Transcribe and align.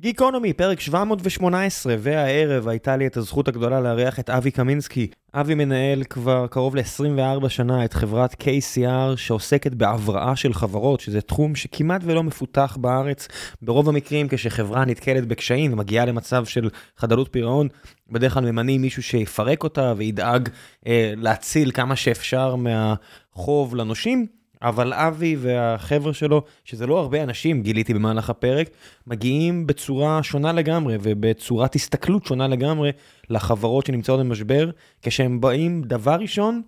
גיקונומי, 0.00 0.52
פרק 0.52 0.80
718, 0.80 1.94
והערב 1.98 2.68
הייתה 2.68 2.96
לי 2.96 3.06
את 3.06 3.16
הזכות 3.16 3.48
הגדולה 3.48 3.80
לארח 3.80 4.20
את 4.20 4.30
אבי 4.30 4.50
קמינסקי. 4.50 5.06
אבי 5.34 5.54
מנהל 5.54 6.04
כבר 6.04 6.46
קרוב 6.46 6.76
ל-24 6.76 7.48
שנה 7.48 7.84
את 7.84 7.92
חברת 7.92 8.42
KCR 8.42 9.16
שעוסקת 9.16 9.72
בהבראה 9.74 10.36
של 10.36 10.54
חברות, 10.54 11.00
שזה 11.00 11.20
תחום 11.20 11.54
שכמעט 11.54 12.00
ולא 12.04 12.22
מפותח 12.22 12.76
בארץ. 12.80 13.28
ברוב 13.62 13.88
המקרים 13.88 14.26
כשחברה 14.30 14.84
נתקלת 14.84 15.26
בקשיים 15.26 15.72
ומגיעה 15.72 16.04
למצב 16.04 16.44
של 16.44 16.70
חדלות 16.96 17.28
פירעון, 17.30 17.68
בדרך 18.10 18.34
כלל 18.34 18.50
ממנים 18.50 18.82
מישהו 18.82 19.02
שיפרק 19.02 19.62
אותה 19.64 19.94
וידאג 19.96 20.48
אה, 20.86 21.12
להציל 21.16 21.70
כמה 21.70 21.96
שאפשר 21.96 22.56
מהחוב 22.56 23.74
לנושים. 23.74 24.37
אבל 24.62 24.92
אבי 24.92 25.36
והחבר'ה 25.38 26.12
שלו, 26.12 26.42
שזה 26.64 26.86
לא 26.86 26.98
הרבה 26.98 27.22
אנשים, 27.22 27.62
גיליתי 27.62 27.94
במהלך 27.94 28.30
הפרק, 28.30 28.70
מגיעים 29.06 29.66
בצורה 29.66 30.22
שונה 30.22 30.52
לגמרי 30.52 30.96
ובצורת 31.02 31.74
הסתכלות 31.74 32.26
שונה 32.26 32.48
לגמרי 32.48 32.90
לחברות 33.30 33.86
שנמצאות 33.86 34.20
במשבר, 34.20 34.70
כשהם 35.02 35.40
באים, 35.40 35.82
דבר 35.82 36.16
ראשון, 36.20 36.62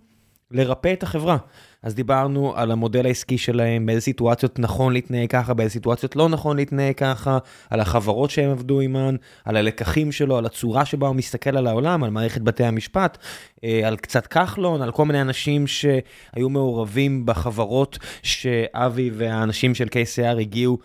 לרפא 0.51 0.93
את 0.93 1.03
החברה. 1.03 1.37
אז 1.83 1.95
דיברנו 1.95 2.53
על 2.55 2.71
המודל 2.71 3.05
העסקי 3.05 3.37
שלהם, 3.37 3.85
באיזה 3.85 4.01
סיטואציות 4.01 4.59
נכון 4.59 4.93
להתנהג 4.93 5.29
ככה, 5.29 5.53
באיזה 5.53 5.73
סיטואציות 5.73 6.15
לא 6.15 6.29
נכון 6.29 6.57
להתנהג 6.57 6.95
ככה, 6.95 7.37
על 7.69 7.79
החברות 7.79 8.29
שהם 8.29 8.51
עבדו 8.51 8.79
עימן, 8.79 9.15
על 9.45 9.57
הלקחים 9.57 10.11
שלו, 10.11 10.37
על 10.37 10.45
הצורה 10.45 10.85
שבה 10.85 11.07
הוא 11.07 11.15
מסתכל 11.15 11.57
על 11.57 11.67
העולם, 11.67 12.03
על 12.03 12.09
מערכת 12.09 12.41
בתי 12.41 12.63
המשפט, 12.63 13.17
אה, 13.63 13.87
על 13.87 13.97
קצת 13.97 14.27
כחלון, 14.27 14.81
על 14.81 14.91
כל 14.91 15.05
מיני 15.05 15.21
אנשים 15.21 15.67
שהיו 15.67 16.49
מעורבים 16.49 17.25
בחברות 17.25 17.97
שאבי 18.23 19.11
והאנשים 19.13 19.75
של 19.75 19.87
KCR 19.87 20.39
הגיעו 20.39 20.77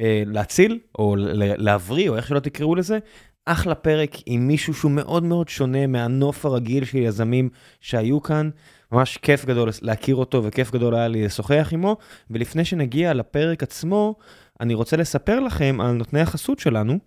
אה, 0.00 0.22
להציל, 0.26 0.78
או 0.98 1.14
להבריא, 1.38 2.08
או 2.08 2.16
איך 2.16 2.26
שלא 2.26 2.40
תקראו 2.40 2.74
לזה. 2.74 2.98
אחלה 3.46 3.74
פרק 3.74 4.16
עם 4.26 4.48
מישהו 4.48 4.74
שהוא 4.74 4.90
מאוד 4.90 5.22
מאוד 5.22 5.48
שונה 5.48 5.86
מהנוף 5.86 6.46
הרגיל 6.46 6.84
של 6.84 6.98
יזמים 6.98 7.48
שהיו 7.80 8.22
כאן. 8.22 8.50
ממש 8.92 9.16
כיף 9.16 9.44
גדול 9.44 9.68
להכיר 9.82 10.16
אותו 10.16 10.44
וכיף 10.44 10.72
גדול 10.72 10.94
היה 10.94 11.08
לי 11.08 11.24
לשוחח 11.24 11.68
עמו. 11.72 11.96
ולפני 12.30 12.64
שנגיע 12.64 13.14
לפרק 13.14 13.62
עצמו, 13.62 14.14
אני 14.60 14.74
רוצה 14.74 14.96
לספר 14.96 15.40
לכם 15.40 15.78
על 15.80 15.92
נותני 15.92 16.20
החסות 16.20 16.58
שלנו. 16.58 16.98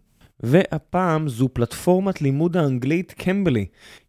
והפעם 0.43 1.27
זו 1.27 1.49
פלטפורמת 1.53 2.21
לימוד 2.21 2.57
האנגלית 2.57 3.11
קמבלי. 3.17 3.65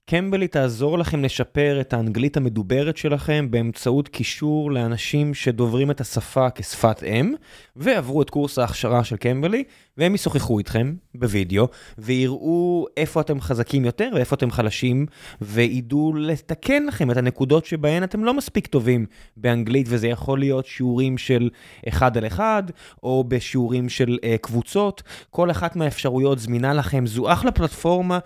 קמבלי 0.06 0.48
תעזור 0.48 0.98
לכם 0.98 1.24
לשפר 1.24 1.80
את 1.80 1.92
האנגלית 1.92 2.36
המדוברת 2.36 2.96
שלכם 2.96 3.50
באמצעות 3.50 4.08
קישור 4.08 4.72
לאנשים 4.72 5.34
שדוברים 5.34 5.91
את 5.91 6.00
השפה 6.00 6.50
כשפת 6.54 7.02
אם, 7.04 7.34
ועברו 7.76 8.22
את 8.22 8.30
קורס 8.30 8.58
ההכשרה 8.58 9.04
של 9.04 9.16
קמבלי, 9.16 9.64
והם 9.96 10.14
ישוחחו 10.14 10.58
איתכם 10.58 10.94
בווידאו, 11.14 11.69
ויראו 11.98 12.86
איפה 12.96 13.20
אתם 13.20 13.41
חזקים 13.41 13.84
יותר 13.84 14.10
ואיפה 14.14 14.36
אתם 14.36 14.50
חלשים, 14.50 15.06
וידעו 15.41 16.12
לתקן 16.16 16.86
לכם 16.86 17.10
את 17.10 17.16
הנקודות 17.16 17.64
שבהן 17.64 18.02
אתם 18.02 18.24
לא 18.24 18.34
מספיק 18.34 18.66
טובים 18.66 19.06
באנגלית, 19.36 19.86
וזה 19.88 20.08
יכול 20.08 20.38
להיות 20.38 20.66
שיעורים 20.66 21.19
של 21.19 21.50
אחד 21.88 22.16
על 22.16 22.27
אחד, 22.27 22.62
או 23.02 23.24
בשיעורים 23.28 23.88
של 23.88 24.19
uh, 24.22 24.38
קבוצות. 24.41 25.02
כל 25.30 25.50
אחת 25.50 25.77
מהאפשרויות 25.77 26.38
זמינה 26.38 26.75
לכם. 26.75 27.06
זו 27.06 27.32
אחלה 27.32 27.50
פלטפורמה 27.50 28.19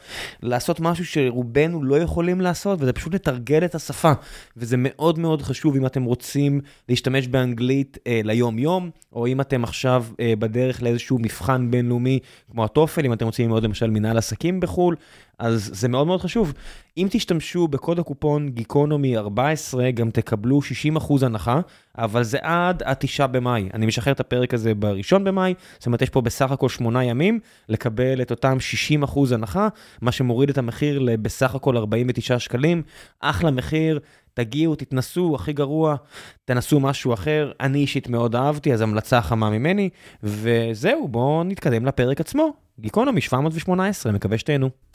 לעשות 0.43 0.81
משהו 0.81 1.06
שרובנו 1.06 1.83
לא 1.84 1.99
יכולים 1.99 2.41
לעשות, 2.41 2.83
וזה 2.83 2.93
פשוט 2.93 3.15
לתרגל 3.15 3.65
את 3.65 3.75
השפה. 3.75 4.12
וזה 4.56 4.77
מאוד 4.78 5.19
מאוד 5.19 5.43
חשוב 5.43 5.77
אם 5.77 5.87
אתם 5.87 6.05
רוצים 6.05 6.61
להשתמש 6.89 7.28
באנגלית 7.28 7.97
uh, 7.97 8.01
ליום-יום, 8.25 8.91
או 9.12 9.27
אם 9.27 9.41
אתם 9.41 9.65
עכשיו 9.65 10.05
uh, 10.11 10.17
בדרך 10.39 10.83
לאיזשהו 10.83 11.19
מבחן 11.19 11.64
בינלאומי 11.70 12.19
כמו 12.51 12.65
הטופל, 12.65 13.05
אם 13.05 13.12
אתם 13.12 13.27
רוצים 13.27 13.45
ללמוד 13.45 13.62
למשל 13.62 13.91
מנהל 13.91 14.19
עסקים 14.19 14.61
בחו"ל, 14.61 14.97
אז 15.39 15.71
זה 15.73 15.89
מאוד 15.89 16.06
מאוד 16.06 16.21
חשוב. 16.21 16.53
אם 16.97 17.06
תשתמשו 17.11 17.69
בקוד 17.69 17.98
הקופון 17.98 18.48
גיקונומי 18.48 19.17
14, 19.17 19.91
גם 19.91 20.11
תקבלו 20.11 20.60
60% 20.97 21.27
הנחה, 21.27 21.60
אבל 21.99 22.22
זה 22.22 22.38
עד 22.43 22.82
ה-9 22.82 23.27
במאי. 23.27 23.69
אני 23.75 23.87
משחרר 23.87 24.12
את 24.12 24.21
הפרק 24.21 24.55
הזה 24.55 24.75
ב-1 24.75 25.19
במאי, 25.19 25.55
זאת 25.78 25.87
אומרת, 25.87 26.03
יש 26.03 26.10
פה 26.10 26.21
בסך 26.21 26.50
הכל 26.50 26.69
8 26.69 27.05
ימים 27.05 27.41
לקבל 27.69 28.22
את 28.22 28.31
אותם 28.31 28.56
60% 29.03 29.34
הנחה, 29.34 29.69
מה 30.03 30.12
שמוריד 30.12 30.50
את 30.50 30.59
המחיר 30.59 30.99
לבסך 30.99 31.55
הכל 31.55 31.77
49 31.77 32.38
שקלים. 32.38 32.82
אחלה 33.21 33.50
מחיר. 33.50 34.00
תגיעו, 34.34 34.75
תתנסו, 34.75 35.34
הכי 35.34 35.53
גרוע, 35.53 35.97
תנסו 36.44 36.81
משהו 36.81 37.15
אחר. 37.15 37.53
אני 37.61 37.78
אישית 37.78 38.09
מאוד 38.09 38.37
אהבתי, 38.37 38.72
אז 38.72 38.81
המלצה 38.81 39.22
חמה 39.22 39.50
ממני. 39.50 39.88
וזהו, 40.22 41.09
בואו 41.09 41.44
נתקדם 41.44 41.87
לפרק 41.87 42.21
עצמו. 42.21 42.53
גיקונומי 42.81 43.21
718, 43.21 44.12
מקווה 44.12 44.38
שתהנו. 44.38 44.94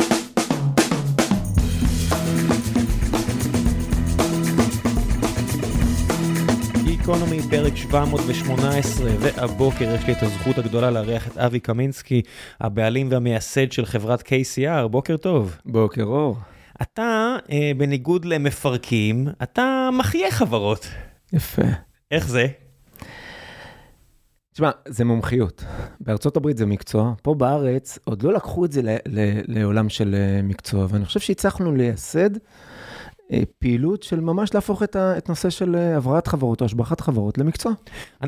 גיקונומי, 7.13 7.41
פרק 7.49 7.75
718, 7.75 9.09
והבוקר 9.19 9.95
יש 9.95 10.07
לי 10.07 10.13
את 10.13 10.23
הזכות 10.23 10.57
הגדולה 10.57 10.91
לארח 10.91 11.27
את 11.27 11.37
אבי 11.37 11.59
קמינסקי, 11.59 12.21
הבעלים 12.59 13.07
והמייסד 13.11 13.71
של 13.71 13.85
חברת 13.85 14.21
KCR. 14.21 14.87
בוקר 14.87 15.17
טוב. 15.17 15.57
בוקר 15.65 16.03
אור. 16.03 16.37
אתה, 16.81 17.35
אה, 17.51 17.71
בניגוד 17.77 18.25
למפרקים, 18.25 19.27
אתה 19.43 19.89
מחיה 19.93 20.31
חברות. 20.31 20.87
יפה. 21.33 21.61
איך 22.11 22.27
זה? 22.27 22.47
תשמע, 24.53 24.69
זה 24.87 25.05
מומחיות. 25.05 25.63
בארצות 25.99 26.37
הברית 26.37 26.57
זה 26.57 26.65
מקצוע, 26.65 27.13
פה 27.21 27.33
בארץ 27.33 27.99
עוד 28.05 28.23
לא 28.23 28.33
לקחו 28.33 28.65
את 28.65 28.71
זה 28.71 28.81
לעולם 29.47 29.89
של 29.89 30.15
אה, 30.15 30.41
מקצוע, 30.41 30.85
ואני 30.89 31.05
חושב 31.05 31.19
שהצלחנו 31.19 31.75
לייסד 31.75 32.29
פעילות 33.59 34.03
של 34.03 34.19
ממש 34.19 34.53
להפוך 34.53 34.83
את, 34.83 34.95
ה, 34.95 35.17
את 35.17 35.29
נושא 35.29 35.49
של 35.49 35.75
אה, 35.75 35.97
הבראת 35.97 36.27
חברות 36.27 36.61
או 36.61 36.65
השבחת 36.65 37.01
חברות 37.01 37.37
למקצוע. 37.37 37.71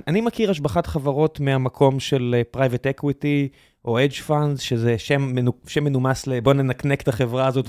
אני, 0.07 0.21
מכיר 0.21 0.51
השבחת 0.51 0.87
חברות 0.87 1.39
מהמקום 1.39 1.99
של 1.99 2.41
private 2.51 2.87
equity, 2.87 3.49
או 3.85 3.99
hedge 3.99 4.13
fund, 4.13 4.59
שזה 4.59 4.97
שם, 4.97 5.33
שם 5.67 5.83
מנומס 5.83 6.27
ל... 6.27 6.39
בוא 6.39 6.53
ננקנק 6.53 7.01
את 7.01 7.07
החברה 7.07 7.47
הזאת 7.47 7.65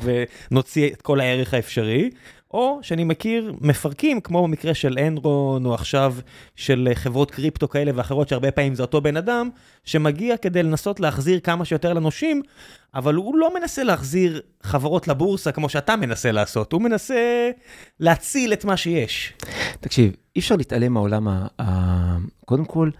ונוציא 0.50 0.92
את 0.92 1.02
כל 1.02 1.20
הערך 1.20 1.54
האפשרי, 1.54 2.10
או 2.52 2.78
שאני 2.82 3.04
מכיר 3.04 3.54
מפרקים, 3.60 4.20
כמו 4.20 4.42
במקרה 4.42 4.74
של 4.74 4.98
אנרון, 5.06 5.66
או 5.66 5.74
עכשיו 5.74 6.14
של 6.56 6.88
חברות 6.94 7.30
קריפטו 7.30 7.68
כאלה 7.68 7.90
ואחרות, 7.94 8.28
שהרבה 8.28 8.50
פעמים 8.50 8.74
זה 8.74 8.82
אותו 8.82 9.00
בן 9.00 9.16
אדם, 9.16 9.50
שמגיע 9.84 10.36
כדי 10.36 10.62
לנסות 10.62 11.00
להחזיר 11.00 11.40
כמה 11.40 11.64
שיותר 11.64 11.92
לנושים, 11.92 12.42
אבל 12.94 13.14
הוא 13.14 13.36
לא 13.38 13.54
מנסה 13.60 13.82
להחזיר 13.82 14.40
חברות 14.62 15.08
לבורסה 15.08 15.52
כמו 15.52 15.68
שאתה 15.68 15.96
מנסה 15.96 16.32
לעשות, 16.32 16.72
הוא 16.72 16.82
מנסה 16.82 17.50
להציל 18.00 18.52
את 18.52 18.64
מה 18.64 18.76
שיש. 18.76 19.32
תקשיב, 19.80 20.12
אי 20.36 20.40
אפשר 20.40 20.56
להתעלם 20.56 20.92
מהעולם, 20.94 21.28
ה- 21.60 22.16
קודם 22.44 22.64
כל, 22.64 22.90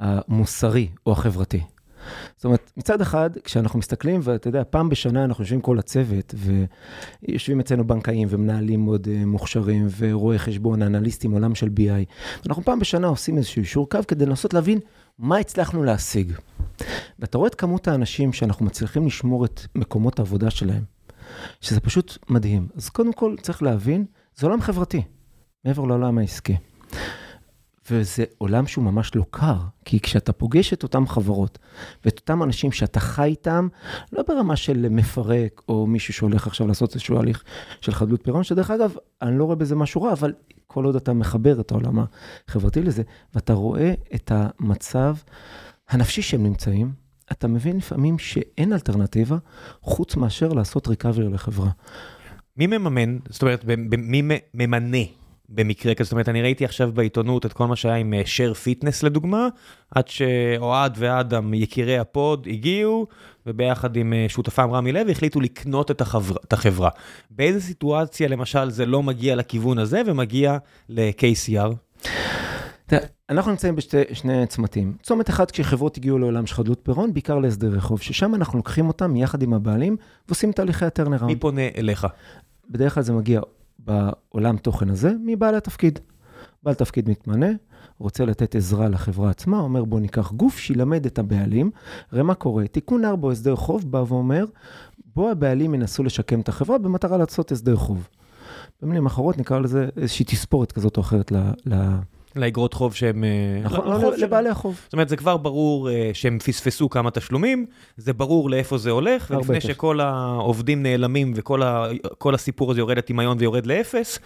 המוסרי 0.00 0.88
או 1.06 1.12
החברתי. 1.12 1.60
זאת 2.36 2.44
אומרת, 2.44 2.72
מצד 2.76 3.00
אחד, 3.00 3.30
כשאנחנו 3.44 3.78
מסתכלים, 3.78 4.20
ואתה 4.22 4.48
יודע, 4.48 4.62
פעם 4.70 4.88
בשנה 4.88 5.24
אנחנו 5.24 5.44
יושבים 5.44 5.60
כל 5.60 5.78
הצוות, 5.78 6.34
ויושבים 7.22 7.60
אצלנו 7.60 7.86
בנקאים 7.86 8.28
ומנהלים 8.30 8.84
מאוד 8.84 9.06
uh, 9.06 9.26
מוכשרים, 9.26 9.86
ורואי 9.98 10.38
חשבון, 10.38 10.82
אנליסטים, 10.82 11.30
עולם 11.30 11.54
של 11.54 11.68
BI. 11.76 12.44
אנחנו 12.46 12.62
פעם 12.62 12.78
בשנה 12.78 13.06
עושים 13.06 13.36
איזשהו 13.36 13.60
אישור 13.60 13.88
קו 13.88 13.98
כדי 14.08 14.26
לנסות 14.26 14.54
להבין 14.54 14.78
מה 15.18 15.36
הצלחנו 15.36 15.82
להשיג. 15.82 16.32
ואתה 17.18 17.38
רואה 17.38 17.48
את 17.48 17.54
כמות 17.54 17.88
האנשים 17.88 18.32
שאנחנו 18.32 18.66
מצליחים 18.66 19.06
לשמור 19.06 19.44
את 19.44 19.60
מקומות 19.74 20.18
העבודה 20.18 20.50
שלהם, 20.50 20.82
שזה 21.60 21.80
פשוט 21.80 22.18
מדהים. 22.28 22.68
אז 22.76 22.88
קודם 22.88 23.12
כל, 23.12 23.36
צריך 23.42 23.62
להבין, 23.62 24.04
זה 24.36 24.46
עולם 24.46 24.60
חברתי, 24.60 25.02
מעבר 25.64 25.84
לעולם 25.84 26.18
העסקי. 26.18 26.56
וזה 27.90 28.24
עולם 28.38 28.66
שהוא 28.66 28.84
ממש 28.84 29.14
לא 29.14 29.24
קר, 29.30 29.58
כי 29.84 30.00
כשאתה 30.00 30.32
פוגש 30.32 30.72
את 30.72 30.82
אותן 30.82 31.06
חברות 31.06 31.58
ואת 32.04 32.18
אותם 32.18 32.42
אנשים 32.42 32.72
שאתה 32.72 33.00
חי 33.00 33.28
איתם, 33.28 33.68
לא 34.12 34.22
ברמה 34.28 34.56
של 34.56 34.88
מפרק 34.88 35.62
או 35.68 35.86
מישהו 35.86 36.14
שהולך 36.14 36.46
עכשיו 36.46 36.66
לעשות 36.66 36.94
איזשהו 36.94 37.18
הליך 37.18 37.44
של 37.80 37.92
חדלות 37.92 38.24
פירעון, 38.24 38.44
שדרך 38.44 38.70
אגב, 38.70 38.94
אני 39.22 39.38
לא 39.38 39.44
רואה 39.44 39.56
בזה 39.56 39.76
משהו 39.76 40.02
רע, 40.02 40.12
אבל 40.12 40.32
כל 40.66 40.84
עוד 40.84 40.96
אתה 40.96 41.12
מחבר 41.12 41.60
את 41.60 41.72
העולם 41.72 42.04
החברתי 42.48 42.82
לזה, 42.82 43.02
ואתה 43.34 43.52
רואה 43.52 43.94
את 44.14 44.32
המצב 44.34 45.16
הנפשי 45.88 46.22
שהם 46.22 46.42
נמצאים, 46.42 46.92
אתה 47.32 47.48
מבין 47.48 47.76
לפעמים 47.76 48.18
שאין 48.18 48.72
אלטרנטיבה 48.72 49.36
חוץ 49.82 50.16
מאשר 50.16 50.48
לעשות 50.48 50.88
recover 50.88 51.28
לחברה. 51.28 51.70
מי 52.56 52.66
מממן, 52.66 53.18
זאת 53.28 53.42
אומרת, 53.42 53.64
מי 53.98 54.22
ממנה 54.54 54.98
במקרה 55.50 55.94
כזה, 55.94 56.04
זאת 56.04 56.12
אומרת, 56.12 56.28
אני 56.28 56.42
ראיתי 56.42 56.64
עכשיו 56.64 56.92
בעיתונות 56.94 57.46
את 57.46 57.52
כל 57.52 57.66
מה 57.66 57.76
שהיה 57.76 57.94
עם 57.94 58.14
Share 58.24 58.48
אה, 58.48 58.54
Fitness 58.54 59.02
לדוגמה, 59.02 59.48
עד 59.90 60.08
שאוהד 60.08 60.94
ואדם, 60.98 61.54
יקירי 61.54 61.98
הפוד, 61.98 62.46
הגיעו, 62.50 63.06
וביחד 63.46 63.96
עם 63.96 64.12
אה, 64.12 64.26
שותפם 64.28 64.70
רמי 64.72 64.92
לוי 64.92 65.12
החליטו 65.12 65.40
לקנות 65.40 65.90
את, 65.90 66.00
החבר, 66.00 66.36
את 66.44 66.52
החברה. 66.52 66.90
באיזה 67.30 67.60
סיטואציה 67.60 68.28
למשל 68.28 68.70
זה 68.70 68.86
לא 68.86 69.02
מגיע 69.02 69.36
לכיוון 69.36 69.78
הזה 69.78 70.02
ומגיע 70.06 70.58
ל-KCR? 70.88 71.74
אנחנו 73.30 73.50
נמצאים 73.50 73.76
בשני 73.76 74.46
צמתים. 74.46 74.96
צומת 75.02 75.30
אחד 75.30 75.50
כשחברות 75.50 75.96
הגיעו 75.96 76.18
לעולם 76.18 76.46
של 76.46 76.54
חדלות 76.54 76.80
פירעון, 76.82 77.12
בעיקר 77.12 77.38
להסדרי 77.38 77.80
חוב, 77.80 78.00
ששם 78.00 78.34
אנחנו 78.34 78.58
לוקחים 78.58 78.88
אותם 78.88 79.16
יחד 79.16 79.42
עם 79.42 79.54
הבעלים 79.54 79.96
ועושים 80.28 80.52
תהליכי 80.52 80.84
הטרנראונד. 80.84 81.32
מי 81.32 81.36
פונה 81.36 81.68
אליך? 81.76 82.06
בדרך 82.70 82.94
כלל 82.94 83.02
זה 83.02 83.12
מגיע 83.12 83.40
בעולם 83.84 84.56
תוכן 84.56 84.90
הזה 84.90 85.12
מבעל 85.24 85.54
התפקיד. 85.54 85.98
בעל 86.62 86.74
תפקיד 86.74 87.10
מתמנה, 87.10 87.48
רוצה 87.98 88.24
לתת 88.24 88.54
עזרה 88.54 88.88
לחברה 88.88 89.30
עצמה, 89.30 89.58
אומר 89.58 89.84
בוא 89.84 90.00
ניקח 90.00 90.32
גוף 90.32 90.58
שילמד 90.58 91.06
את 91.06 91.18
הבעלים, 91.18 91.70
ראה 92.12 92.22
מה 92.22 92.34
קורה, 92.34 92.68
תיקון 92.68 93.04
4 93.04 93.26
או 93.26 93.32
הסדר 93.32 93.56
חוב 93.56 93.90
בא 93.90 94.04
ואומר, 94.08 94.44
בוא 95.14 95.30
הבעלים 95.30 95.74
ינסו 95.74 96.04
לשקם 96.04 96.40
את 96.40 96.48
החברה 96.48 96.78
במטרה 96.78 97.16
לעשות 97.16 97.52
הסדר 97.52 97.76
חוב. 97.76 98.08
במילים 98.82 99.06
אחרות 99.06 99.38
נקרא 99.38 99.58
לזה 99.58 99.88
איזושהי 99.96 100.24
תספורת 100.24 100.72
כזאת 100.72 100.96
או 100.96 101.02
אחרת 101.02 101.32
ל... 101.32 101.36
ל... 101.66 101.74
לאגרות 102.36 102.74
חוב 102.74 102.94
שהם... 102.94 103.24
אה, 103.24 103.60
נכון, 103.62 103.88
לא, 103.88 104.16
לבעלי 104.16 104.48
החוב. 104.48 104.80
זאת 104.84 104.92
אומרת, 104.92 105.08
זה 105.08 105.16
כבר 105.16 105.36
ברור 105.36 105.88
uh, 105.88 105.92
שהם 106.12 106.38
פספסו 106.38 106.88
כמה 106.90 107.10
תשלומים, 107.10 107.66
זה 107.96 108.12
ברור 108.12 108.50
לאיפה 108.50 108.78
זה 108.78 108.90
הולך, 108.90 109.30
ולפני 109.30 109.60
שכל 109.60 110.00
העובדים 110.00 110.82
נעלמים 110.82 111.32
וכל 111.36 112.34
הסיפור 112.34 112.70
הזה 112.70 112.80
יורד 112.80 112.98
לטמיון 112.98 113.36
ויורד 113.40 113.66
לאפס. 113.66 114.18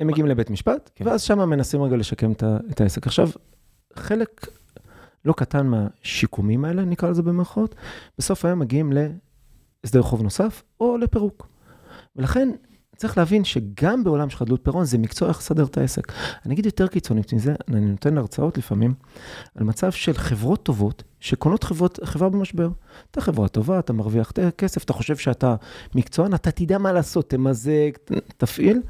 הם 0.00 0.06
מגיעים 0.06 0.26
לבית 0.26 0.50
משפט, 0.50 0.90
כן. 0.94 1.06
ואז 1.08 1.22
שם 1.22 1.48
מנסים 1.48 1.82
רגע 1.82 1.96
לשקם 1.96 2.32
את 2.70 2.80
העסק. 2.80 3.06
עכשיו, 3.06 3.28
חלק 3.94 4.46
לא 5.24 5.32
קטן 5.32 5.66
מהשיקומים 5.66 6.64
האלה, 6.64 6.84
נקרא 6.84 7.10
לזה 7.10 7.22
במרכאות, 7.22 7.74
בסוף 8.18 8.44
היום 8.44 8.58
מגיעים 8.58 8.92
להסדר 9.84 10.02
חוב 10.02 10.22
נוסף 10.22 10.62
או 10.80 10.98
לפירוק. 10.98 11.46
ולכן 12.16 12.48
צריך 13.00 13.18
להבין 13.18 13.44
שגם 13.44 14.04
בעולם 14.04 14.30
של 14.30 14.36
חדלות 14.36 14.60
פירעון 14.64 14.84
זה 14.84 14.98
מקצוע 14.98 15.28
איך 15.28 15.38
לסדר 15.38 15.64
את 15.64 15.78
העסק. 15.78 16.12
אני 16.46 16.54
אגיד 16.54 16.66
יותר 16.66 16.86
קיצונית 16.86 17.32
מזה, 17.32 17.54
אני 17.68 17.80
נותן 17.80 18.18
הרצאות 18.18 18.58
לפעמים 18.58 18.94
על 19.54 19.64
מצב 19.64 19.92
של 19.92 20.12
חברות 20.12 20.62
טובות 20.62 21.02
שקונות 21.20 21.64
חברות, 21.64 21.98
חברה 22.04 22.28
במשבר. 22.28 22.70
אתה 23.10 23.20
חברה 23.20 23.48
טובה, 23.48 23.78
אתה 23.78 23.92
מרוויח 23.92 24.32
כסף, 24.58 24.84
אתה 24.84 24.92
חושב 24.92 25.16
שאתה 25.16 25.56
מקצוען, 25.94 26.34
אתה 26.34 26.50
תדע 26.50 26.78
מה 26.78 26.92
לעשות, 26.92 27.30
תמזג, 27.30 27.90
תפעיל. 28.36 28.82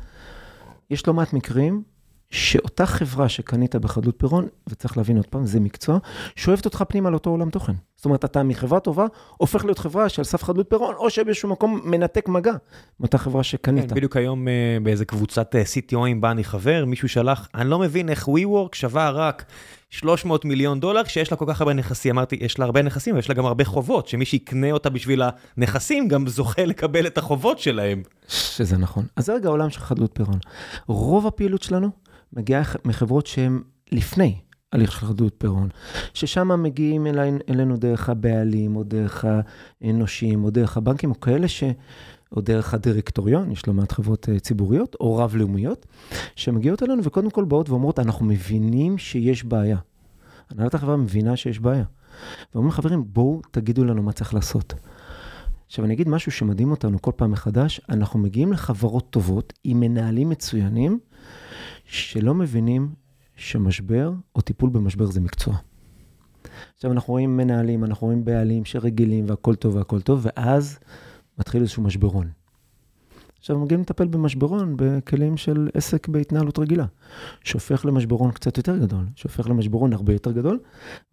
יש 0.91 1.07
לא 1.07 1.15
מעט 1.15 1.33
מקרים 1.33 1.83
שאותה 2.31 2.87
חברה 2.87 3.29
שקנית 3.29 3.77
בחדלות 3.77 4.15
פירעון, 4.19 4.49
וצריך 4.69 4.97
להבין 4.97 5.17
עוד 5.17 5.27
פעם, 5.27 5.47
זה 5.47 5.61
מקצוע, 5.61 5.99
שואבת 6.37 6.65
אותך 6.65 6.85
פנימה 6.89 7.11
לאותו 7.11 7.31
עולם 7.31 7.51
תוכן. 7.51 7.73
זאת 7.97 8.05
אומרת, 8.05 8.25
אתה 8.25 8.43
מחברה 8.43 8.81
טובה, 8.81 9.07
הופך 9.37 9.65
להיות 9.65 9.79
חברה 9.79 10.09
שעל 10.09 10.25
סף 10.25 10.43
חדלות 10.43 10.71
פירעון, 10.71 10.95
או 10.95 11.11
שבאיזשהו 11.11 11.49
מקום 11.49 11.81
מנתק 11.85 12.29
מגע 12.29 12.53
מאותה 13.01 13.19
חברה 13.19 13.43
שקנית. 13.43 13.89
כן, 13.89 13.95
בדיוק 13.95 14.17
היום 14.17 14.49
אה, 14.49 14.53
באיזה 14.83 15.05
קבוצת 15.05 15.57
אה, 15.57 15.63
CTOים 15.63 16.21
בה 16.21 16.31
אני 16.31 16.45
חבר, 16.45 16.85
מישהו 16.87 17.09
שלח, 17.09 17.49
אני 17.55 17.71
לא 17.71 17.79
מבין 17.79 18.09
איך 18.09 18.29
WeWork 18.29 18.77
שווה 18.77 19.11
רק 19.11 19.45
300 19.91 20.45
מיליון 20.45 20.81
דולר, 20.81 21.05
שיש 21.05 21.31
לה 21.31 21.37
כל 21.37 21.45
כך 21.49 21.61
הרבה 21.61 21.73
נכסים. 21.73 22.19
אמרתי, 22.19 22.37
יש 22.41 22.59
לה 22.59 22.65
הרבה 22.65 22.83
נכסים, 22.83 23.15
ויש 23.15 23.29
לה 23.29 23.35
גם 23.35 23.47
הרבה 23.47 23.65
חובות, 23.65 24.09
שמי 24.09 24.25
שיקנה 24.25 24.73
אותה 24.73 24.91
בשביל 24.91 25.23
הנכסים, 25.57 26.09
גם 26.09 26.29
זוכה 26.29 26.65
לקבל 26.65 27.07
את 27.07 27.19
החובות 27.19 27.59
שלהם. 27.59 28.03
שזה 28.29 28.77
נכון. 28.77 29.05
אז 29.17 29.27
זה 29.27 29.35
רגע 29.35 29.49
העולם 29.49 29.71
של 29.71 29.81
חדלות 29.81 30.11
פירעון. 30.15 30.39
רוב 30.87 31.27
הפעילות 31.27 31.63
שלנו 31.63 31.91
מגיעה 32.33 32.63
מחברות 32.85 33.27
שהן 33.27 33.63
לפני 33.93 34.41
הליך 34.73 34.93
של 34.93 35.07
חדלות 35.07 35.35
פירעון, 35.39 35.69
ששם 36.15 36.63
מגיעים 36.63 37.07
אלי, 37.07 37.31
אלינו 37.49 37.77
דרך 37.77 38.09
הבעלים, 38.09 38.77
או 38.77 38.83
דרך 38.83 39.25
הנושים, 39.81 40.45
או 40.45 40.51
דרך 40.51 40.77
הבנקים, 40.77 41.11
או 41.11 41.21
כאלה 41.21 41.49
ש... 41.49 41.65
או 42.37 42.41
דרך 42.41 42.75
הדירקטוריון, 42.75 43.51
יש 43.51 43.69
לא 43.69 43.75
מעט 43.75 43.93
חברות 43.93 44.29
אה, 44.29 44.41
ציבוריות, 44.41 44.97
או 45.01 45.17
רב-לאומיות, 45.17 45.87
שמגיעות 46.37 46.83
אלינו 46.83 47.05
וקודם 47.05 47.31
כל 47.31 47.45
באות 47.45 47.71
ואומרות, 47.71 47.99
אנחנו 47.99 48.27
מבינים 48.27 48.99
שיש 48.99 49.45
בעיה. 49.45 49.79
הנהלת 50.51 50.75
החברה 50.75 50.97
מבינה 50.97 51.37
שיש 51.37 51.61
בעיה. 51.61 51.85
ואומרים, 52.55 52.73
חברים, 52.73 53.05
בואו 53.07 53.41
תגידו 53.51 53.85
לנו 53.85 54.03
מה 54.03 54.13
צריך 54.13 54.35
לעשות. 54.35 54.75
עכשיו, 55.71 55.85
אני 55.85 55.95
אגיד 55.95 56.09
משהו 56.09 56.33
שמדהים 56.33 56.71
אותנו 56.71 57.03
כל 57.03 57.11
פעם 57.17 57.31
מחדש, 57.31 57.81
אנחנו 57.89 58.19
מגיעים 58.19 58.53
לחברות 58.53 59.11
טובות 59.11 59.53
עם 59.65 59.81
מנהלים 59.81 60.29
מצוינים, 60.29 60.99
שלא 61.85 62.35
מבינים 62.35 62.89
שמשבר 63.37 64.13
או 64.35 64.41
טיפול 64.41 64.71
במשבר 64.71 65.07
זה 65.07 65.21
מקצוע. 65.21 65.57
עכשיו, 66.75 66.93
אנחנו 66.93 67.13
רואים 67.13 67.37
מנהלים, 67.37 67.85
אנחנו 67.85 68.07
רואים 68.07 68.25
בעלים 68.25 68.65
שרגילים 68.65 69.25
והכל 69.29 69.55
טוב 69.55 69.77
והכל 69.77 70.01
טוב, 70.01 70.21
ואז 70.23 70.79
מתחיל 71.39 71.63
איזשהו 71.63 71.83
משברון. 71.83 72.31
עכשיו 73.39 73.59
מגיעים 73.59 73.81
לטפל 73.81 74.07
במשברון 74.07 74.75
בכלים 74.77 75.37
של 75.37 75.69
עסק 75.75 76.09
בהתנהלות 76.09 76.59
רגילה, 76.59 76.87
שהופך 77.45 77.85
למשברון 77.85 78.33
קצת 78.33 78.57
יותר 78.57 78.79
גדול, 78.79 79.07
שהופך 79.15 79.49
למשברון 79.49 79.93
הרבה 79.93 80.13
יותר 80.13 80.33
גדול, 80.33 80.59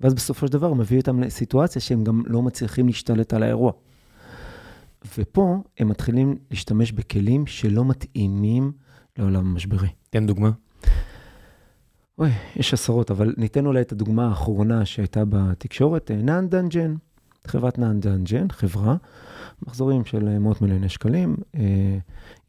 ואז 0.01 0.13
בסופו 0.13 0.47
של 0.47 0.53
דבר 0.53 0.73
מביא 0.73 0.99
אותם 0.99 1.19
לסיטואציה 1.19 1.81
שהם 1.81 2.03
גם 2.03 2.23
לא 2.25 2.41
מצליחים 2.41 2.87
להשתלט 2.87 3.33
על 3.33 3.43
האירוע. 3.43 3.71
ופה 5.17 5.57
הם 5.77 5.87
מתחילים 5.87 6.37
להשתמש 6.51 6.91
בכלים 6.91 7.47
שלא 7.47 7.85
מתאימים 7.85 8.71
לעולם 9.17 9.47
המשברי. 9.47 9.89
תן 10.09 10.27
דוגמה. 10.27 10.51
אוי, 12.19 12.31
יש 12.55 12.73
עשרות, 12.73 13.11
אבל 13.11 13.33
ניתן 13.37 13.65
אולי 13.65 13.81
את 13.81 13.91
הדוגמה 13.91 14.27
האחרונה 14.27 14.85
שהייתה 14.85 15.23
בתקשורת, 15.29 16.11
נען 16.11 16.49
דן 16.49 16.61
ג'יין, 16.61 16.95
חברת 17.47 17.77
נען 17.79 17.99
דן 17.99 18.11
ג'יין, 18.11 18.47
חברה 18.51 18.95
מחזורים 19.67 20.05
של 20.05 20.27
אה, 20.27 20.39
מאות 20.39 20.61
מיליוני 20.61 20.89
שקלים, 20.89 21.35
אה, 21.55 21.97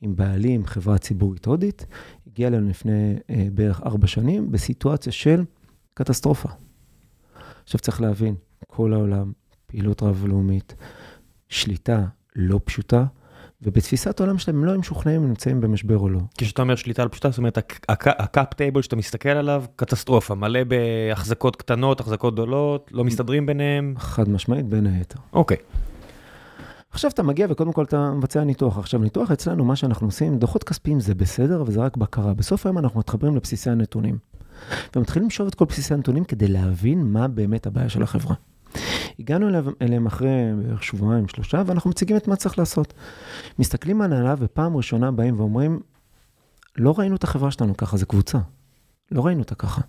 עם 0.01 0.17
בעלים, 0.17 0.67
חברה 0.67 0.99
ציבורית 0.99 1.47
הודית, 1.47 1.87
הגיע 2.27 2.49
אלינו 2.49 2.69
לפני 2.69 3.17
אה, 3.31 3.49
בערך 3.55 3.81
ארבע 3.83 4.06
שנים 4.06 4.53
בסיטואציה 4.53 5.12
של 5.12 5.44
קטסטרופה. 5.94 6.49
עכשיו 7.62 7.81
צריך 7.81 8.01
להבין, 8.01 8.35
כל 8.67 8.93
העולם, 8.93 9.33
פעילות 9.67 10.03
רב-לאומית, 10.03 10.75
שליטה 11.49 12.06
לא 12.38 12.61
פשוטה, 12.64 13.05
ובתפיסת 13.62 14.20
העולם 14.20 14.38
שלהם 14.38 14.58
הם 14.58 14.64
לא 14.64 14.70
היו 14.70 14.79
משוכנעים 14.81 15.23
אם 15.23 15.29
נמצאים 15.29 15.61
במשבר 15.61 15.99
או 15.99 16.08
לא. 16.08 16.20
כשאתה 16.38 16.62
אומר 16.62 16.76
שליטה 16.76 17.05
לא 17.05 17.08
פשוטה, 17.08 17.31
זאת 17.31 17.38
אומרת, 17.38 17.58
ה 17.88 18.05
cap 18.05 18.55
table 18.55 18.82
שאתה 18.82 18.96
מסתכל 18.96 19.29
עליו, 19.29 19.64
קטסטרופה, 19.76 20.35
מלא 20.35 20.61
בהחזקות 20.64 21.56
קטנות, 21.56 22.00
החזקות 22.00 22.35
גדולות, 22.35 22.90
לא 22.93 23.05
מסתדרים 23.05 23.46
ביניהם. 23.46 23.94
חד 23.99 24.29
משמעית, 24.29 24.67
בין 24.67 24.87
היתר. 24.87 25.19
אוקיי. 25.32 25.56
עכשיו 26.90 27.11
אתה 27.11 27.23
מגיע 27.23 27.46
וקודם 27.50 27.73
כל 27.73 27.85
אתה 27.85 28.11
מבצע 28.11 28.44
ניתוח. 28.44 28.79
עכשיו, 28.79 29.00
ניתוח 29.00 29.31
אצלנו, 29.31 29.64
מה 29.64 29.76
שאנחנו 29.76 30.06
עושים, 30.06 30.38
דוחות 30.38 30.64
כספיים 30.64 31.00
זה 31.00 31.14
בסדר, 31.14 31.61
אבל 31.61 31.73
זה 31.73 31.81
רק 31.81 31.96
בקרה. 31.96 32.34
בסוף 32.34 32.67
היום 32.67 32.79
אנחנו 32.79 33.00
מתחברים 33.00 33.37
לבסיסי 33.37 33.70
הנתונים. 33.70 34.19
ומתחילים 34.96 35.29
לשאוב 35.29 35.49
את 35.49 35.55
כל 35.55 35.64
בסיסי 35.64 35.94
הנתונים 35.94 36.25
כדי 36.25 36.49
להבין 36.49 37.05
מה 37.12 37.29
באמת 37.29 37.67
הבעיה 37.67 37.88
של 37.88 38.02
החברה. 38.02 38.34
הגענו 39.19 39.49
אליהם 39.82 40.06
אחרי 40.06 40.29
בערך 40.62 40.82
שבועיים, 40.82 41.29
שלושה, 41.29 41.62
ואנחנו 41.67 41.91
מציגים 41.91 42.17
את 42.17 42.29
מה 42.29 42.37
צריך 42.37 42.59
לעשות. 42.59 42.94
מסתכלים 43.58 44.01
על 44.01 44.13
ופעם 44.39 44.77
ראשונה 44.77 45.10
באים 45.10 45.41
ואומרים, 45.41 45.81
לא 46.77 46.94
ראינו 46.98 47.17
את 47.17 47.25
החברה 47.25 47.51
שלנו 47.51 47.77
ככה, 47.77 47.96
זה 47.96 48.06
קבוצה. 48.06 48.39
לא 49.10 49.27
ראינו 49.27 49.41
אותה 49.41 49.55
ככה. 49.55 49.81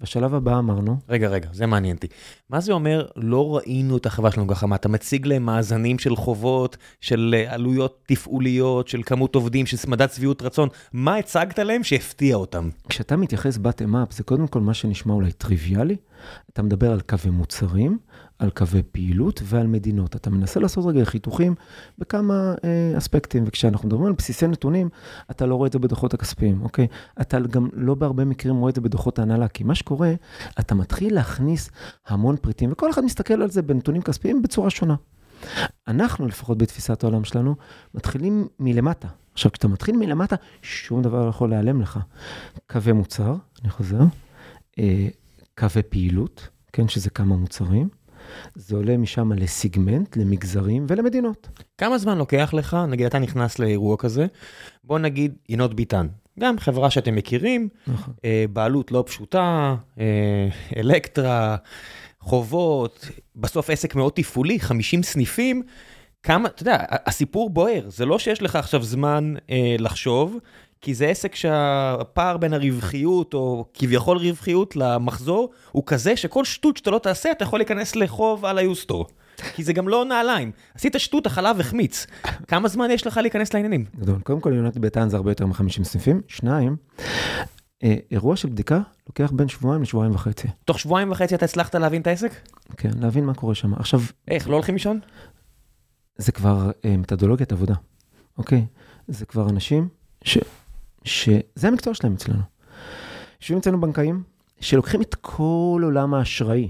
בשלב 0.00 0.34
הבא 0.34 0.58
אמרנו... 0.58 0.96
רגע, 1.08 1.28
רגע, 1.28 1.48
זה 1.52 1.66
מעניין 1.66 1.96
אותי. 1.96 2.06
מה 2.50 2.60
זה 2.60 2.72
אומר, 2.72 3.06
לא 3.16 3.56
ראינו 3.56 3.96
את 3.96 4.06
החברה 4.06 4.30
שלנו 4.30 4.48
ככה? 4.48 4.66
מה, 4.66 4.76
אתה 4.76 4.88
מציג 4.88 5.26
להם 5.26 5.42
מאזנים 5.42 5.98
של 5.98 6.16
חובות, 6.16 6.76
של 7.00 7.34
אה, 7.38 7.54
עלויות 7.54 8.02
תפעוליות, 8.06 8.88
של 8.88 9.02
כמות 9.02 9.34
עובדים, 9.34 9.66
של 9.66 9.76
מדד 9.88 10.10
שביעות 10.10 10.42
רצון? 10.42 10.68
מה 10.92 11.16
הצגת 11.16 11.58
להם 11.58 11.84
שהפתיע 11.84 12.36
אותם? 12.36 12.70
כשאתה 12.88 13.16
מתייחס 13.16 13.56
bottom 13.56 13.92
up, 13.92 14.14
זה 14.14 14.22
קודם 14.22 14.46
כל 14.46 14.60
מה 14.60 14.74
שנשמע 14.74 15.14
אולי 15.14 15.32
טריוויאלי. 15.32 15.96
אתה 16.52 16.62
מדבר 16.62 16.92
על 16.92 17.00
קווי 17.00 17.30
מוצרים, 17.30 17.98
על 18.40 18.50
קווי 18.50 18.82
פעילות 18.82 19.40
ועל 19.44 19.66
מדינות. 19.66 20.16
אתה 20.16 20.30
מנסה 20.30 20.60
לעשות 20.60 20.86
רגע 20.86 21.04
חיתוכים 21.04 21.54
בכמה 21.98 22.54
אה, 22.64 22.98
אספקטים, 22.98 23.44
וכשאנחנו 23.46 23.88
מדברים 23.88 24.06
על 24.06 24.12
בסיסי 24.12 24.46
נתונים, 24.46 24.88
אתה 25.30 25.46
לא 25.46 25.54
רואה 25.54 25.66
את 25.66 25.72
זה 25.72 25.78
בדוחות 25.78 26.14
הכספיים, 26.14 26.62
אוקיי? 26.62 26.86
אתה 27.20 27.40
גם 27.40 27.68
לא 27.72 27.94
בהרבה 27.94 28.24
מקרים 28.24 28.56
רואה 28.56 28.70
את 28.70 28.74
זה 28.74 28.80
בדוחות 28.80 29.18
ההנהלה, 29.18 29.48
כי 29.48 29.64
מה 29.64 29.74
שקורה, 29.74 30.12
אתה 30.60 30.74
מתחיל 30.74 31.14
להכניס 31.14 31.70
המון 32.06 32.36
פריטים, 32.36 32.72
וכל 32.72 32.90
אחד 32.90 33.04
מסתכל 33.04 33.42
על 33.42 33.50
זה 33.50 33.62
בנתונים 33.62 34.02
כספיים 34.02 34.42
בצורה 34.42 34.70
שונה. 34.70 34.94
אנחנו, 35.88 36.26
לפחות 36.26 36.58
בתפיסת 36.58 37.04
העולם 37.04 37.24
שלנו, 37.24 37.54
מתחילים 37.94 38.48
מלמטה. 38.58 39.08
עכשיו, 39.32 39.52
כשאתה 39.52 39.68
מתחיל 39.68 39.96
מלמטה, 39.96 40.36
שום 40.62 41.02
דבר 41.02 41.24
לא 41.24 41.28
יכול 41.28 41.50
להיעלם 41.50 41.80
לך. 41.80 41.98
קווי 42.70 42.92
מוצר, 42.92 43.34
אני 43.62 43.70
חוזר, 43.70 44.00
אה, 44.78 45.08
קווי 45.58 45.82
פעילות, 45.82 46.48
כן, 46.72 46.88
שזה 46.88 47.10
כמה 47.10 47.36
מוצרים. 47.36 47.88
זה 48.54 48.76
עולה 48.76 48.96
משם 48.96 49.32
לסיגמנט, 49.32 50.16
למגזרים 50.16 50.86
ולמדינות. 50.88 51.48
כמה 51.78 51.98
זמן 51.98 52.18
לוקח 52.18 52.50
לך, 52.54 52.76
נגיד 52.88 53.06
אתה 53.06 53.18
נכנס 53.18 53.58
לאירוע 53.58 53.96
כזה, 53.96 54.26
בוא 54.84 54.98
נגיד 54.98 55.34
יינות 55.48 55.74
ביטן, 55.74 56.06
גם 56.38 56.58
חברה 56.58 56.90
שאתם 56.90 57.14
מכירים, 57.14 57.68
נכון. 57.86 58.14
אה, 58.24 58.44
בעלות 58.52 58.92
לא 58.92 59.04
פשוטה, 59.06 59.76
אה, 60.00 60.48
אלקטרה, 60.76 61.56
חובות, 62.20 63.08
בסוף 63.36 63.70
עסק 63.70 63.94
מאוד 63.94 64.12
תפעולי, 64.12 64.60
50 64.60 65.02
סניפים. 65.02 65.62
כמה, 66.22 66.48
אתה 66.48 66.62
יודע, 66.62 66.78
הסיפור 66.90 67.50
בוער, 67.50 67.82
זה 67.88 68.06
לא 68.06 68.18
שיש 68.18 68.42
לך 68.42 68.56
עכשיו 68.56 68.82
זמן 68.82 69.34
אה, 69.50 69.76
לחשוב, 69.78 70.36
כי 70.80 70.94
זה 70.94 71.06
עסק 71.06 71.34
שהפער 71.34 72.36
בין 72.36 72.54
הרווחיות, 72.54 73.34
או 73.34 73.64
כביכול 73.74 74.18
רווחיות, 74.18 74.76
למחזור, 74.76 75.50
הוא 75.72 75.82
כזה 75.86 76.16
שכל 76.16 76.44
שטות 76.44 76.76
שאתה 76.76 76.90
לא 76.90 76.98
תעשה, 76.98 77.30
אתה 77.30 77.44
יכול 77.44 77.58
להיכנס 77.58 77.96
לחוב 77.96 78.44
על 78.44 78.58
היוסטור. 78.58 79.06
כי 79.54 79.64
זה 79.64 79.72
גם 79.72 79.88
לא 79.88 80.04
נעליים. 80.04 80.52
עשית 80.74 80.94
שטות, 80.98 81.26
החלב 81.26 81.60
החמיץ. 81.60 82.06
כמה 82.48 82.68
זמן 82.68 82.90
יש 82.90 83.06
לך 83.06 83.16
להיכנס 83.16 83.54
לעניינים? 83.54 83.84
גדול. 83.96 84.20
קודם 84.20 84.40
כל, 84.40 84.52
יונת 84.56 84.78
ביתן 84.78 85.08
זה 85.08 85.16
הרבה 85.16 85.30
יותר 85.30 85.46
מ-50 85.46 85.84
סניפים. 85.84 86.20
שניים, 86.28 86.76
אה, 87.84 87.96
אירוע 88.10 88.36
של 88.36 88.48
בדיקה 88.48 88.80
לוקח 89.06 89.30
בין 89.30 89.48
שבועיים 89.48 89.82
לשבועיים 89.82 90.14
וחצי. 90.14 90.48
תוך 90.64 90.78
שבועיים 90.78 91.10
וחצי 91.10 91.34
אתה 91.34 91.44
הצלחת 91.44 91.74
להבין 91.74 92.02
את 92.02 92.06
העסק? 92.06 92.32
כן, 92.76 92.90
להבין 93.00 93.24
מה 93.24 93.34
קורה 93.34 93.54
שם. 93.54 93.74
עכשיו, 93.74 94.00
איך, 94.28 94.48
לא 94.48 94.54
הולכים 94.54 94.74
לישון? 94.74 95.00
זה 96.16 96.32
כבר 96.32 96.70
אה, 96.84 96.96
מתודולוגיית 96.96 97.52
עבודה, 97.52 97.74
אוקיי? 98.38 98.66
זה 99.08 99.26
כבר 99.26 99.48
אנשים 99.48 99.88
ש... 100.24 100.38
שזה 101.04 101.68
המקצוע 101.68 101.94
שלהם 101.94 102.14
אצלנו. 102.14 102.42
יושבים 103.40 103.58
אצלנו 103.58 103.80
בנקאים, 103.80 104.22
שלוקחים 104.60 105.02
את 105.02 105.14
כל 105.14 105.80
עולם 105.84 106.14
האשראי 106.14 106.68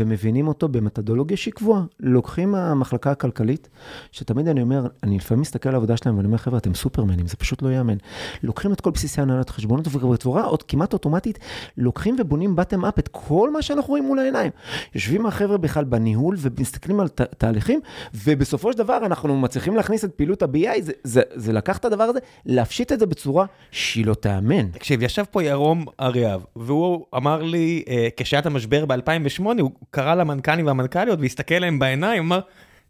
ומבינים 0.00 0.48
אותו 0.48 0.68
במתודולוגיה 0.68 1.36
שהיא 1.36 1.54
קבועה. 1.54 1.82
לוקחים 2.00 2.50
מהמחלקה 2.52 3.10
הכלכלית, 3.10 3.68
שתמיד 4.12 4.48
אני 4.48 4.62
אומר, 4.62 4.86
אני 5.02 5.16
לפעמים 5.16 5.40
מסתכל 5.40 5.68
על 5.68 5.74
העבודה 5.74 5.96
שלהם 5.96 6.16
ואני 6.16 6.26
אומר, 6.26 6.38
חבר'ה, 6.38 6.58
אתם 6.58 6.74
סופרמנים, 6.74 7.26
זה 7.26 7.36
פשוט 7.36 7.62
לא 7.62 7.68
ייאמן. 7.68 7.96
לוקחים 8.42 8.72
את 8.72 8.80
כל 8.80 8.90
בסיסי 8.90 9.20
הנהלת 9.20 9.50
חשבונות 9.50 9.86
ובצורה 9.94 10.44
עוד 10.44 10.62
כמעט 10.62 10.92
אוטומטית, 10.92 11.38
לוקחים 11.76 12.16
ובונים 12.18 12.56
בטם 12.56 12.84
אפ 12.84 12.98
את 12.98 13.08
כל 13.08 13.50
מה 13.52 13.62
שאנחנו 13.62 13.90
רואים 13.90 14.04
מול 14.04 14.18
העיניים. 14.18 14.50
יושבים 14.94 15.26
החבר'ה 15.26 15.56
בכלל 15.56 15.84
בניהול 15.84 16.36
ומסתכלים 16.38 17.00
על 17.00 17.08
ת, 17.08 17.20
תהליכים, 17.20 17.80
ובסופו 18.14 18.72
של 18.72 18.78
דבר 18.78 18.98
אנחנו 19.06 19.40
מצליחים 19.40 19.76
להכניס 19.76 20.04
את 20.04 20.12
פעילות 20.12 20.42
ה-BI, 20.42 20.82
זה, 20.82 20.92
זה, 21.04 21.22
זה 21.34 21.52
לקח 21.52 21.78
את 21.78 21.84
הדבר 21.84 22.04
הזה, 22.04 22.18
להפשיט 22.46 22.92
את 22.92 22.98
זה 23.00 23.06
בצורה 23.06 23.46
שהיא 23.70 24.06
לא 24.06 24.14
תיאמן. 24.14 24.70
תקשיב, 24.70 25.02
ישב 25.02 25.24
פה 25.30 25.42
ירום 25.42 25.84
אריאב, 26.00 26.44
והוא 26.56 27.06
אמר 27.16 27.42
לי, 27.42 27.82
אה, 27.88 28.08
כשהיה 28.16 28.40
את 28.40 28.46
המשבר 28.46 28.84
ב-2008, 28.86 29.42
הוא 29.60 29.70
קרא 29.90 30.14
למנכ"לים 30.14 30.66
והמנכ"ליות 30.66 31.20
והסתכל 31.20 31.54
להם 31.54 31.78
בעיניים, 31.78 32.22
אמר, 32.22 32.40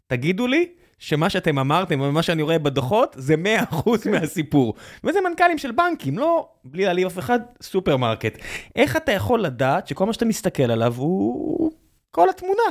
תגידו 0.07 0.47
לי 0.47 0.67
שמה 1.01 1.29
שאתם 1.29 1.59
אמרתם 1.59 2.01
ומה 2.01 2.21
שאני 2.23 2.41
רואה 2.41 2.59
בדוחות 2.59 3.15
זה 3.19 3.35
100% 3.71 4.09
מהסיפור. 4.11 4.73
וזה 5.03 5.19
מנכ"לים 5.29 5.57
של 5.57 5.71
בנקים, 5.71 6.17
לא, 6.17 6.49
בלי 6.63 6.85
להעליב 6.85 7.05
אף 7.05 7.19
אחד, 7.19 7.39
סופרמרקט. 7.61 8.37
איך 8.75 8.95
אתה 8.95 9.11
יכול 9.11 9.41
לדעת 9.41 9.87
שכל 9.87 10.05
מה 10.05 10.13
שאתה 10.13 10.25
מסתכל 10.25 10.71
עליו 10.71 10.93
הוא 10.97 11.71
כל 12.11 12.29
התמונה? 12.29 12.63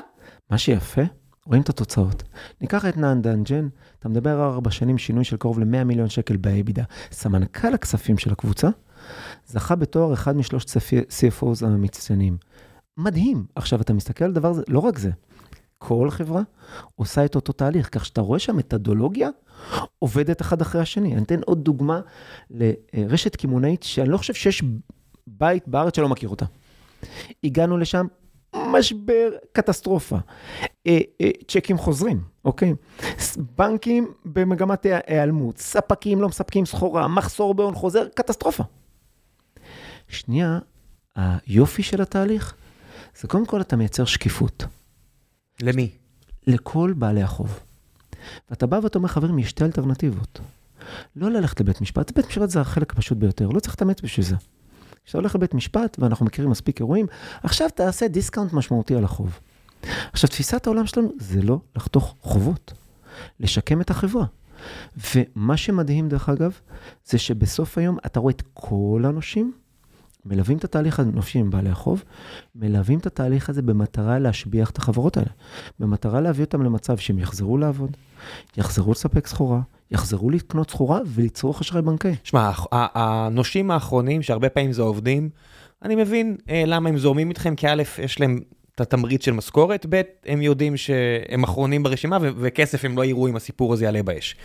מה 0.50 0.58
שיפה, 0.58 1.02
רואים 1.46 1.62
את 1.62 1.68
התוצאות. 1.68 2.22
ניקח 2.60 2.86
את 2.86 2.96
נאן 2.96 3.22
דנג'ן, 3.22 3.68
אתה 3.98 4.08
מדבר 4.08 4.30
על 4.30 4.40
ארבע 4.40 4.70
שנים 4.70 4.98
שינוי 4.98 5.24
של 5.24 5.36
קרוב 5.36 5.58
ל-100 5.58 5.84
מיליון 5.84 6.08
שקל 6.08 6.36
ב-EBITDA. 6.36 6.82
סמנכ"ל 7.12 7.74
הכספים 7.74 8.18
של 8.18 8.32
הקבוצה, 8.32 8.68
זכה 9.46 9.74
בתואר 9.76 10.12
אחד 10.14 10.36
משלושת 10.36 10.68
CFOs 11.08 11.66
המצטיינים. 11.66 12.36
מדהים. 12.96 13.46
עכשיו, 13.54 13.80
אתה 13.80 13.92
מסתכל 13.92 14.24
על 14.24 14.32
דבר 14.32 14.48
הזה, 14.48 14.62
לא 14.68 14.78
רק 14.78 14.98
זה, 14.98 15.10
כל 15.78 16.10
חברה 16.10 16.42
עושה 16.94 17.24
את 17.24 17.34
אותו 17.34 17.52
תהליך, 17.52 17.88
כך 17.92 18.06
שאתה 18.06 18.20
רואה 18.20 18.38
שהמתודולוגיה 18.38 19.28
עובדת 19.98 20.40
אחד 20.40 20.60
אחרי 20.60 20.80
השני. 20.80 21.14
אני 21.14 21.22
אתן 21.22 21.40
עוד 21.46 21.64
דוגמה 21.64 22.00
לרשת 22.50 23.36
קמעונאית 23.36 23.82
שאני 23.82 24.08
לא 24.08 24.16
חושב 24.16 24.34
שיש 24.34 24.62
בית 25.26 25.68
בארץ 25.68 25.96
שלא 25.96 26.08
מכיר 26.08 26.28
אותה. 26.28 26.46
הגענו 27.44 27.78
לשם, 27.78 28.06
משבר, 28.56 29.30
קטסטרופה. 29.52 30.16
אה, 30.86 30.98
אה, 31.20 31.30
צ'קים 31.48 31.78
חוזרים, 31.78 32.20
אוקיי? 32.44 32.74
בנקים 33.58 34.12
במגמת 34.24 34.86
היעלמות, 35.06 35.58
ספקים 35.58 36.20
לא 36.20 36.28
מספקים 36.28 36.66
סחורה, 36.66 37.08
מחסור 37.08 37.54
בהון 37.54 37.74
חוזר, 37.74 38.08
קטסטרופה. 38.14 38.64
שנייה, 40.08 40.58
היופי 41.16 41.82
של 41.82 42.02
התהליך 42.02 42.54
זה 43.20 43.28
קודם 43.28 43.46
כל 43.46 43.60
אתה 43.60 43.76
מייצר 43.76 44.04
שקיפות. 44.04 44.64
למי? 45.62 45.90
לכל 46.46 46.94
בעלי 46.98 47.22
החוב. 47.22 47.60
ואתה 48.50 48.66
בא 48.66 48.80
ואתה 48.82 48.98
אומר, 48.98 49.08
חברים, 49.08 49.38
יש 49.38 49.50
שתי 49.50 49.64
אלטרנטיבות. 49.64 50.40
לא 51.16 51.30
ללכת 51.30 51.60
לבית 51.60 51.80
משפט, 51.80 52.12
בית 52.16 52.26
משפט 52.26 52.50
זה 52.50 52.60
החלק 52.60 52.92
הפשוט 52.92 53.18
ביותר, 53.18 53.48
לא 53.48 53.60
צריך 53.60 53.74
להתאמץ 53.74 54.00
בשביל 54.00 54.26
זה. 54.26 54.36
כשאתה 55.04 55.18
הולך 55.18 55.34
לבית 55.34 55.54
משפט, 55.54 55.96
ואנחנו 55.98 56.26
מכירים 56.26 56.50
מספיק 56.50 56.80
אירועים, 56.80 57.06
עכשיו 57.42 57.68
תעשה 57.74 58.08
דיסקאונט 58.08 58.52
משמעותי 58.52 58.94
על 58.94 59.04
החוב. 59.04 59.38
עכשיו, 60.12 60.30
תפיסת 60.30 60.66
העולם 60.66 60.86
שלנו 60.86 61.12
זה 61.18 61.42
לא 61.42 61.60
לחתוך 61.76 62.14
חובות, 62.20 62.72
לשקם 63.40 63.80
את 63.80 63.90
החברה. 63.90 64.24
ומה 65.14 65.56
שמדהים, 65.56 66.08
דרך 66.08 66.28
אגב, 66.28 66.60
זה 67.04 67.18
שבסוף 67.18 67.78
היום 67.78 67.98
אתה 68.06 68.20
רואה 68.20 68.32
את 68.32 68.42
כל 68.54 69.02
הנושים 69.04 69.52
מלווים 70.24 70.58
את 70.58 70.64
התהליך 70.64 71.00
הנושי 71.00 71.38
עם 71.38 71.50
בעלי 71.50 71.70
החוב, 71.70 72.04
מלווים 72.54 72.98
את 72.98 73.06
התהליך 73.06 73.50
הזה 73.50 73.62
במטרה 73.62 74.18
להשביח 74.18 74.70
את 74.70 74.78
החברות 74.78 75.16
האלה, 75.16 75.30
במטרה 75.78 76.20
להביא 76.20 76.44
אותם 76.44 76.62
למצב 76.62 76.96
שהם 76.96 77.18
יחזרו 77.18 77.58
לעבוד, 77.58 77.96
יחזרו 78.56 78.92
לספק 78.92 79.26
סחורה, 79.26 79.60
יחזרו 79.90 80.30
לקנות 80.30 80.70
סחורה 80.70 81.00
ולצרוך 81.06 81.60
אשראי 81.60 81.82
בנקאי. 81.82 82.14
שמע, 82.24 82.50
הנושים 82.72 83.70
האחרונים, 83.70 84.22
שהרבה 84.22 84.48
פעמים 84.48 84.72
זה 84.72 84.82
עובדים, 84.82 85.30
אני 85.82 85.94
מבין 85.94 86.36
אה, 86.50 86.62
למה 86.66 86.88
הם 86.88 86.98
זורמים 86.98 87.28
איתכם, 87.28 87.54
כי 87.54 87.68
א', 87.68 87.82
יש 87.98 88.20
להם 88.20 88.40
את 88.74 88.80
התמריץ 88.80 89.24
של 89.24 89.32
משכורת, 89.32 89.86
ב', 89.88 90.00
הם 90.26 90.42
יודעים 90.42 90.76
שהם 90.76 91.44
אחרונים 91.44 91.82
ברשימה 91.82 92.18
וכסף 92.20 92.84
הם 92.84 92.96
לא 92.96 93.04
יראו 93.04 93.28
אם 93.28 93.36
הסיפור 93.36 93.72
הזה 93.72 93.84
יעלה 93.84 94.02
באש. 94.02 94.36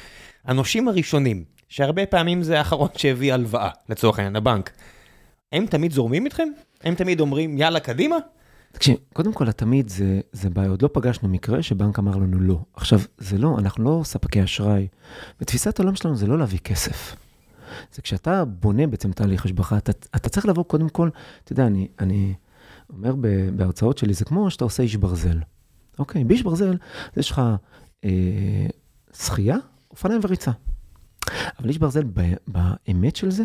הנושים 0.46 0.88
הראשונים, 0.88 1.44
שהרבה 1.70 2.05
פעמים 2.05 2.44
זה 2.44 2.58
האחרון 2.58 2.89
שהביא 2.98 3.34
הלוואה, 3.34 3.70
לצורך 3.89 4.20
העניין, 4.20 4.36
הבנק. 4.36 4.72
הם 5.56 5.66
תמיד 5.66 5.92
זורמים 5.92 6.26
איתכם? 6.26 6.48
הם 6.84 6.96
תמיד 6.96 7.20
אומרים, 7.20 7.58
יאללה, 7.58 7.80
קדימה? 7.80 8.16
תקשיב, 8.72 8.96
קודם 9.14 9.34
כל, 9.34 9.50
התמיד 9.50 9.90
זה, 9.90 10.20
זה 10.32 10.50
בעיה, 10.50 10.70
עוד 10.70 10.82
לא 10.82 10.90
פגשנו 10.94 11.30
מקרה 11.30 11.64
שבנק 11.64 12.00
אמר 12.00 12.18
לנו 12.18 12.40
לא. 12.40 12.60
עכשיו, 12.74 13.00
זה 13.18 13.38
לא, 13.38 13.56
אנחנו 13.60 13.84
לא 13.84 14.02
ספקי 14.04 14.44
אשראי. 14.44 14.88
בתפיסת 15.40 15.80
העולם 15.80 15.96
שלנו 15.96 16.16
זה 16.16 16.28
לא 16.28 16.38
להביא 16.38 16.60
כסף. 16.60 17.16
זה 17.94 18.02
כשאתה 18.02 18.46
בונה 18.46 18.88
בעצם 18.88 19.12
תהליך 19.12 19.46
השבחה, 19.46 19.78
אתה, 19.78 19.92
אתה 20.16 20.30
צריך 20.30 20.46
לבוא 20.46 20.64
קודם 20.64 20.90
כל, 20.90 21.10
אתה 21.44 21.54
יודע, 21.54 21.68
אני, 21.68 21.88
אני 22.00 22.34
אומר 22.90 23.16
בהרצאות 23.56 23.98
שלי, 23.98 24.14
זה 24.14 24.26
כמו 24.26 24.52
שאתה 24.52 24.64
עושה 24.64 24.84
איש 24.84 24.96
ברזל. 24.96 25.40
אוקיי, 26.00 26.24
באיש 26.24 26.42
ברזל, 26.44 26.78
יש 27.18 27.32
לך 27.32 27.42
אה, 28.06 28.10
שחייה, 29.14 29.58
אופניים 29.92 30.20
וריצה. 30.24 30.52
אבל 31.60 31.70
איש 31.70 31.78
ברזל, 31.78 32.04
באמת 32.48 33.16
של 33.16 33.32
זה, 33.32 33.44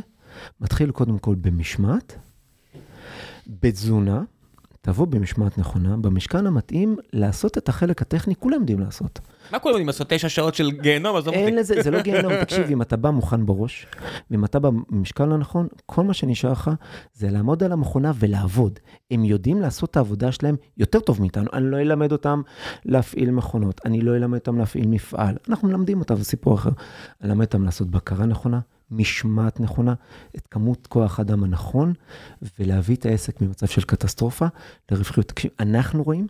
מתחיל 0.61 0.91
קודם 0.91 1.19
כל 1.19 1.35
במשמעת, 1.35 2.19
בתזונה, 3.63 4.23
תבוא 4.83 5.07
במשמעת 5.07 5.59
נכונה, 5.59 5.97
במשכן 5.97 6.47
המתאים, 6.47 6.97
לעשות 7.13 7.59
את 7.59 7.69
החלק 7.69 8.03
הטכני, 8.03 8.35
כולם 8.37 8.61
יודעים 8.61 8.81
לעשות. 8.81 9.21
מה 9.53 9.59
כולם 9.59 9.73
יודעים 9.73 9.87
לעשות? 9.87 10.07
תשע 10.09 10.29
שעות 10.29 10.55
של 10.55 10.71
גיהנום? 10.71 11.17
עזוב 11.17 11.35
אותי. 11.35 11.47
אין 11.47 11.57
לזה, 11.57 11.83
זה 11.83 11.91
לא 11.91 12.03
גיהנום, 12.07 12.33
תקשיב, 12.41 12.67
אם 12.71 12.83
אתה 12.83 12.97
בא 12.97 13.11
מוכן 13.11 13.47
בראש, 13.47 13.87
ואם 14.31 14.45
אתה 14.45 14.59
במשקל 14.59 15.33
הנכון, 15.33 15.69
כל 15.87 16.05
מה 16.05 16.15
שנשאר 16.15 16.53
לך 16.53 16.71
זה 17.15 17.31
לעמוד 17.31 17.63
על 17.63 17.73
המכונה 17.73 18.13
ולעבוד. 18.15 18.79
הם 19.11 19.25
יודעים 19.25 19.61
לעשות 19.61 19.91
את 19.91 19.97
העבודה 19.97 20.33
שלהם 20.33 20.57
יותר 20.79 21.01
טוב 21.01 21.21
מאיתנו. 21.21 21.51
אני 21.53 21.71
לא 21.71 21.81
אלמד 21.81 22.13
אותם 22.13 22.43
להפעיל 22.85 23.31
מכונות, 23.31 23.81
אני 23.85 24.01
לא 24.01 24.17
אלמד 24.17 24.39
אותם 24.39 24.59
להפעיל 24.59 24.87
מפעל. 24.87 25.37
אנחנו 25.49 25.69
מלמדים 25.69 26.01
אותם, 26.01 26.17
זה 26.17 26.25
סיפור 26.25 26.55
אחר. 26.55 26.71
אני 27.21 27.31
אלמד 27.31 27.45
אותם 27.45 27.65
לעשות 27.65 27.91
בקרה 27.91 28.27
נכונה, 28.27 28.61
משמעת 28.91 29.61
נכונה, 29.61 29.95
את 30.37 30.47
כמות 30.47 30.87
כוח 30.87 31.19
האדם 31.19 31.45
הנכון, 31.45 31.93
ולהביא 32.59 32.97
את 32.97 33.07
העסק 33.07 33.41
ממצב 33.41 33.67
של 33.67 33.83
קטסטרופה 33.83 34.47
לרווחיות. 34.91 35.33
אנחנו 35.61 36.03
רואים 36.03 36.27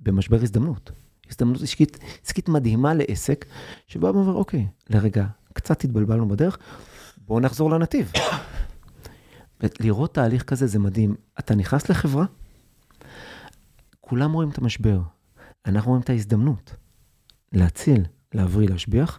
במשבר 0.00 0.42
הזדמנות. 0.42 0.90
הזדמנות 1.30 1.62
עסקית, 1.62 1.98
עסקית 2.24 2.48
מדהימה 2.48 2.94
לעסק, 2.94 3.44
שבא 3.86 4.06
ואומר, 4.06 4.32
אוקיי, 4.32 4.66
לרגע, 4.90 5.26
קצת 5.52 5.84
התבלבלנו 5.84 6.28
בדרך, 6.28 6.58
בואו 7.18 7.40
נחזור 7.40 7.70
לנתיב. 7.70 8.12
לראות 9.80 10.14
תהליך 10.14 10.42
כזה 10.42 10.66
זה 10.66 10.78
מדהים. 10.78 11.14
אתה 11.38 11.54
נכנס 11.54 11.88
לחברה, 11.88 12.24
כולם 14.00 14.32
רואים 14.32 14.50
את 14.50 14.58
המשבר, 14.58 15.00
אנחנו 15.66 15.90
רואים 15.90 16.02
את 16.02 16.10
ההזדמנות 16.10 16.76
להציל, 17.52 18.04
להבריא, 18.34 18.68
להשביח, 18.68 19.18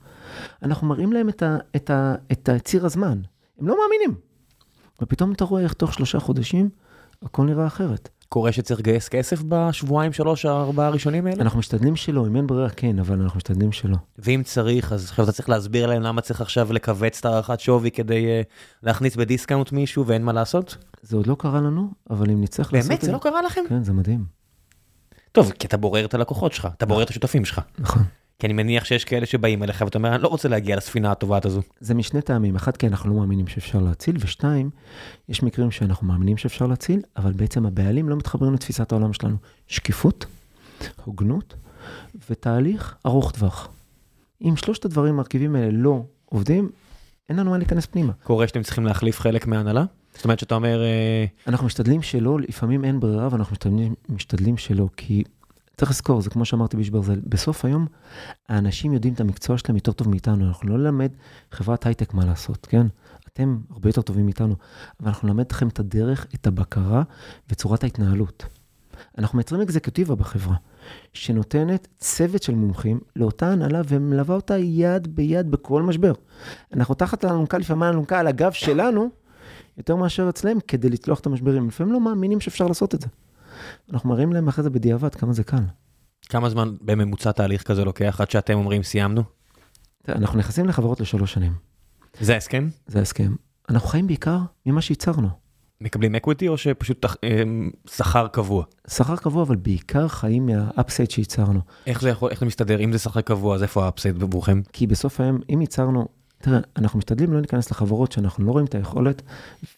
אנחנו 0.64 0.88
מראים 0.88 1.14
להם 1.14 1.30
את, 1.30 1.44
ה, 1.44 1.58
את, 1.76 1.90
ה, 1.90 2.16
את 2.32 2.50
הציר 2.50 2.86
הזמן. 2.86 3.22
הם 3.60 3.68
לא 3.68 3.78
מאמינים. 3.82 4.16
ופתאום 5.02 5.32
אתה 5.32 5.46
רואה 5.46 5.62
איך 5.64 5.74
תוך 5.74 5.94
שלושה 5.94 6.20
חודשים 6.20 6.70
הכל 7.24 7.46
נראה 7.46 7.68
אחרת. 7.68 8.10
קורה 8.30 8.52
שצריך 8.52 8.80
לגייס 8.80 9.10
כסף 9.10 9.42
בשבועיים, 9.48 10.14
שלוש, 10.14 10.46
ארבעה 10.46 10.88
הראשונים 10.88 11.28
האלה? 11.28 11.42
אנחנו 11.42 11.60
משתדלים 11.60 11.96
שלא, 11.96 12.28
אם 12.28 12.36
אין 12.36 12.48
ברירה 12.48 12.70
כן, 12.70 13.00
אבל 13.00 13.22
אנחנו 13.22 13.38
משתדלים 13.38 13.72
שלא. 13.72 13.98
ואם 14.20 14.42
צריך, 14.46 14.94
אז 14.94 15.06
עכשיו 15.10 15.26
אתה 15.26 15.32
צריך 15.32 15.50
להסביר 15.50 15.88
להם 15.88 16.02
למה 16.02 16.22
צריך 16.22 16.42
עכשיו 16.42 16.74
לכווץ 16.74 17.20
את 17.20 17.26
הערכת 17.26 17.60
שווי 17.60 17.92
כדי 17.92 18.26
uh, 18.42 18.46
להכניס 18.84 19.16
בדיסקאונט 19.16 19.72
מישהו 19.72 20.08
ואין 20.08 20.24
מה 20.24 20.34
לעשות? 20.34 20.78
זה 21.02 21.18
עוד 21.18 21.28
לא 21.28 21.36
קרה 21.40 21.62
לנו, 21.62 21.92
אבל 22.10 22.32
אם 22.32 22.42
נצטרך 22.42 22.74
לעשות 22.74 22.78
את 22.78 22.84
זה... 22.84 22.90
באמת? 22.90 23.02
זה 23.02 23.12
לא 23.12 23.18
קרה 23.18 23.42
לכם? 23.42 23.62
כן, 23.70 23.84
זה 23.84 23.94
מדהים. 23.94 24.26
טוב, 25.32 25.52
כי 25.52 25.68
אתה 25.68 25.78
בורר 25.78 26.06
את 26.06 26.14
הלקוחות 26.14 26.54
שלך, 26.54 26.68
אתה 26.78 26.86
בורר 26.86 27.04
את 27.04 27.10
השותפים 27.10 27.46
שלך. 27.46 27.62
נכון. 27.80 28.04
כי 28.40 28.48
אני 28.48 28.54
מניח 28.54 28.86
שיש 28.86 29.06
כאלה 29.06 29.26
שבאים 29.26 29.64
אליך 29.64 29.82
ואתה 29.82 29.98
אומר, 29.98 30.16
אני 30.16 30.24
לא 30.24 30.28
רוצה 30.28 30.48
להגיע 30.48 30.76
לספינה 30.76 31.12
הטובעת 31.12 31.46
הזו. 31.46 31.62
זה 31.80 31.94
משני 31.94 32.22
טעמים, 32.22 32.56
אחד, 32.56 32.78
כי 32.78 32.88
אנחנו 32.88 33.10
לא 33.10 33.16
מאמינים 33.16 33.48
שאפשר 33.48 33.80
להציל, 33.80 34.16
ושתיים, 34.20 34.70
יש 35.30 35.44
מקרים 35.44 35.72
שאנחנו 35.72 36.08
מאמינים 36.08 36.38
שאפשר 36.38 36.68
להציל, 36.68 37.02
אבל 37.18 37.32
בעצם 37.32 37.66
הבעלים 37.66 38.10
לא 38.10 38.16
מתחברים 38.16 38.54
לתפיסת 38.54 38.92
העולם 38.92 39.14
שלנו. 39.14 39.38
שקיפות, 39.68 40.26
הוגנות 41.04 41.56
ותהליך 42.30 42.96
ארוך 43.06 43.32
טווח. 43.32 43.70
אם 44.42 44.56
שלושת 44.56 44.86
הדברים, 44.86 45.14
המרכיבים 45.14 45.56
האלה 45.56 45.72
לא 45.72 46.04
עובדים, 46.26 46.70
אין 47.30 47.38
לנו 47.38 47.52
מה 47.52 47.58
להיכנס 47.58 47.86
פנימה. 47.86 48.14
קורה 48.24 48.48
שאתם 48.48 48.64
צריכים 48.64 48.86
להחליף 48.86 49.20
חלק 49.20 49.48
מההנהלה? 49.48 49.86
זאת 50.16 50.24
אומרת 50.24 50.40
שאתה 50.40 50.56
אומר, 50.56 50.84
אה, 50.84 51.26
אנחנו 51.48 51.66
משתדלים 51.66 52.02
שלא, 52.02 52.40
לפעמים 52.40 52.86
אין 52.86 53.00
ברירה, 53.00 53.28
ואנחנו 53.32 53.54
משתדלים, 53.54 53.96
משתדלים 54.10 54.58
שלא, 54.58 54.88
כי 54.98 55.24
צריך 55.78 55.92
לזכור, 55.92 56.22
זה 56.22 56.30
כמו 56.30 56.46
שאמרתי 56.46 56.78
באיש 56.78 56.90
ברזל, 56.90 57.20
בסוף 57.24 57.66
היום, 57.66 57.88
האנשים 58.50 58.94
יודעים 58.94 59.14
את 59.14 59.20
המקצוע 59.22 59.58
שלהם 59.58 59.76
יותר 59.76 59.92
טוב 59.92 60.10
מאיתנו, 60.10 60.48
אנחנו 60.48 60.70
לא 60.70 60.78
נלמד 60.78 61.12
חברת 61.52 61.86
הייטק 61.86 62.14
מה 62.14 62.26
לעשות, 62.26 62.66
כן? 62.66 62.88
אתם 63.34 63.58
הרבה 63.70 63.90
יותר 63.90 64.02
טובים 64.02 64.26
מאיתנו, 64.26 64.56
אבל 65.00 65.08
אנחנו 65.08 65.28
נלמד 65.28 65.46
אתכם 65.46 65.68
את 65.68 65.80
הדרך, 65.80 66.28
את 66.36 66.48
הבקרה 66.48 67.04
וצורת 67.50 67.84
ההתנהלות. 67.84 68.46
אנחנו 69.18 69.38
מייצרים 69.38 69.62
אקזקוטיבה 69.62 70.16
בחברה, 70.16 70.56
שנותנת 71.14 71.88
צוות 71.98 72.44
של 72.44 72.56
מומחים 72.56 73.00
לאותה 73.16 73.52
הנהלה 73.52 73.82
ומלווה 73.88 74.36
אותה 74.36 74.58
יד 74.58 75.16
ביד 75.16 75.52
בכל 75.52 75.84
משבר. 75.84 76.14
אנחנו 76.74 76.96
תחת 76.96 77.24
האלונקה, 77.24 77.58
לפעמים 77.58 77.84
האלונקה 77.84 78.20
על 78.20 78.28
הגב 78.28 78.52
שלנו, 78.52 79.10
יותר 79.78 79.96
מאשר 79.96 80.30
אצלם, 80.30 80.60
כדי 80.60 80.90
לצלוח 80.90 81.20
את 81.20 81.26
המשברים. 81.26 81.68
לפעמים 81.68 81.94
לא 81.94 82.02
מאמינים 82.02 82.40
שאפשר 82.40 82.68
לעשות 82.68 82.96
את 82.96 83.02
זה. 83.02 83.08
אנחנו 83.94 84.10
מראים 84.10 84.34
להם 84.34 84.48
אחרי 84.48 84.64
זה 84.64 84.70
בדיעבד 84.70 85.16
כמה 85.16 85.34
זה 85.34 85.44
קל. 85.44 85.64
כמה 86.30 86.50
זמן 86.50 86.76
בממוצע 86.82 87.32
תהליך 87.32 87.64
כזה 87.64 87.86
לוקח 87.86 88.22
עד 88.22 88.32
שאתם 88.32 88.54
אומרים 88.54 88.84
סיימנו? 88.84 89.24
אנחנו 90.10 90.40
נכנסים 90.40 90.66
לחברות 90.66 91.00
לשלוש 91.00 91.34
שנים, 91.34 91.54
זה 92.20 92.34
ההסכם? 92.34 92.70
זה 92.88 93.00
ההסכם. 93.00 93.36
אנחנו 93.70 93.88
חיים 93.88 94.08
בעיקר 94.08 94.40
ממה 94.66 94.82
שייצרנו. 94.82 95.30
מקבלים 95.82 96.16
equity 96.16 96.48
או 96.48 96.58
שפשוט 96.58 97.06
אה, 97.06 97.44
שכר 97.88 98.28
קבוע? 98.28 98.64
שכר 98.88 99.16
קבוע, 99.16 99.44
אבל 99.44 99.56
בעיקר 99.56 100.08
חיים 100.08 100.46
מה-upside 100.46 101.12
שייצרנו. 101.12 101.60
איך 101.88 102.02
זה 102.02 102.10
יכול, 102.10 102.32
איך 102.32 102.40
זה 102.40 102.46
מסתדר? 102.46 102.80
אם 102.80 102.92
זה 102.92 103.00
שכר 103.00 103.22
קבוע, 103.22 103.56
אז 103.56 103.64
איפה 103.64 103.86
ה-upside 103.86 104.24
עבורכם? 104.24 104.62
כי 104.74 104.88
בסוף 104.88 105.20
היום, 105.20 105.40
אם 105.54 105.62
ייצרנו, 105.62 106.08
תראה, 106.38 106.60
אנחנו 106.78 107.00
משתדלים 107.00 107.34
לא 107.34 107.40
להיכנס 107.40 107.72
לחברות 107.72 108.12
שאנחנו 108.12 108.46
לא 108.46 108.52
רואים 108.52 108.66
את 108.66 108.76
היכולת, 108.76 109.22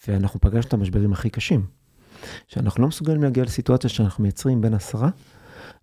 ואנחנו 0.07 0.41
פגשנו 0.41 0.67
את 0.67 0.73
המשברים 0.73 1.13
הכי 1.13 1.29
קשים. 1.29 1.65
שאנחנו 2.47 2.81
לא 2.81 2.87
מסוגלים 2.87 3.23
להגיע 3.23 3.43
לסיטואציה 3.43 3.89
שאנחנו 3.89 4.21
מייצרים 4.21 4.61
בין 4.61 4.73
10 4.73 4.97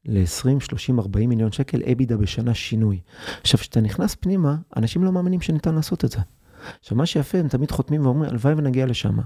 ל-20, 0.07 0.61
30, 0.61 0.99
40 0.99 1.29
מיליון 1.29 1.53
שקל 1.53 1.83
אבידה 1.93 2.17
בשנה 2.17 2.55
שינוי. 2.55 3.01
עכשיו, 3.41 3.61
כשאתה 3.61 3.81
נכנס 3.81 4.15
פנימה, 4.15 4.57
אנשים 4.77 5.05
לא 5.05 5.13
מאמינים 5.13 5.41
שניתן 5.41 5.75
לעשות 5.75 6.05
את 6.05 6.11
זה. 6.11 6.19
עכשיו, 6.81 6.97
מה 6.97 7.07
שיפה, 7.07 7.39
הם 7.39 7.49
תמיד 7.49 7.71
חותמים 7.71 8.07
ואומרים, 8.07 8.31
הלוואי 8.31 8.55
ונגיע 8.55 8.87
לשם. 8.87 9.19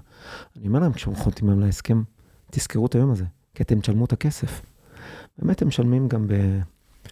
אני 0.57 0.69
אומר 0.69 0.79
להם, 0.81 0.93
כשהם 0.93 1.15
חותמים 1.15 1.59
על 1.59 1.62
ההסכם, 1.62 2.03
תזכרו 2.50 2.87
את 2.87 2.95
היום 2.95 3.11
הזה, 3.11 3.25
כי 3.55 3.62
אתם 3.62 3.81
תשלמו 3.81 4.05
את 4.05 4.12
הכסף. 4.12 4.62
באמת, 5.38 5.62
הם 5.62 5.69
משלמים 5.69 6.09
גם 6.09 6.27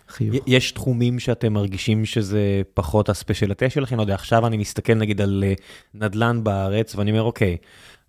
בחיוך. 0.09 0.35
י- 0.35 0.41
יש 0.47 0.73
תחומים 0.73 1.19
שאתם 1.19 1.53
מרגישים 1.53 2.05
שזה 2.05 2.62
פחות 2.75 3.09
הספיישלטה 3.09 3.71
שלכם? 3.71 3.97
לא 3.97 4.03
יודע, 4.03 4.15
עכשיו 4.15 4.47
אני 4.47 4.57
מסתכל 4.57 4.95
נגיד 4.95 5.21
על 5.21 5.45
אה, 5.47 5.55
נדל"ן 5.95 6.45
בארץ, 6.45 6.95
ואני 6.97 7.11
אומר, 7.11 7.23
אוקיי, 7.23 7.57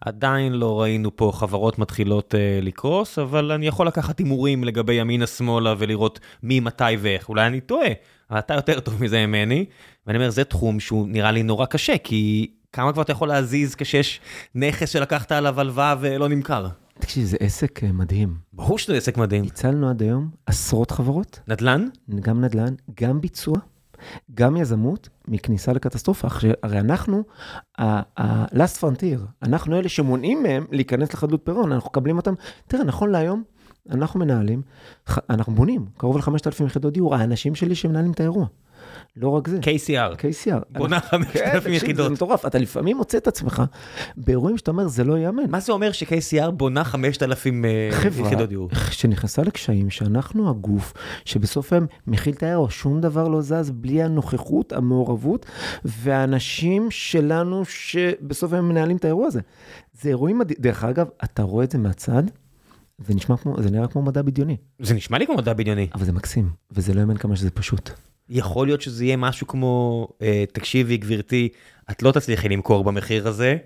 עדיין 0.01 0.53
לא 0.53 0.81
ראינו 0.81 1.15
פה 1.15 1.31
חברות 1.35 1.79
מתחילות 1.79 2.35
אה, 2.35 2.59
לקרוס, 2.61 3.19
אבל 3.19 3.51
אני 3.51 3.67
יכול 3.67 3.87
לקחת 3.87 4.19
הימורים 4.19 4.63
לגבי 4.63 4.93
ימינה-שמאלה 4.93 5.73
ולראות 5.77 6.19
מי, 6.43 6.59
מתי 6.59 6.83
ואיך. 6.99 7.29
אולי 7.29 7.47
אני 7.47 7.61
טועה, 7.61 7.89
אבל 8.31 8.39
אתה 8.39 8.53
יותר 8.53 8.79
טוב 8.79 9.03
מזה 9.03 9.27
ממני. 9.27 9.65
ואני 10.07 10.17
אומר, 10.17 10.29
זה 10.29 10.43
תחום 10.43 10.79
שהוא 10.79 11.07
נראה 11.07 11.31
לי 11.31 11.43
נורא 11.43 11.65
קשה, 11.65 11.97
כי 11.97 12.51
כמה 12.73 12.93
כבר 12.93 13.01
אתה 13.01 13.11
יכול 13.11 13.27
להזיז 13.27 13.75
כשיש 13.75 14.19
נכס 14.55 14.89
שלקחת 14.89 15.31
עליו 15.31 15.59
הלוואה 15.59 15.95
ולא 15.99 16.29
נמכר? 16.29 16.67
תקשיב, 16.99 17.25
זה 17.25 17.37
עסק 17.39 17.83
אה, 17.83 17.91
מדהים. 17.91 18.35
ברור 18.53 18.77
שזה 18.77 18.97
עסק 18.97 19.17
מדהים. 19.17 19.43
הצלנו 19.43 19.89
עד 19.89 20.01
היום 20.01 20.29
עשרות 20.45 20.91
חברות, 20.91 21.39
נדל"ן? 21.47 21.87
גם 22.19 22.41
נדל"ן, 22.41 22.73
גם 23.01 23.21
ביצוע, 23.21 23.57
גם 24.33 24.57
יזמות, 24.57 25.09
מכניסה 25.27 25.73
לקטסטרופה. 25.73 26.27
הרי 26.63 26.79
אנחנו, 26.79 27.23
ה-last 27.77 28.81
frontier, 28.81 29.19
אנחנו 29.43 29.79
אלה 29.79 29.89
שמונעים 29.89 30.43
מהם 30.43 30.65
להיכנס 30.71 31.13
לחדלות 31.13 31.41
פירעון, 31.43 31.71
אנחנו 31.71 31.89
מקבלים 31.89 32.17
אותם. 32.17 32.33
תראה, 32.67 32.83
נכון 32.83 33.11
להיום, 33.11 33.43
אנחנו 33.89 34.19
מנהלים, 34.19 34.61
אנחנו 35.29 35.55
בונים 35.55 35.85
קרוב 35.97 36.17
ל-5,000 36.17 36.63
יחידות 36.65 36.93
דיור, 36.93 37.15
האנשים 37.15 37.55
שלי 37.55 37.75
שמנהלים 37.75 38.11
את 38.11 38.19
האירוע. 38.19 38.45
לא 39.19 39.29
רק 39.29 39.47
זה, 39.47 39.57
KCR. 39.57 40.15
KCR. 40.15 40.63
בונה 40.69 40.99
כן, 40.99 41.07
5,000 41.07 41.59
תקשיב, 41.59 41.73
יחידות. 41.73 42.07
זה 42.07 42.13
מטורף, 42.13 42.45
אתה 42.45 42.57
לפעמים 42.57 42.97
מוצא 42.97 43.17
את 43.17 43.27
עצמך 43.27 43.63
באירועים 44.17 44.57
שאתה 44.57 44.71
אומר, 44.71 44.87
זה 44.87 45.03
לא 45.03 45.17
ייאמן. 45.17 45.43
מה 45.49 45.59
זה 45.59 45.71
אומר 45.71 45.91
ש-KCR 45.91 46.51
בונה 46.51 46.83
5,000 46.83 47.65
אה, 47.65 47.89
חברה 47.91 48.27
יחידות 48.27 48.49
דיור? 48.49 48.69
שנכנסה 48.91 49.41
לקשיים, 49.41 49.89
שאנחנו 49.89 50.49
הגוף 50.49 50.93
שבסוף 51.25 51.73
היום 51.73 51.85
מכיל 52.07 52.33
את 52.33 52.43
האירוע, 52.43 52.67
שום 52.69 53.01
דבר 53.01 53.27
לא 53.27 53.41
זז 53.41 53.71
בלי 53.71 54.03
הנוכחות, 54.03 54.73
המעורבות, 54.73 55.45
והאנשים 55.85 56.91
שלנו 56.91 57.65
שבסוף 57.65 58.53
היום 58.53 58.69
מנהלים 58.69 58.97
את 58.97 59.05
האירוע 59.05 59.27
הזה. 59.27 59.39
זה 60.01 60.09
אירועים 60.09 60.41
דרך 60.59 60.83
אגב, 60.83 61.07
אתה 61.23 61.43
רואה 61.43 61.63
את 61.63 61.71
זה 61.71 61.77
מהצד, 61.77 62.23
זה 63.05 63.13
נשמע 63.13 63.37
כמו, 63.37 63.61
זה 63.61 63.71
נראה 63.71 63.87
כמו 63.87 64.01
מדע 64.01 64.21
בדיוני, 64.21 64.57
זה 64.79 64.93
נשמע 64.93 65.17
לי 65.17 65.25
כמו 65.25 65.35
מדע 65.35 65.53
בדיוני. 65.53 65.87
אבל 65.93 66.05
זה 66.05 66.11
מקסים, 66.11 66.49
וזה 66.71 66.93
לא 66.93 66.99
יאמן 66.99 67.17
כמה 67.17 67.35
שזה 67.35 67.51
פשוט. 67.51 67.91
יכול 68.29 68.67
להיות 68.67 68.81
שזה 68.81 69.05
יהיה 69.05 69.17
משהו 69.17 69.47
כמו, 69.47 70.07
אה, 70.21 70.43
תקשיבי 70.53 70.97
גברתי, 70.97 71.49
את 71.91 72.03
לא 72.03 72.11
תצליחי 72.11 72.49
למכור 72.49 72.83
במחיר 72.83 73.27
הזה, 73.27 73.57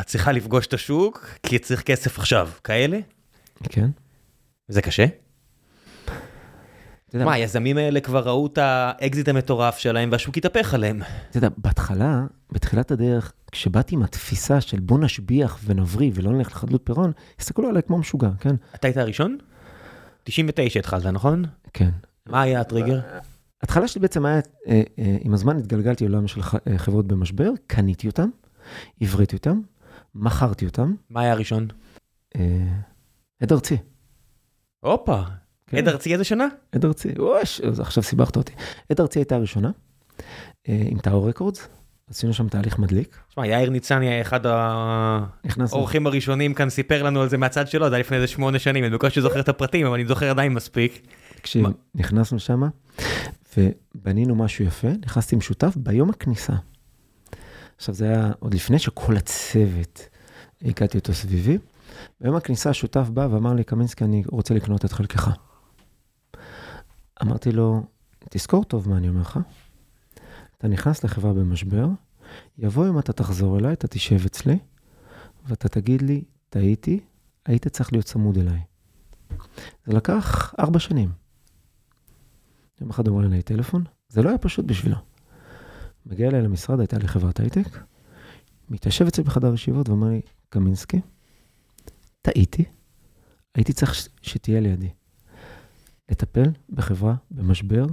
את 0.00 0.06
צריכה 0.06 0.32
לפגוש 0.32 0.66
את 0.66 0.74
השוק, 0.74 1.26
כי 1.42 1.58
צריך 1.58 1.82
כסף 1.82 2.18
עכשיו. 2.18 2.48
כאלה? 2.64 2.98
כן? 3.68 3.90
זה 4.68 4.82
קשה? 4.82 5.06
מה, 7.14 7.32
היזמים 7.32 7.76
האלה 7.76 8.00
כבר 8.00 8.28
ראו 8.28 8.46
את 8.46 8.58
האקזיט 8.58 9.28
המטורף 9.28 9.78
שלהם 9.78 10.08
והשוק 10.12 10.36
התהפך 10.36 10.74
עליהם. 10.74 11.00
אתה 11.30 11.38
יודע, 11.38 11.48
בהתחלה, 11.56 12.26
בתחילת 12.52 12.90
הדרך, 12.90 13.32
כשבאתי 13.52 13.94
עם 13.94 14.02
התפיסה 14.02 14.60
של 14.60 14.80
בוא 14.80 14.98
נשביח 14.98 15.58
ונבריא 15.64 16.10
ולא 16.14 16.32
נלך 16.32 16.48
לחדלות 16.48 16.80
פירעון, 16.84 17.12
הסתכלו 17.38 17.68
עליי 17.68 17.82
כמו 17.82 17.98
משוגע, 17.98 18.30
כן? 18.40 18.54
אתה 18.74 18.88
היית 18.88 18.96
הראשון? 18.96 19.38
99 20.24 20.78
התחלת, 20.78 21.06
נכון? 21.06 21.44
כן. 21.72 21.90
מה 22.26 22.42
היה 22.42 22.60
הטריגר? 22.60 23.00
ההתחלה 23.62 23.88
שלי 23.88 24.00
בעצם 24.00 24.26
היה, 24.26 24.40
אה, 24.68 24.82
אה, 24.98 25.16
עם 25.20 25.34
הזמן 25.34 25.56
התגלגלתי 25.56 26.08
לעולם 26.08 26.28
של 26.28 26.40
אה, 26.40 26.78
חברות 26.78 27.06
במשבר, 27.06 27.50
קניתי 27.66 28.06
אותם, 28.06 28.28
הבריתי 29.00 29.36
אותם, 29.36 29.60
מכרתי 30.14 30.66
אותם, 30.66 30.94
מה 31.10 31.20
היה 31.20 31.32
הראשון? 31.32 31.68
עד 33.40 33.52
ארצי. 33.52 33.76
הופה, 34.80 35.22
כן. 35.66 35.76
עד 35.76 35.88
ארצי 35.88 36.12
איזה 36.12 36.24
שנה? 36.24 36.46
עד 36.72 36.84
ארצי, 36.84 37.08
אז 37.68 37.80
עכשיו 37.80 38.02
סיבכת 38.02 38.36
אותי. 38.36 38.52
עד 38.90 39.00
ארצי 39.00 39.18
הייתה 39.18 39.36
הראשונה, 39.36 39.70
עם 40.68 40.98
טאור 40.98 41.28
רקורדס, 41.28 41.68
עשינו 42.10 42.32
שם 42.32 42.48
תהליך 42.48 42.78
מדליק. 42.78 43.18
תשמע, 43.28 43.46
יאיר 43.46 43.70
ניצני 43.70 44.08
היה 44.08 44.20
אחד 44.20 44.40
נכנסנו, 45.44 45.76
האורחים 45.76 46.06
הראשונים 46.06 46.54
כאן, 46.54 46.70
סיפר 46.70 47.02
לנו 47.02 47.22
על 47.22 47.28
זה 47.28 47.38
מהצד 47.38 47.68
שלו, 47.68 47.88
זה 47.88 47.94
היה 47.94 48.00
לפני 48.00 48.16
איזה 48.16 48.26
שמונה 48.26 48.58
שנים, 48.58 48.84
אני 48.84 48.92
בקושי 48.92 49.20
זוכר 49.20 49.40
את 49.40 49.48
הפרטים, 49.48 49.86
אבל 49.86 49.94
אני 49.94 50.06
זוכר 50.06 50.30
עדיין 50.30 50.52
מספיק. 50.52 51.06
תקשיב, 51.36 51.62
מה? 51.62 51.70
ובנינו 53.56 54.34
משהו 54.34 54.64
יפה, 54.64 54.88
נכנסתי 54.88 55.34
עם 55.34 55.40
שותף 55.40 55.76
ביום 55.76 56.10
הכניסה. 56.10 56.52
עכשיו 57.76 57.94
זה 57.94 58.04
היה 58.04 58.32
עוד 58.38 58.54
לפני 58.54 58.78
שכל 58.78 59.16
הצוות, 59.16 60.08
הכרתי 60.62 60.98
אותו 60.98 61.14
סביבי. 61.14 61.58
ביום 62.20 62.36
הכניסה 62.36 62.70
השותף 62.70 63.08
בא 63.08 63.28
ואמר 63.30 63.54
לי, 63.54 63.64
קמינסקי, 63.64 64.04
אני 64.04 64.22
רוצה 64.26 64.54
לקנות 64.54 64.84
את 64.84 64.92
חלקך. 64.92 65.30
אמרתי 67.22 67.52
לו, 67.52 67.82
תזכור 68.30 68.64
טוב 68.64 68.88
מה 68.88 68.96
אני 68.96 69.08
אומר 69.08 69.20
לך. 69.20 69.38
אתה 70.58 70.68
נכנס 70.68 71.04
לחברה 71.04 71.32
במשבר, 71.32 71.86
יבוא 72.58 72.86
יום 72.86 72.98
אתה 72.98 73.12
תחזור 73.12 73.58
אליי, 73.58 73.72
אתה 73.72 73.88
תשב 73.88 74.24
אצלי, 74.26 74.58
ואתה 75.46 75.68
תגיד 75.68 76.02
לי, 76.02 76.24
טעיתי, 76.50 77.00
היית 77.46 77.68
צריך 77.68 77.92
להיות 77.92 78.04
צמוד 78.04 78.38
אליי. 78.38 78.60
זה 79.86 79.92
לקח 79.92 80.54
ארבע 80.58 80.78
שנים. 80.78 81.27
יום 82.80 82.90
אחד 82.90 83.08
אומר 83.08 83.26
אליי 83.26 83.42
טלפון, 83.42 83.84
זה 84.08 84.22
לא 84.22 84.28
היה 84.28 84.38
פשוט 84.38 84.64
בשבילו. 84.64 84.96
מגיע 86.06 86.28
אליי 86.28 86.42
למשרד, 86.42 86.80
הייתה 86.80 86.98
לי 86.98 87.08
חברת 87.08 87.40
הייטק, 87.40 87.78
מתיישב 88.68 89.06
אצלי 89.06 89.24
בחדר 89.24 89.54
ישיבות 89.54 89.88
ואומר 89.88 90.08
לי, 90.08 90.20
קמינסקי, 90.48 91.00
טעיתי, 92.22 92.64
הייתי 93.54 93.72
צריך 93.72 94.08
שתהיה 94.22 94.60
לידי. 94.60 94.90
לטפל 96.10 96.50
בחברה 96.70 97.14
במשבר 97.30 97.86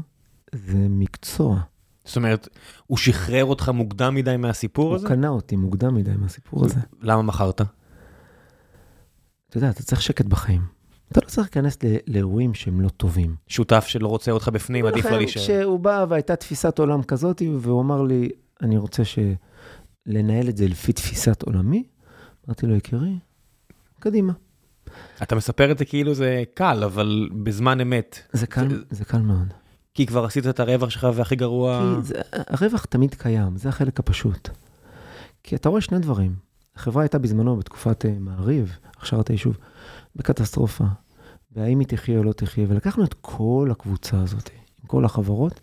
זה 0.51 0.87
מקצוע. 0.89 1.59
זאת 2.05 2.17
אומרת, 2.17 2.47
הוא 2.87 2.97
שחרר 2.97 3.45
אותך 3.45 3.69
מוקדם 3.69 4.15
מדי 4.15 4.37
מהסיפור 4.37 4.87
הוא 4.87 4.95
הזה? 4.95 5.07
קנה 5.07 5.29
אותי 5.29 5.55
מוקדם 5.55 5.95
מדי 5.95 6.11
מהסיפור 6.17 6.65
הזה. 6.65 6.79
למה 7.01 7.21
מכרת? 7.21 7.61
אתה 7.61 9.57
יודע, 9.57 9.69
אתה 9.69 9.83
צריך 9.83 10.01
שקט 10.01 10.25
בחיים. 10.25 10.74
אתה 11.17 11.25
לא 11.25 11.29
צריך 11.29 11.47
להיכנס 11.47 11.77
לאירועים 12.07 12.53
שהם 12.53 12.81
לא 12.81 12.89
טובים. 12.89 13.35
שותף 13.47 13.85
שלא 13.87 14.07
רוצה 14.07 14.31
אותך 14.31 14.47
בפנים, 14.47 14.85
עדיף 14.85 15.05
לא 15.05 15.17
להישאר. 15.17 15.41
כשהוא 15.41 15.79
בא 15.79 16.05
והייתה 16.09 16.35
תפיסת 16.35 16.79
עולם 16.79 17.03
כזאת, 17.03 17.41
והוא 17.59 17.81
אמר 17.81 18.01
לי, 18.01 18.29
אני 18.61 18.77
רוצה 18.77 19.05
ש... 19.05 19.19
לנהל 20.05 20.49
את 20.49 20.57
זה 20.57 20.67
לפי 20.67 20.93
תפיסת 20.93 21.41
עולמי, 21.41 21.83
אמרתי 22.47 22.67
לו, 22.67 22.75
יקירי, 22.75 23.19
קדימה. 23.99 24.33
אתה 25.23 25.35
מספר 25.35 25.71
את 25.71 25.77
זה 25.77 25.85
כאילו 25.85 26.13
זה 26.13 26.43
קל, 26.53 26.83
אבל 26.83 27.29
בזמן 27.43 27.81
אמת. 27.81 28.19
זה 28.33 28.47
קל, 28.47 28.69
זה, 28.69 28.75
זה 28.89 29.05
קל 29.05 29.21
מאוד. 29.21 29.53
כי 29.93 30.05
כבר 30.05 30.25
עשית 30.25 30.47
את 30.47 30.59
הרווח 30.59 30.89
שלך 30.89 31.07
והכי 31.15 31.35
גרוע... 31.35 31.95
כי 31.95 32.07
זה, 32.07 32.21
הרווח 32.31 32.85
תמיד 32.85 33.15
קיים, 33.15 33.57
זה 33.57 33.69
החלק 33.69 33.99
הפשוט. 33.99 34.49
כי 35.43 35.55
אתה 35.55 35.69
רואה 35.69 35.81
שני 35.81 35.99
דברים. 35.99 36.35
החברה 36.75 37.03
הייתה 37.03 37.19
בזמנו, 37.19 37.57
בתקופת 37.57 38.05
uh, 38.05 38.07
מעריב, 38.19 38.77
הכשרת 38.97 39.27
היישוב, 39.27 39.57
בקטסטרופה. 40.15 40.85
והאם 41.55 41.79
היא 41.79 41.87
תחיה 41.87 42.17
או 42.17 42.23
לא 42.23 42.33
תחיה, 42.33 42.65
ולקחנו 42.69 43.03
את 43.03 43.13
כל 43.21 43.69
הקבוצה 43.71 44.21
הזאת, 44.21 44.49
עם 44.81 44.87
כל 44.87 45.05
החברות, 45.05 45.59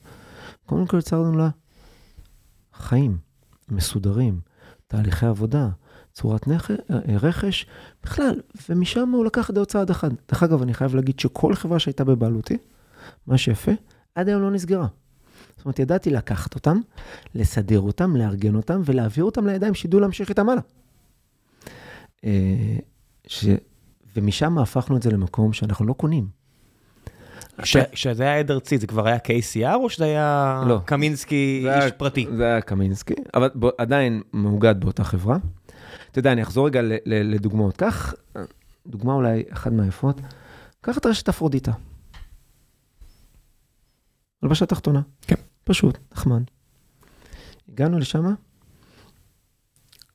קודם 0.67 0.87
כל 0.87 0.99
יצרנו 0.99 1.39
לה 1.39 1.49
חיים 2.75 3.19
מסודרים, 3.69 4.41
תהליכי 4.87 5.27
עבודה, 5.27 5.69
צורת 6.13 6.49
נכ... 6.49 6.71
אה, 6.71 6.77
רכש, 7.23 7.67
בכלל, 8.03 8.41
ומשם 8.69 9.09
הוא 9.09 9.25
לקח 9.25 9.51
את 9.51 9.57
עוד 9.57 9.67
צעד 9.67 9.91
אחד. 9.91 10.11
דרך 10.29 10.43
אגב, 10.43 10.63
אני 10.63 10.75
חייב 10.75 10.95
להגיד 10.95 11.21
שכל 11.21 11.55
חברה 11.55 11.79
שהייתה 11.79 12.05
בבעלותי, 12.05 12.59
מה 13.27 13.39
שיפה, 13.39 13.73
עד 14.15 14.29
היום 14.29 14.43
לא 14.43 14.51
נסגרה. 14.51 14.87
זאת 15.57 15.65
אומרת, 15.65 15.79
ידעתי 15.79 16.11
לקחת 16.11 16.55
אותם, 16.55 16.81
לסדר 17.35 17.81
אותם, 17.81 18.17
לארגן 18.17 18.55
אותם 18.55 18.81
ולהעביר 18.85 19.25
אותם 19.25 19.47
לידיים 19.47 19.75
שידעו 19.75 20.01
להמשיך 20.01 20.29
איתם 20.29 20.49
הלאה. 20.49 20.63
אה, 22.25 22.77
ש... 23.27 23.45
ומשם 24.17 24.59
הפכנו 24.59 24.97
את 24.97 25.03
זה 25.03 25.11
למקום 25.11 25.53
שאנחנו 25.53 25.87
לא 25.87 25.93
קונים. 25.93 26.43
כשזה 27.93 28.23
היה 28.23 28.39
עד 28.39 28.51
ארצי, 28.51 28.79
זה 28.79 28.87
כבר 28.87 29.07
היה 29.07 29.17
KCR 29.17 29.75
או 29.75 29.91
שזה 29.91 30.05
היה 30.05 30.63
לא. 30.67 30.81
קמינסקי 30.85 31.67
איש 31.69 31.93
פרטי? 31.93 32.27
זה 32.37 32.45
היה 32.45 32.61
קמינסקי, 32.61 33.15
אבל 33.35 33.51
בוא, 33.55 33.71
עדיין 33.79 34.23
מאוגד 34.33 34.81
באותה 34.81 35.05
חברה. 35.05 35.37
אתה 36.11 36.19
יודע, 36.19 36.33
אני 36.33 36.43
אחזור 36.43 36.67
רגע 36.67 36.81
לדוגמאות. 37.07 37.77
קח, 37.77 38.15
דוגמה 38.87 39.13
אולי 39.13 39.43
אחת 39.51 39.73
מהיפות, 39.73 40.21
קח 40.81 40.99
את 40.99 41.07
רשת 41.07 41.29
אפרודיטה. 41.29 41.73
הלבשה 44.43 44.67
תחתונה. 44.67 45.01
כן. 45.23 45.35
פשוט, 45.65 45.99
נחמד. 46.13 46.43
הגענו 47.73 47.99
לשם, 47.99 48.25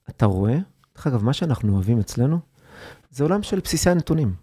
אתה 0.09 0.25
רואה, 0.25 0.57
דרך 0.95 1.07
אגב, 1.07 1.23
מה 1.23 1.33
שאנחנו 1.33 1.73
אוהבים 1.73 1.99
אצלנו, 1.99 2.39
זה 3.11 3.23
עולם 3.23 3.43
של 3.43 3.59
בסיסי 3.59 3.89
הנתונים. 3.89 4.33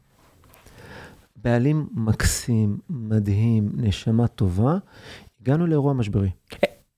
בעלים 1.36 1.88
מקסים, 1.92 2.78
מדהים, 2.90 3.68
נשמה 3.74 4.28
טובה, 4.28 4.78
הגענו 5.40 5.66
לאירוע 5.66 5.92
משברי. 5.92 6.30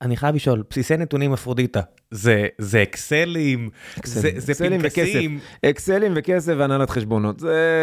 אני 0.07 0.17
חייב 0.17 0.35
לשאול, 0.35 0.63
בסיסי 0.71 0.97
נתונים 0.97 1.33
אפרודיטה, 1.33 1.81
זה, 2.11 2.47
זה 2.59 2.83
אקסלים, 2.83 3.71
זה, 4.05 4.31
זה 4.37 4.53
אקסלים 4.53 4.81
פנקסים. 4.81 5.37
וכסף, 5.37 5.71
אקסלים 5.71 6.13
וכסף 6.17 6.53
והנהלת 6.59 6.91
חשבונות. 6.91 7.37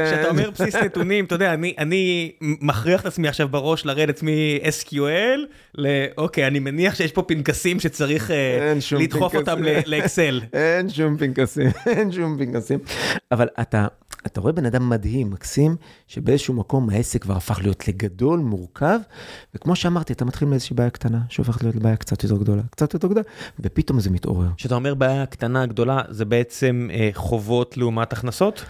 כשאתה 0.07 0.29
אומר 0.29 0.51
בסיס 0.51 0.75
נתונים, 0.75 1.25
אתה 1.25 1.35
יודע, 1.35 1.53
אני, 1.53 1.75
אני 1.77 2.31
מכריח 2.41 3.01
את 3.01 3.05
עצמי 3.05 3.27
עכשיו 3.27 3.47
בראש 3.47 3.85
לרדת 3.85 4.23
מ-SQL 4.23 5.39
לאוקיי, 5.75 6.47
אני 6.47 6.59
מניח 6.59 6.95
שיש 6.95 7.11
פה 7.11 7.21
פנקסים 7.21 7.79
שצריך 7.79 8.29
uh, 8.29 8.95
לדחוף 8.99 9.31
פנקס... 9.31 9.49
אותם 9.49 9.63
לאקסל. 9.85 10.41
אין 10.53 10.89
שום 10.89 11.17
פנקסים, 11.17 11.71
אין 11.85 12.11
שום 12.11 12.37
פנקסים. 12.37 12.79
אבל 13.31 13.47
אתה, 13.61 13.87
אתה 14.25 14.41
רואה 14.41 14.53
בן 14.53 14.65
אדם 14.65 14.89
מדהים, 14.89 15.29
מקסים, 15.29 15.75
שבאיזשהו 16.07 16.53
מקום 16.53 16.89
העסק 16.89 17.21
כבר 17.21 17.35
הפך 17.35 17.59
להיות 17.61 17.87
לגדול, 17.87 18.39
מורכב, 18.39 18.99
וכמו 19.55 19.75
שאמרתי, 19.75 20.13
אתה 20.13 20.25
מתחיל 20.25 20.47
מאיזושהי 20.47 20.75
בעיה 20.75 20.89
קטנה, 20.89 21.21
שהופכת 21.29 21.63
להיות 21.63 21.75
בעיה 21.75 21.95
קצת 21.95 22.23
יותר 22.23 22.37
גדולה, 22.37 22.61
קצת 22.71 22.93
יותר 22.93 23.07
גדולה, 23.07 23.25
ופתאום 23.59 23.99
זה 23.99 24.09
מתעורר. 24.09 24.47
כשאתה 24.57 24.75
אומר 24.75 24.93
בעיה 24.93 25.25
קטנה, 25.25 25.65
גדולה, 25.65 26.01
זה 26.09 26.25
בעצם 26.25 26.89
אה, 26.93 27.09
חובות 27.13 27.77
לעומת 27.77 28.13
הכנסות? 28.13 28.65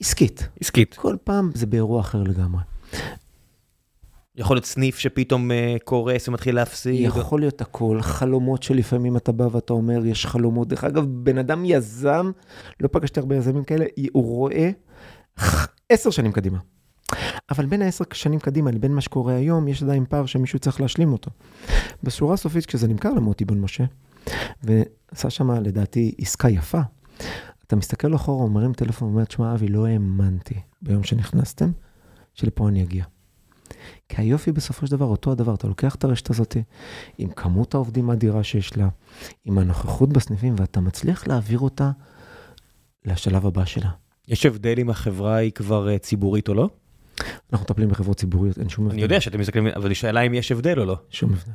עסקית. 0.00 0.48
עסקית. 0.60 0.94
כל 0.94 1.16
פעם 1.24 1.50
זה 1.54 1.66
באירוע 1.66 2.00
אחר 2.00 2.22
לגמרי. 2.22 2.60
יכול 4.36 4.56
להיות 4.56 4.64
סניף 4.64 4.98
שפתאום 4.98 5.50
uh, 5.50 5.54
קורס 5.84 6.28
ומתחיל 6.28 6.54
להפסיד. 6.54 7.00
יכול 7.00 7.40
להיות 7.40 7.60
הכל, 7.60 7.98
חלומות 8.00 8.62
שלפעמים 8.62 9.16
אתה 9.16 9.32
בא 9.32 9.48
ואתה 9.52 9.72
אומר, 9.72 10.06
יש 10.06 10.26
חלומות. 10.26 10.68
דרך 10.68 10.84
אגב, 10.84 11.04
בן 11.08 11.38
אדם 11.38 11.64
יזם, 11.64 12.30
לא 12.80 12.88
פגשתי 12.92 13.20
הרבה 13.20 13.36
יזמים 13.36 13.64
כאלה, 13.64 13.84
הוא 14.12 14.24
רואה 14.24 14.70
עשר 15.88 16.10
שנים 16.10 16.32
קדימה. 16.32 16.58
אבל 17.50 17.66
בין 17.66 17.82
העשר 17.82 18.04
שנים 18.12 18.40
קדימה 18.40 18.70
לבין 18.70 18.94
מה 18.94 19.00
שקורה 19.00 19.34
היום, 19.34 19.68
יש 19.68 19.82
עדיין 19.82 20.04
פער 20.08 20.26
שמישהו 20.26 20.58
צריך 20.58 20.80
להשלים 20.80 21.12
אותו. 21.12 21.30
בשורה 22.02 22.34
הסופית, 22.34 22.66
כשזה 22.66 22.88
נמכר 22.88 23.12
למוטי 23.12 23.44
בן 23.44 23.58
משה, 23.60 23.84
ועשה 24.62 25.30
שם 25.30 25.50
לדעתי 25.50 26.14
עסקה 26.18 26.48
יפה, 26.48 26.80
אתה 27.66 27.76
מסתכל 27.76 28.14
אחורה, 28.14 28.48
מרים 28.48 28.72
טלפון 28.72 29.08
ואומר, 29.08 29.24
תשמע, 29.24 29.54
אבי, 29.54 29.68
לא 29.68 29.86
האמנתי 29.86 30.54
ביום 30.82 31.04
שנכנסתם, 31.04 31.72
שלפה 32.34 32.68
אני 32.68 32.82
אגיע. 32.82 33.04
כי 34.08 34.22
היופי 34.22 34.52
בסופו 34.52 34.86
של 34.86 34.92
דבר, 34.92 35.06
אותו 35.06 35.32
הדבר, 35.32 35.54
אתה 35.54 35.68
לוקח 35.68 35.94
את 35.94 36.04
הרשת 36.04 36.30
הזאת, 36.30 36.56
עם 37.18 37.30
כמות 37.30 37.74
העובדים 37.74 38.10
האדירה 38.10 38.44
שיש 38.44 38.76
לה, 38.76 38.88
עם 39.44 39.58
הנוכחות 39.58 40.12
בסניפים, 40.12 40.54
ואתה 40.58 40.80
מצליח 40.80 41.26
להעביר 41.26 41.58
אותה 41.58 41.90
לשלב 43.04 43.46
הבא 43.46 43.64
שלה. 43.64 43.90
יש 44.28 44.46
הבדל 44.46 44.74
אם 44.78 44.90
החברה 44.90 45.36
היא 45.36 45.52
כבר 45.52 45.88
אה, 45.88 45.98
ציבורית 45.98 46.48
או 46.48 46.54
לא? 46.54 46.68
אנחנו 47.52 47.64
מטפלים 47.64 47.88
בחברות 47.88 48.16
ציבוריות, 48.16 48.58
אין 48.58 48.68
שום 48.68 48.84
הבדל. 48.84 48.94
אני 48.94 49.02
יודע 49.02 49.20
שאתם 49.20 49.40
מסתכלים, 49.40 49.66
אבל 49.66 49.90
השאלה 49.90 50.20
אם 50.20 50.34
יש 50.34 50.52
הבדל 50.52 50.80
או 50.80 50.84
לא. 50.84 50.96
שום 51.10 51.32
הבדל. 51.32 51.52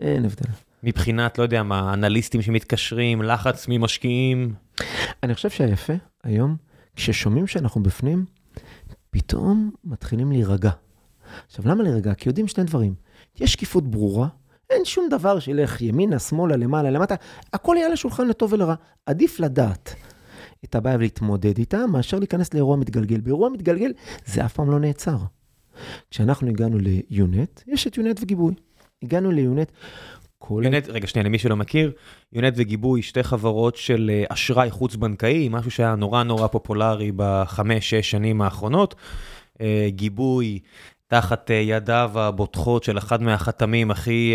אין 0.00 0.24
הבדל. 0.24 0.50
מבחינת, 0.82 1.38
לא 1.38 1.42
יודע 1.42 1.62
מה, 1.62 1.94
אנליסטים 1.94 2.42
שמתקשרים, 2.42 3.22
לחץ 3.22 3.66
ממשקיעים. 3.68 4.54
אני 5.22 5.34
חושב 5.34 5.50
שהיפה 5.50 5.92
היום, 6.24 6.56
כששומעים 6.96 7.46
שאנחנו 7.46 7.82
בפנים, 7.82 8.24
פתאום 9.10 9.70
מתחילים 9.84 10.32
להירגע. 10.32 10.70
עכשיו, 11.46 11.68
למה 11.68 11.82
להירגע? 11.82 12.14
כי 12.14 12.28
יודעים 12.28 12.48
שני 12.48 12.64
דברים. 12.64 12.94
יש 13.40 13.52
שקיפות 13.52 13.90
ברורה, 13.90 14.28
אין 14.70 14.84
שום 14.84 15.08
דבר 15.10 15.38
שילך 15.38 15.80
ימינה, 15.80 16.18
שמאלה, 16.18 16.56
למעלה, 16.56 16.90
למטה, 16.90 17.14
הכל 17.52 17.74
יהיה 17.76 17.86
על 17.86 17.92
השולחן 17.92 18.28
לטוב 18.28 18.52
ולרע. 18.52 18.74
עדיף 19.06 19.40
לדעת 19.40 19.94
את 20.64 20.74
הבעיה 20.74 20.96
ולהתמודד 20.96 21.58
איתה, 21.58 21.86
מאשר 21.86 22.18
להיכנס 22.18 22.54
לאירוע 22.54 22.76
מתגלגל. 22.76 23.20
באירוע 23.20 23.48
מתגלגל 23.48 23.92
זה 24.26 24.44
אף 24.44 24.52
פעם 24.52 24.70
לא 24.70 24.80
נעצר. 24.80 25.16
כשאנחנו 26.10 26.48
הגענו 26.48 26.78
ליונט, 26.78 27.62
יש 27.66 27.86
את 27.86 27.96
יונט 27.96 28.20
וגיבוי. 28.22 28.54
הגענו 29.02 29.30
ליונט, 29.30 29.72
כל... 30.38 30.62
יונט, 30.64 30.88
רגע, 30.88 31.06
שנייה, 31.06 31.26
למי 31.26 31.38
שלא 31.38 31.56
מכיר, 31.56 31.92
יונט 32.32 32.54
וגיבוי, 32.56 33.02
שתי 33.02 33.22
חברות 33.22 33.76
של 33.76 34.10
אה, 34.12 34.24
אשראי 34.28 34.70
חוץ-בנקאי, 34.70 35.48
משהו 35.50 35.70
שהיה 35.70 35.94
נורא 35.94 36.22
נורא 36.22 36.46
פופולרי 36.46 37.12
בחמש-שש 37.16 38.10
שנים 38.10 38.42
האחרונות. 38.42 38.94
אה, 39.60 39.86
גיבוי 39.88 40.58
תחת 41.06 41.50
אה, 41.50 41.56
ידיו 41.56 42.10
הבוטחות 42.14 42.84
של 42.84 42.98
אחד 42.98 43.22
מהחתמים 43.22 43.90
הכי 43.90 44.34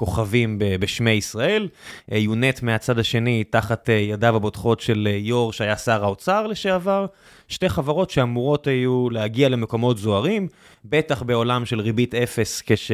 כוכבים 0.00 0.56
בשמי 0.58 1.10
ישראל. 1.10 1.68
יונט 2.08 2.62
מהצד 2.62 2.98
השני, 2.98 3.44
תחת 3.44 3.88
ידיו 3.88 4.36
הבוטחות 4.36 4.80
של 4.80 5.08
יו"ר 5.20 5.52
שהיה 5.52 5.76
שר 5.76 6.04
האוצר 6.04 6.46
לשעבר. 6.46 7.06
שתי 7.48 7.68
חברות 7.68 8.10
שאמורות 8.10 8.66
היו 8.66 9.10
להגיע 9.10 9.48
למקומות 9.48 9.98
זוהרים, 9.98 10.48
בטח 10.84 11.22
בעולם 11.22 11.64
של 11.66 11.80
ריבית 11.80 12.14
אפס, 12.14 12.62
כש... 12.66 12.92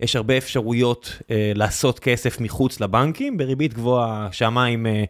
יש 0.00 0.16
הרבה 0.16 0.36
אפשרויות 0.36 1.22
אה, 1.30 1.52
לעשות 1.54 1.98
כסף 1.98 2.40
מחוץ 2.40 2.80
לבנקים, 2.80 3.36
בריבית 3.36 3.74
גבוהה, 3.74 4.28
שהמים 4.32 4.86
אה, 4.86 5.04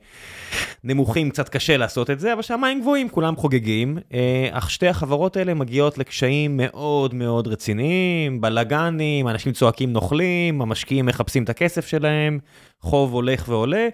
נמוכים, 0.85 1.31
קצת 1.31 1.49
קשה 1.49 1.77
לעשות 1.77 2.11
את 2.11 2.21
זה, 2.21 2.33
אבל 2.33 2.43
שהמים 2.43 2.81
גבוהים, 2.81 3.09
כולם 3.09 3.37
חוגגים. 3.37 3.99
אה, 4.15 4.49
אך 4.51 4.71
שתי 4.71 4.89
החברות 4.89 5.37
האלה 5.37 5.55
מגיעות 5.55 5.99
לקשיים 5.99 6.57
מאוד 6.57 7.15
מאוד 7.15 7.49
רציניים, 7.49 8.41
בלאגנים, 8.41 9.29
אנשים 9.29 9.53
צועקים 9.53 9.93
נוכלים, 9.93 10.63
המשקיעים 10.63 11.07
מחפשים 11.07 11.45
את 11.45 11.49
הכסף 11.49 11.87
שלהם, 11.87 12.39
חוב 12.81 13.13
הולך 13.13 13.45
ועולה, 13.49 13.89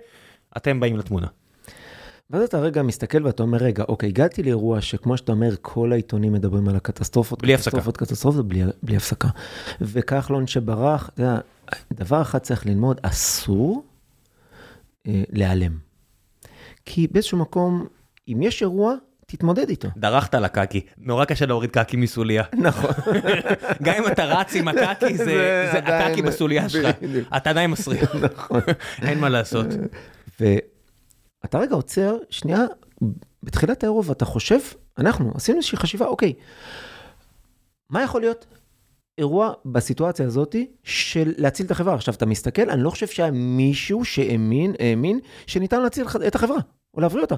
אתם 0.57 0.81
באים 0.81 0.97
לתמונה. 0.97 1.27
ואז 2.31 2.43
אתה 2.43 2.59
רגע 2.59 2.83
מסתכל 2.83 3.27
ואתה 3.27 3.43
אומר, 3.43 3.59
רגע, 3.59 3.85
אוקיי, 3.89 4.09
הגעתי 4.09 4.43
לאירוע 4.43 4.81
שכמו 4.81 5.17
שאתה 5.17 5.33
אומר, 5.33 5.55
כל 5.63 5.93
העיתונים 5.93 6.33
מדברים 6.33 6.69
על 6.69 6.77
הקטסטרופות, 6.77 7.43
בלי 7.43 7.55
קטסטרופות, 7.57 7.95
הפסקה. 7.95 8.07
קטסטרופות, 8.07 8.49
בלי, 8.49 8.63
בלי 8.83 8.97
הפסקה. 8.97 9.29
וכחלון 9.81 10.47
שברח, 10.47 11.11
אתה 11.15 11.23
יודע, 11.23 11.39
דבר 11.93 12.23
אחד 12.23 12.39
צריך 12.39 12.67
ללמוד, 12.67 13.01
אסור 13.03 13.85
אה, 15.07 15.23
להיעלם. 15.33 15.79
כי 16.85 17.07
באיזשהו 17.07 17.39
מקום, 17.39 17.87
אם 18.29 18.43
יש 18.43 18.63
אירוע, 18.63 18.95
תתמודד 19.27 19.69
איתו. 19.69 19.89
דרכת 19.97 20.35
על 20.35 20.45
הקקי, 20.45 20.81
נורא 20.99 21.25
קשה 21.25 21.47
להוריד 21.47 21.71
קקי 21.71 21.97
מסוליה. 21.97 22.43
נכון. 22.53 22.91
גם 23.85 23.95
אם 23.99 24.07
אתה 24.07 24.25
רץ 24.25 24.55
עם 24.55 24.69
הקקי, 24.69 25.17
זה, 25.19 25.25
זה, 25.25 25.69
זה 25.73 25.79
הקקי 25.79 26.23
בסוליה 26.23 26.69
שלך. 26.69 26.97
אתה 27.37 27.51
עדיין 27.51 27.71
מסריח. 27.71 28.15
נכון. 28.35 28.61
אין 29.03 29.19
מה 29.19 29.29
לעשות. 29.29 29.67
אתה 31.45 31.59
רגע 31.59 31.75
עוצר, 31.75 32.17
שנייה, 32.31 32.65
בתחילת 33.43 33.83
האירוע, 33.83 34.03
ואתה 34.07 34.25
חושב 34.25 34.59
אנחנו 34.99 35.33
עשינו 35.35 35.59
איזושהי 35.59 35.79
חשיבה, 35.79 36.07
אוקיי, 36.07 36.33
מה 37.91 38.03
יכול 38.03 38.21
להיות 38.21 38.47
אירוע 39.19 39.53
בסיטואציה 39.67 40.27
הזאת 40.27 40.57
של 40.83 41.33
להציל 41.37 41.67
את 41.67 41.71
החברה? 41.71 41.95
עכשיו, 41.95 42.15
אתה 42.15 42.27
מסתכל, 42.27 42.71
אני 42.71 42.83
לא 42.83 42.91
חושב 42.91 43.07
שהיה 43.07 43.31
מישהו 43.31 44.05
שהאמין, 44.05 44.75
האמין, 44.79 45.21
שניתן 45.47 45.83
להציל 45.83 46.07
את 46.27 46.35
החברה, 46.35 46.59
או 46.95 47.01
להבריא 47.01 47.23
אותה. 47.23 47.35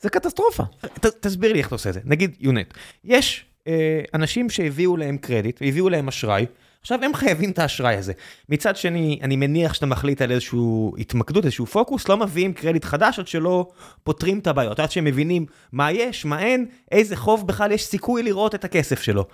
זה 0.00 0.10
קטסטרופה. 0.10 0.62
ת, 1.00 1.06
תסביר 1.06 1.52
לי 1.52 1.58
איך 1.58 1.66
אתה 1.66 1.74
עושה 1.74 1.88
את 1.88 1.94
זה. 1.94 2.00
נגיד 2.04 2.36
יונט, 2.40 2.74
יש 3.04 3.44
אה, 3.66 4.00
אנשים 4.14 4.50
שהביאו 4.50 4.96
להם 4.96 5.18
קרדיט, 5.18 5.62
והביאו 5.62 5.88
להם 5.88 6.08
אשראי, 6.08 6.46
עכשיו 6.80 7.04
הם 7.04 7.14
חייבים 7.14 7.50
את 7.50 7.58
האשראי 7.58 7.96
הזה. 7.96 8.12
מצד 8.48 8.76
שני, 8.76 9.18
אני 9.22 9.36
מניח 9.36 9.74
שאתה 9.74 9.86
מחליט 9.86 10.22
על 10.22 10.32
איזושהי 10.32 10.58
התמקדות, 10.98 11.44
איזשהו 11.44 11.66
פוקוס, 11.66 12.08
לא 12.08 12.16
מביאים 12.16 12.52
קרדיט 12.52 12.84
חדש 12.84 13.18
עד 13.18 13.26
שלא 13.26 13.68
פותרים 14.04 14.38
את 14.38 14.46
הבעיות, 14.46 14.80
עד 14.80 14.90
שהם 14.90 15.04
מבינים 15.04 15.46
מה 15.72 15.92
יש, 15.92 16.24
מה 16.24 16.40
אין, 16.40 16.66
איזה 16.92 17.16
חוב 17.16 17.46
בכלל 17.46 17.72
יש 17.72 17.84
סיכוי 17.84 18.22
לראות 18.22 18.54
את 18.54 18.64
הכסף 18.64 19.02
שלו. 19.02 19.26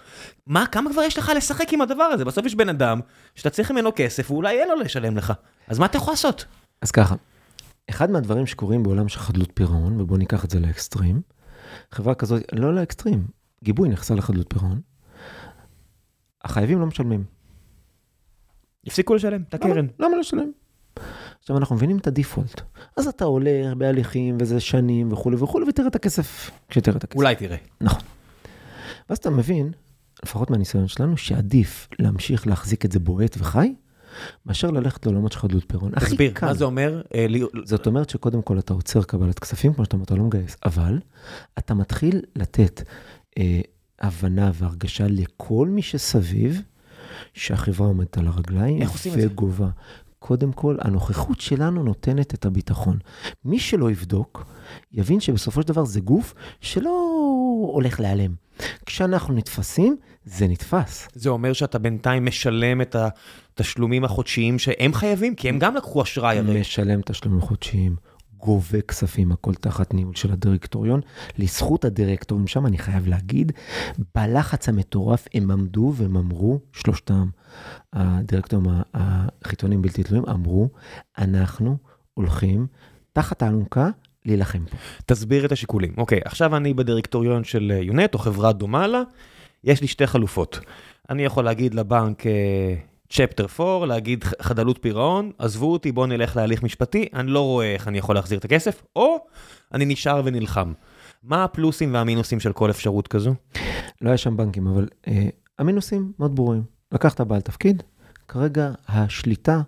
מה, 0.47 0.67
כמה 0.67 0.91
כבר 0.91 1.03
יש 1.03 1.19
לך 1.19 1.33
לשחק 1.37 1.73
עם 1.73 1.81
הדבר 1.81 2.05
הזה? 2.05 2.25
בסוף 2.25 2.47
יש 2.47 2.55
בן 2.55 2.69
אדם 2.69 3.01
שאתה 3.35 3.51
צריך 3.51 3.71
ממנו 3.71 3.91
כסף, 3.97 4.31
ואולי 4.31 4.61
אין 4.61 4.69
לו 4.69 4.75
לשלם 4.75 5.17
לך. 5.17 5.33
אז 5.69 5.79
מה 5.79 5.87
אתה 5.87 5.97
יכול 5.97 6.13
לעשות? 6.13 6.45
אז 6.83 6.91
ככה, 6.91 7.15
אחד 7.91 8.11
מהדברים 8.11 8.47
שקורים 8.47 8.83
בעולם 8.83 9.09
של 9.09 9.19
חדלות 9.19 9.51
פירעון, 9.55 10.01
ובואו 10.01 10.19
ניקח 10.19 10.45
את 10.45 10.51
זה 10.51 10.61
לאקסטרים, 10.61 11.21
חברה 11.93 12.15
כזאת, 12.15 12.43
לא 12.53 12.75
לאקסטרים, 12.75 13.27
גיבוי 13.65 13.89
נכנסה 13.89 14.15
לחדלות 14.15 14.47
פירעון, 14.51 14.81
החייבים 16.45 16.81
לא 16.81 16.87
משלמים. 16.87 17.34
הפסיקו 18.87 19.15
לשלם 19.15 19.43
את 19.49 19.55
הקרן. 19.55 19.87
למה 19.99 20.17
לשלם? 20.17 20.51
עכשיו 21.41 21.57
אנחנו 21.57 21.77
מבינים 21.77 21.99
את 21.99 22.07
הדיפולט. 22.07 22.61
אז 22.97 23.07
אתה 23.07 23.25
הולך 23.25 23.75
בהליכים 23.77 24.37
וזה 24.41 24.61
שנים 24.61 25.13
וכולי 25.13 25.37
וכולי 25.37 25.67
ותראה 25.69 25.89
את 25.89 25.97
הכסף 25.97 26.51
כשתראה 26.69 26.97
את 26.97 27.05
הכסף. 27.05 27.17
אולי 27.17 27.37
תראה. 27.37 27.57
נכון. 27.81 28.03
ואז 29.09 29.19
אתה 29.19 29.31
מבין, 29.31 29.73
לפחות 30.25 30.51
מהניסיון 30.51 30.89
שלנו, 30.89 31.17
שעדיף 31.17 31.89
להמשיך 31.99 32.47
להחזיק 32.47 32.85
את 32.85 32.93
זה 32.93 32.99
בועט 32.99 33.37
וחי, 33.39 33.75
מאשר 34.47 34.71
ללכת 34.71 35.07
לעולמות 35.07 35.33
של 35.33 35.39
חדלות 35.39 35.65
פירעון. 35.69 35.93
תסביר, 36.01 36.33
מה 36.43 36.55
זה 36.55 36.65
אומר? 36.65 37.03
אה, 37.15 37.27
זאת 37.65 37.87
אומרת 37.87 38.11
שקודם 38.11 38.43
כל 38.43 38.59
אתה 38.59 38.75
עוצר 38.75 39.03
קבלת 39.03 39.39
כספים, 39.39 39.75
כמו 39.75 39.85
שאתה 39.85 39.97
אומר, 39.97 40.05
אתה 40.05 40.15
לא 40.15 40.25
מגייס, 40.25 40.57
אבל 40.65 40.99
אתה 41.59 41.75
מתחיל 41.75 42.23
לתת 42.37 42.83
אה, 43.39 43.61
הבנה 44.01 44.51
והרגשה 44.55 45.07
לכל 45.09 45.69
מי 45.69 45.83
שסביב, 45.83 46.63
שהחברה 47.35 47.87
עומדת 47.87 48.19
על 48.19 48.27
הרגליים? 48.27 48.83
וגובה. 49.13 49.69
קודם 50.19 50.53
כל, 50.53 50.77
הנוכחות 50.81 51.41
שלנו 51.41 51.83
נותנת 51.83 52.35
את 52.35 52.47
הביטחון. 52.47 52.99
מי 53.45 53.59
שלא 53.59 53.91
יבדוק, 53.91 54.47
יבין 54.93 55.21
שבסופו 55.21 55.63
של 55.63 55.69
דבר 55.69 55.85
זה 55.85 56.01
גוף 56.01 56.35
שלא 56.61 56.91
הולך 57.73 58.01
להיעלם. 58.01 58.35
כשאנחנו 58.87 59.35
נתפסים, 59.35 59.97
זה 60.25 60.47
נתפס. 60.47 61.09
זה 61.15 61.29
אומר 61.29 61.53
שאתה 61.53 61.79
בינתיים 61.79 62.27
משלם 62.27 62.81
את 62.81 62.97
התשלומים 63.55 64.05
החודשיים 64.05 64.59
שהם 64.59 64.95
חייבים? 64.95 65.35
כי 65.35 65.49
הם 65.49 65.59
גם 65.59 65.75
לקחו 65.75 66.03
אשראי 66.03 66.39
הרי. 66.39 66.61
משלם 66.61 67.01
תשלומים 67.01 67.41
חודשיים. 67.41 67.97
גובה 68.45 68.81
כספים, 68.81 69.33
הכל 69.33 69.55
תחת 69.55 69.95
ניהול 69.95 70.15
של 70.15 70.33
הדירקטוריון. 70.33 71.01
לזכות 71.39 71.85
הדירקטורים 71.85 72.47
שם, 72.47 72.67
אני 72.67 72.79
חייב 72.79 73.07
להגיד, 73.07 73.53
בלחץ 74.15 74.69
המטורף 74.69 75.29
הם 75.35 75.51
עמדו 75.51 75.93
והם 75.97 76.17
אמרו, 76.17 76.61
שלושתם, 76.73 77.29
הדירקטורים 77.93 78.67
החיצוניים 78.95 79.83
בלתי 79.83 80.03
תלויים, 80.03 80.25
אמרו, 80.29 80.69
אנחנו 81.19 81.77
הולכים 82.15 82.67
תחת 83.13 83.43
האלונקה 83.43 83.89
להילחם 84.25 84.65
פה. 84.71 84.77
תסביר 85.07 85.47
את 85.47 85.53
השיקולים. 85.53 85.95
אוקיי, 85.97 86.21
עכשיו 86.25 86.57
אני 86.57 86.75
בדירקטוריון 86.75 87.45
של 87.45 87.73
יונט 87.83 88.15
או 88.15 88.19
חברה 88.19 88.53
דומה 88.53 88.87
לה, 88.87 89.03
יש 89.65 89.81
לי 89.81 89.87
שתי 89.87 90.07
חלופות. 90.07 90.61
אני 91.11 91.25
יכול 91.25 91.45
להגיד 91.45 91.75
לבנק, 91.75 92.23
צ'פטר 93.09 93.47
4, 93.61 93.87
להגיד 93.87 94.25
חדלות 94.43 94.79
פירעון, 94.83 95.31
עזבו 95.39 95.73
אותי, 95.73 95.93
בואו 95.93 96.07
נלך 96.07 96.37
להליך 96.37 96.63
משפטי, 96.63 97.09
אני 97.15 97.31
לא 97.31 97.41
רואה 97.41 97.73
איך 97.75 97.89
אני 97.89 97.99
יכול 97.99 98.15
להחזיר 98.15 98.39
את 98.39 98.45
הכסף, 98.45 98.83
או 98.97 99.17
אני 99.75 99.85
נשאר 99.85 100.23
ונלחם. 100.25 100.73
מה 101.23 101.45
הפלוסים 101.45 101.95
והמינוסים 101.95 102.41
של 102.41 102.53
כל 102.53 102.71
אפשרות 102.71 103.09
כזו? 103.09 103.35
לא 104.01 104.09
היה 104.09 104.17
שם 104.17 104.37
בנקים, 104.37 104.67
אבל 104.67 104.89
אה, 105.09 105.29
המינוסים 105.59 106.13
מאוד 106.19 106.37
ברורים. 106.37 106.63
לקחת 106.93 107.21
בעל 107.21 107.41
תפקיד, 107.41 107.83
כרגע 108.29 108.73
השליטה 108.89 109.61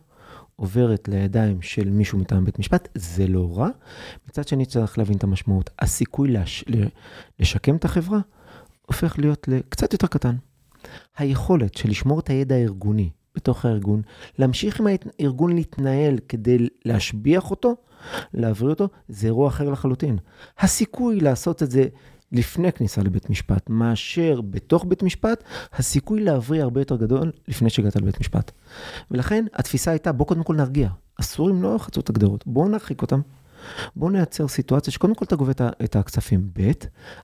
עוברת 0.57 1.09
לידיים 1.09 1.63
של 1.63 1.91
מישהו 1.91 2.19
מטעם 2.19 2.45
בית 2.45 2.59
משפט, 2.59 2.89
זה 2.95 3.27
לא 3.27 3.49
רע. 3.57 3.69
מצד 4.29 4.49
שני 4.49 4.67
צריך 4.67 4.99
להבין 4.99 5.17
את 5.17 5.25
המשמעות. 5.25 5.71
הסיכוי 5.79 6.29
לש... 6.29 6.65
לשקם 7.41 7.77
את 7.77 7.85
החברה 7.85 8.19
הופך 8.87 9.19
להיות 9.19 9.49
קצת 9.69 9.93
יותר 9.93 10.07
קטן. 10.07 10.37
היכולת 11.17 11.77
של 11.77 11.89
לשמור 11.89 12.21
את 12.21 12.31
הידע 12.31 12.55
הארגוני 12.55 13.11
בתוך 13.37 13.65
הארגון, 13.65 14.03
להמשיך 14.39 14.81
עם 14.81 14.87
הארגון 14.87 15.53
להתנהל 15.55 16.19
כדי 16.29 16.69
להשביח 16.85 17.51
אותו, 17.51 17.77
להבריא 18.35 18.71
אותו, 18.71 18.89
זה 19.09 19.27
אירוע 19.27 19.49
אחר 19.49 19.71
לחלוטין. 19.71 20.19
הסיכוי 20.59 21.21
לעשות 21.21 21.63
את 21.63 21.71
זה 21.71 21.87
לפני 22.33 22.73
כניסה 22.73 23.03
לבית 23.03 23.31
משפט, 23.31 23.71
מאשר 23.71 24.41
בתוך 24.41 24.85
בית 24.89 25.03
משפט, 25.03 25.45
הסיכוי 25.73 26.21
להבריא 26.21 26.63
הרבה 26.63 26.81
יותר 26.81 26.97
גדול 26.97 27.33
לפני 27.49 27.71
שהגעת 27.71 27.97
לבית 27.97 28.21
משפט. 28.21 28.51
ולכן 29.11 29.45
התפיסה 29.55 29.91
הייתה, 29.91 30.13
בוא 30.13 30.27
קודם 30.27 30.43
כל 30.43 30.55
נרגיע. 30.55 30.89
אסורים 31.21 31.63
לא 31.63 31.77
יחצו 31.77 32.01
את 32.01 32.11
הגדרות, 32.11 32.47
בואו 32.47 32.69
נרחיק 32.69 33.03
אותם. 33.03 33.21
בוא 33.97 34.11
נייצר 34.11 34.49
סיטואציה 34.49 34.93
שקודם 34.93 35.15
כל 35.15 35.25
אתה 35.25 35.37
גובה 35.37 35.53
את 35.85 35.97
הכספים. 35.97 36.51
ב', 36.59 36.71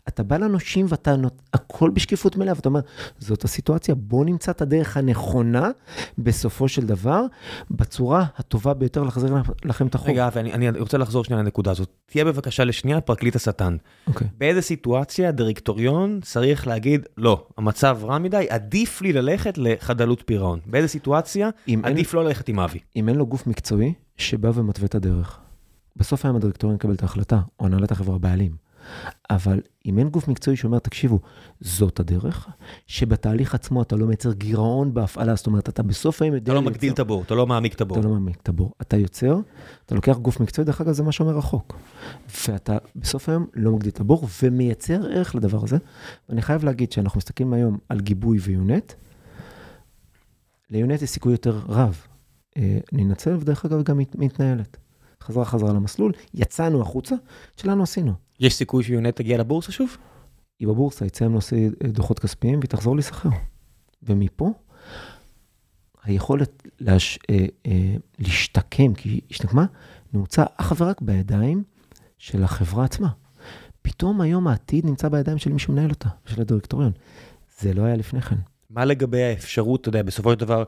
אתה 0.09 0.23
בא 0.23 0.37
לנושים 0.37 0.87
ואתה 0.89 1.17
נות... 1.17 1.43
הכל 1.55 1.91
בשקיפות 1.91 2.37
מלאה, 2.37 2.53
ואתה 2.57 2.69
אומר, 2.69 2.81
זאת 3.19 3.45
הסיטואציה, 3.45 3.95
בוא 3.95 4.25
נמצא 4.25 4.51
את 4.51 4.63
הדרך 4.63 4.97
הנכונה 4.97 5.71
בסופו 6.19 6.69
של 6.69 6.87
דבר, 6.87 7.23
בצורה 7.71 8.25
הטובה 8.37 8.75
ביותר 8.75 9.03
להחזיר 9.03 9.35
לכם 9.65 9.87
את 9.87 9.95
החוב. 9.95 10.09
רגע, 10.09 10.29
ואני 10.33 10.53
אני 10.53 10.79
רוצה 10.79 10.99
לחזור 10.99 11.25
שנייה 11.25 11.43
לנקודה 11.43 11.71
הזאת. 11.71 11.91
תהיה 12.07 12.25
בבקשה 12.25 12.65
לשנייה 12.65 13.01
פרקליט 13.01 13.37
השטן. 13.37 13.77
אוקיי. 14.07 14.29
באיזה 14.39 14.63
סיטואציה 14.63 15.33
דירקטוריון 15.33 16.21
צריך 16.23 16.67
להגיד, 16.67 17.07
לא, 17.17 17.47
המצב 17.59 17.99
רע 18.03 18.19
מדי, 18.19 18.47
עדיף 18.51 19.03
לי 19.03 19.13
ללכת 19.13 19.59
לחדלות 19.59 20.23
פירעון. 20.27 20.61
באיזה 20.67 20.89
סיטואציה 20.89 21.51
עדיף 21.83 22.15
אין... 22.15 22.21
לא 22.21 22.25
ללכת 22.25 22.49
עם 22.49 22.61
אבי. 22.61 22.79
אם 22.97 23.09
אין 23.09 23.17
לו 23.17 23.27
גוף 23.27 23.47
מקצועי 23.47 23.95
שבא 24.17 24.51
ומתווה 24.55 24.87
את 24.87 24.95
הדרך. 24.95 25.42
בסוף 25.97 26.25
היום 26.25 26.37
הדירקטוריון 26.37 26.77
יקבל 26.77 26.95
את 26.95 27.03
ההחלטה, 27.03 27.41
או 27.61 27.67
הנהלת 27.67 27.91
החברה 27.91 28.15
הבעלים. 28.15 28.57
אבל 29.31 29.61
אם 29.87 29.99
אין 29.99 30.09
גוף 30.09 30.29
מקצועי 30.29 30.57
שאומר, 30.57 30.79
תקשיבו, 30.79 31.21
זאת 31.61 32.01
הדרך, 32.01 32.49
שבתהליך 32.87 33.55
עצמו 33.55 33.83
אתה 33.83 33.97
לא 33.97 34.07
מייצר 34.07 34.33
גירעון 34.33 34.95
בהפעלה, 34.95 35.35
זאת 35.35 35.47
אומרת, 35.47 35.69
אתה 35.69 35.83
בסוף 35.83 36.23
היום 36.23 36.35
יודע... 36.35 36.53
אתה 36.53 36.61
לא 36.61 36.63
מגדיל 36.63 36.93
את 36.93 36.99
הבור, 36.99 37.23
אתה 37.23 37.35
לא 37.35 37.47
מעמיק 37.47 37.75
את 37.75 37.81
הבור. 37.81 37.99
אתה 37.99 38.07
לא 38.07 38.15
מעמיק 38.15 38.37
את 38.43 38.49
הבור. 38.49 38.73
אתה 38.83 38.97
יוצר, 38.97 39.37
אתה 39.87 39.95
לוקח 39.95 40.17
גוף 40.17 40.41
מקצועי, 40.41 40.65
דרך 40.65 40.81
אגב, 40.81 40.93
זה 40.93 41.03
מה 41.03 41.13
שאומר 41.13 41.39
החוק. 41.39 41.77
ואתה 42.49 42.79
בסוף 42.97 43.29
היום 43.29 43.47
לא 43.55 43.73
מגדיל 43.73 43.91
את 43.91 44.01
הבור 44.01 44.29
ומייצר 44.43 45.07
ערך 45.07 45.35
לדבר 45.35 45.65
הזה. 45.65 45.77
ואני 46.29 46.43
חייב 46.43 46.65
להגיד 46.65 46.93
שאנחנו 46.93 47.19
מסתכלים 47.19 47.53
היום 47.53 47.79
על 47.89 48.01
גיבוי 48.01 48.39
ויונט, 48.39 48.93
ליונט 50.71 51.03
יש 51.03 51.11
סיכוי 51.11 51.33
יותר 51.33 51.61
רב. 51.69 52.07
אה, 52.57 52.79
ננצל, 52.93 53.37
ודרך 53.41 53.65
אגב, 53.65 53.83
גם 53.83 53.99
מתנהלת. 54.15 54.77
חזרה 55.23 55.45
חזרה 55.45 55.73
למסלול, 55.73 56.13
יצאנו 56.35 56.83
החוצה, 56.83 57.15
שלנו 57.57 57.83
עשינו. 57.83 58.13
יש 58.41 58.55
סיכוי 58.55 58.85
שיונט 58.85 59.17
תגיע 59.17 59.39
לבורסה 59.39 59.73
שוב? 59.73 59.97
היא 60.61 60.69
בבורסה, 60.69 61.07
יצא 61.07 61.25
עם 61.25 61.33
נושא 61.33 61.57
דוחות 61.85 62.19
כספיים 62.19 62.59
והיא 62.59 62.69
תחזור 62.69 62.97
להיסחר. 62.97 63.29
ומפה, 64.03 64.51
היכולת 66.05 66.69
להש, 66.81 67.19
אה, 67.31 67.47
אה, 67.67 67.95
להשתקם, 68.19 68.95
כי 68.95 69.09
היא 69.09 69.21
השתקמה, 69.31 69.67
נעוצה 70.13 70.45
אך 70.57 70.73
ורק 70.79 71.01
בידיים 71.01 71.63
של 72.19 72.45
החברה 72.45 72.85
עצמה. 72.85 73.09
פתאום 73.83 74.21
היום 74.21 74.49
העתיד 74.49 74.87
נמצא 74.87 75.09
בידיים 75.09 75.39
של 75.39 75.53
מי 75.53 75.59
שמנהל 75.59 75.91
אותה, 75.91 76.09
של 76.27 76.41
הדירקטוריון. 76.41 76.93
זה 77.59 77.75
לא 77.75 77.83
היה 77.83 77.97
לפני 77.97 78.21
כן. 78.21 78.37
מה 78.75 78.85
לגבי 78.85 79.23
האפשרות, 79.23 79.81
אתה 79.81 79.89
יודע, 79.89 80.03
בסופו 80.03 80.33
של 80.33 80.39
דבר, 80.39 80.65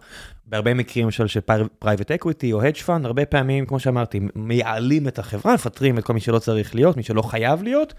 בהרבה 0.47 0.75
מקרים 0.75 1.05
למשל 1.05 1.27
של 1.27 1.41
private 1.79 2.11
equity 2.11 2.53
או 2.53 2.63
hedge 2.63 2.87
fund, 2.87 3.05
הרבה 3.05 3.27
פעמים, 3.27 3.67
כמו 3.67 3.79
שאמרתי, 3.81 4.21
מייעלים 4.35 5.09
את 5.09 5.19
החברה, 5.19 5.55
מפטרים 5.55 5.99
את 5.99 6.05
כל 6.05 6.13
מי 6.13 6.21
שלא 6.21 6.39
צריך 6.39 6.75
להיות, 6.75 6.97
מי 6.97 7.03
שלא 7.03 7.23
חייב 7.23 7.63
להיות, 7.63 7.95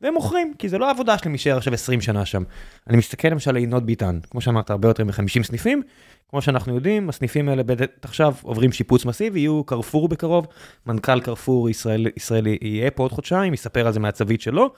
והם 0.00 0.14
מוכרים, 0.14 0.54
כי 0.58 0.68
זה 0.68 0.78
לא 0.78 0.86
העבודה 0.88 1.18
שלהם 1.18 1.32
להישאר 1.32 1.56
עכשיו 1.56 1.74
20 1.74 2.00
שנה 2.00 2.24
שם. 2.24 2.42
אני 2.88 2.96
מסתכל 2.96 3.28
למשל 3.28 3.50
על 3.50 3.56
יינות 3.56 3.86
ביטן, 3.86 4.18
כמו 4.30 4.40
שאמרת, 4.40 4.70
הרבה 4.70 4.88
יותר 4.88 5.04
מ-50 5.04 5.42
סניפים, 5.42 5.82
כמו 6.30 6.42
שאנחנו 6.42 6.74
יודעים, 6.74 7.08
הסניפים 7.08 7.48
האלה 7.48 7.62
בטח 7.62 7.88
עכשיו 8.02 8.34
עוברים 8.42 8.72
שיפוץ 8.72 9.04
מסיבי, 9.04 9.40
יהיו 9.40 9.64
קרפור 9.64 10.08
בקרוב, 10.08 10.46
מנכ"ל 10.86 11.20
קרפור 11.20 11.70
ישראל, 11.70 12.06
ישראלי 12.16 12.58
יהיה 12.62 12.90
פה 12.90 13.02
עוד 13.02 13.12
חודשיים, 13.12 13.54
יספר 13.54 13.86
על 13.86 13.92
זה 13.92 14.00
מהצווית 14.00 14.40
שלו. 14.40 14.70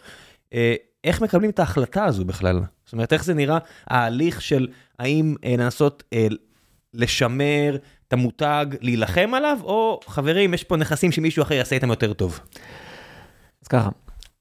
אה, 0.52 0.74
איך 1.04 1.22
מקבלים 1.22 1.50
את 1.50 1.58
ההחלטה 1.58 2.04
הזו 2.04 2.24
בכלל? 2.24 2.60
זאת 2.84 2.92
אומרת, 2.92 3.12
איך 3.12 3.24
זה 3.24 3.34
נראה 3.34 3.58
ההליך 3.86 4.42
של 4.42 4.68
האם 4.98 5.34
אה, 5.44 5.54
לנסות 5.58 6.02
אה, 6.12 6.26
לשמר 6.94 7.76
את 8.08 8.12
המותג, 8.12 8.66
להילחם 8.80 9.34
עליו, 9.34 9.58
או 9.62 10.00
חברים, 10.06 10.54
יש 10.54 10.64
פה 10.64 10.76
נכסים 10.76 11.12
שמישהו 11.12 11.42
אחר 11.42 11.54
יעשה 11.54 11.74
איתם 11.74 11.88
יותר 11.88 12.12
טוב? 12.12 12.40
אז 13.62 13.68
ככה, 13.68 13.88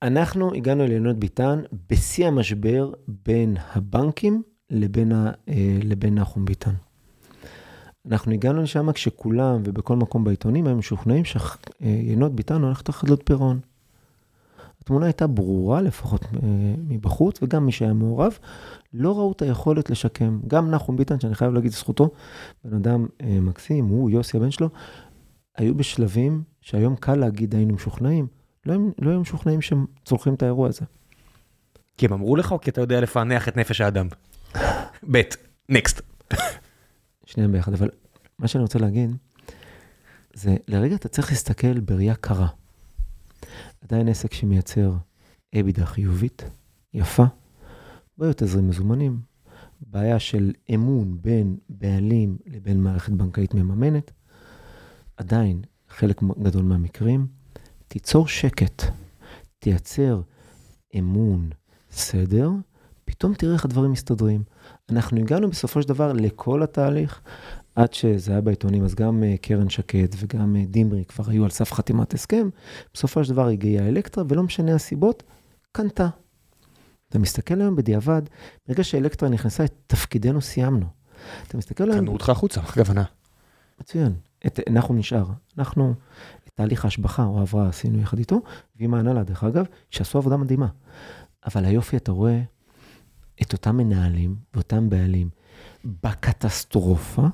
אנחנו 0.01 0.53
הגענו 0.53 0.87
לעינות 0.87 1.17
ביטן 1.17 1.61
בשיא 1.89 2.27
המשבר 2.27 2.91
בין 3.07 3.57
הבנקים 3.73 4.43
לבין, 4.69 5.11
ה, 5.11 5.31
לבין 5.83 6.15
נחום 6.15 6.45
ביטן. 6.45 6.73
אנחנו 8.11 8.31
הגענו 8.31 8.63
לשם 8.63 8.91
כשכולם 8.91 9.61
ובכל 9.65 9.95
מקום 9.95 10.23
בעיתונים 10.23 10.67
היו 10.67 10.75
משוכנעים 10.75 11.23
שיינות 11.25 12.35
ביטן 12.35 12.61
הולכת 12.61 12.89
לחדלות 12.89 13.21
פירעון. 13.25 13.59
התמונה 14.83 15.05
הייתה 15.05 15.27
ברורה, 15.27 15.81
לפחות 15.81 16.25
אה, 16.25 16.39
מבחוץ, 16.87 17.43
וגם 17.43 17.65
מי 17.65 17.71
שהיה 17.71 17.93
מעורב, 17.93 18.37
לא 18.93 19.17
ראו 19.17 19.31
את 19.31 19.41
היכולת 19.41 19.89
לשקם. 19.89 20.39
גם 20.47 20.71
נחום 20.71 20.97
ביטן, 20.97 21.19
שאני 21.19 21.35
חייב 21.35 21.53
להגיד 21.53 21.71
זכותו, 21.71 22.09
בן 22.63 22.75
אדם 22.75 23.07
אה, 23.21 23.39
מקסים, 23.41 23.85
הוא, 23.85 24.09
יוסי 24.09 24.37
הבן 24.37 24.51
שלו, 24.51 24.69
היו 25.57 25.75
בשלבים 25.75 26.43
שהיום 26.61 26.95
קל 26.95 27.15
להגיד 27.15 27.55
היינו 27.55 27.73
משוכנעים, 27.73 28.27
לא, 28.65 28.75
לא 28.99 29.09
היו 29.09 29.19
משוכנעים 29.19 29.61
שהם 29.61 29.85
צולחים 30.05 30.33
את 30.33 30.43
האירוע 30.43 30.67
הזה. 30.67 30.85
כי 31.97 32.05
הם 32.05 32.13
אמרו 32.13 32.35
לך 32.35 32.51
או 32.51 32.61
כי 32.61 32.69
אתה 32.69 32.81
יודע 32.81 33.01
לפענח 33.01 33.47
את 33.47 33.57
נפש 33.57 33.81
האדם? 33.81 34.07
ב', 35.11 35.21
נקסט. 35.69 36.01
שניהם 37.25 37.51
ביחד, 37.51 37.73
אבל 37.73 37.89
מה 38.39 38.47
שאני 38.47 38.61
רוצה 38.61 38.79
להגיד, 38.79 39.15
זה 40.33 40.55
לרגע 40.67 40.95
אתה 40.95 41.09
צריך 41.09 41.31
להסתכל 41.31 41.79
בראייה 41.79 42.15
קרה. 42.15 42.47
עדיין 43.83 44.07
עסק 44.07 44.33
שמייצר 44.33 44.93
אבידה 45.59 45.85
חיובית, 45.85 46.43
יפה, 46.93 47.23
בעיות 48.17 48.37
תזרים 48.37 48.69
מזומנים, 48.69 49.19
בעיה 49.81 50.19
של 50.19 50.51
אמון 50.73 51.17
בין 51.21 51.57
בעלים 51.69 52.37
לבין 52.45 52.83
מערכת 52.83 53.13
בנקאית 53.13 53.53
מממנת, 53.53 54.11
עדיין, 55.17 55.61
חלק 55.89 56.21
גדול 56.41 56.63
מהמקרים, 56.63 57.27
תיצור 57.87 58.27
שקט, 58.27 58.83
תייצר 59.59 60.21
אמון, 60.99 61.49
סדר, 61.91 62.49
פתאום 63.05 63.33
תראה 63.33 63.53
איך 63.53 63.65
הדברים 63.65 63.91
מסתדרים. 63.91 64.43
אנחנו 64.89 65.19
הגענו 65.19 65.49
בסופו 65.49 65.81
של 65.81 65.87
דבר 65.87 66.13
לכל 66.13 66.63
התהליך, 66.63 67.21
עד 67.75 67.93
שזה 67.93 68.31
היה 68.31 68.41
בעיתונים, 68.41 68.85
אז 68.85 68.95
גם 68.95 69.23
uh, 69.23 69.37
קרן 69.41 69.69
שקד 69.69 70.07
וגם 70.17 70.55
uh, 70.55 70.67
דימרי 70.71 71.05
כבר 71.05 71.29
היו 71.29 71.43
על 71.43 71.49
סף 71.49 71.73
חתימת 71.73 72.13
הסכם. 72.13 72.49
בסופו 72.93 73.23
של 73.23 73.33
דבר 73.33 73.47
הגיעה 73.47 73.87
אלקטרה, 73.87 74.23
ולא 74.29 74.43
משנה 74.43 74.75
הסיבות, 74.75 75.23
קנתה. 75.71 76.07
אתה 77.09 77.19
מסתכל 77.19 77.61
היום 77.61 77.75
בדיעבד, 77.75 78.21
ברגע 78.67 78.83
שאלקטרה 78.83 79.29
נכנסה, 79.29 79.65
את 79.65 79.73
תפקידנו 79.87 80.41
סיימנו. 80.41 80.85
אתה 81.47 81.57
מסתכל 81.57 81.91
היום... 81.91 81.99
קנו 81.99 82.13
אותך 82.13 82.29
החוצה, 82.29 82.61
מה 82.61 82.67
הכוונה? 82.67 83.03
מצוין. 83.81 84.13
את, 84.45 84.59
אנחנו 84.69 84.93
נשאר. 84.93 85.25
אנחנו, 85.57 85.93
את 86.47 86.51
תהליך 86.53 86.85
ההשבחה 86.85 87.23
או 87.25 87.39
ההבראה 87.39 87.67
עשינו 87.67 88.01
יחד 88.01 88.17
איתו, 88.17 88.41
ועם 88.75 88.93
ההנהלה, 88.93 89.23
דרך 89.23 89.43
אגב, 89.43 89.65
שעשו 89.89 90.17
עבודה 90.17 90.37
מדהימה. 90.37 90.67
אבל 91.45 91.65
היופי, 91.65 91.97
אתה 91.97 92.11
רואה 92.11 92.41
את 93.41 93.53
אותם 93.53 93.77
מנהלים 93.77 94.35
ואותם 94.53 94.89
בעלים 94.89 95.29
בקטסטרופה, 96.03 97.27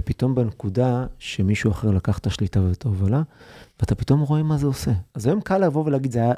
ופתאום 0.00 0.34
בנקודה 0.34 1.06
שמישהו 1.18 1.70
אחר 1.70 1.90
לקח 1.90 2.18
את 2.18 2.26
השליטה 2.26 2.60
ואת 2.60 2.84
ההובלה, 2.84 3.22
ואתה 3.80 3.94
פתאום 3.94 4.20
רואה 4.20 4.42
מה 4.42 4.58
זה 4.58 4.66
עושה. 4.66 4.90
אז 5.14 5.26
היום 5.26 5.40
קל 5.40 5.58
לבוא 5.58 5.84
ולהגיד, 5.84 6.12
זה 6.12 6.18
היה 6.18 6.32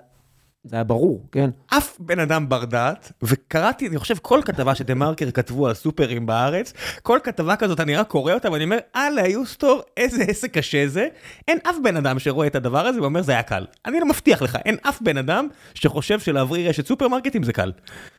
זה 0.64 0.76
היה 0.76 0.84
ברור, 0.84 1.26
כן? 1.32 1.50
אף 1.66 1.96
בן 1.98 2.18
אדם 2.18 2.48
בר 2.48 2.64
דעת, 2.64 3.12
וקראתי, 3.22 3.88
אני 3.88 3.98
חושב, 3.98 4.14
כל 4.22 4.40
כתבה 4.44 4.74
שדה 4.74 4.94
מרקר 4.94 5.30
כתבו 5.30 5.68
על 5.68 5.74
סופרים 5.74 6.26
בארץ, 6.26 6.72
כל 7.02 7.18
כתבה 7.22 7.56
כזאת, 7.56 7.80
אני 7.80 7.96
רק 7.96 8.08
קורא 8.08 8.32
אותה 8.32 8.52
ואני 8.52 8.64
אומר, 8.64 8.78
אללה, 8.96 9.28
יוסטור, 9.28 9.82
איזה 9.96 10.22
עסק 10.22 10.58
קשה 10.58 10.88
זה. 10.88 11.08
אין 11.48 11.58
אף 11.70 11.76
בן 11.82 11.96
אדם 11.96 12.18
שרואה 12.18 12.46
את 12.46 12.54
הדבר 12.54 12.86
הזה 12.86 13.00
ואומר, 13.00 13.22
זה 13.22 13.32
היה 13.32 13.42
קל. 13.42 13.66
אני 13.86 14.00
לא 14.00 14.06
מבטיח 14.06 14.42
לך, 14.42 14.58
אין 14.64 14.76
אף 14.82 15.02
בן 15.02 15.16
אדם 15.16 15.48
שחושב 15.74 16.20
שלהבריא 16.20 16.68
רשת 16.68 16.86
סופרמרקטים 16.86 17.42
זה 17.42 17.52
קל. 17.52 17.72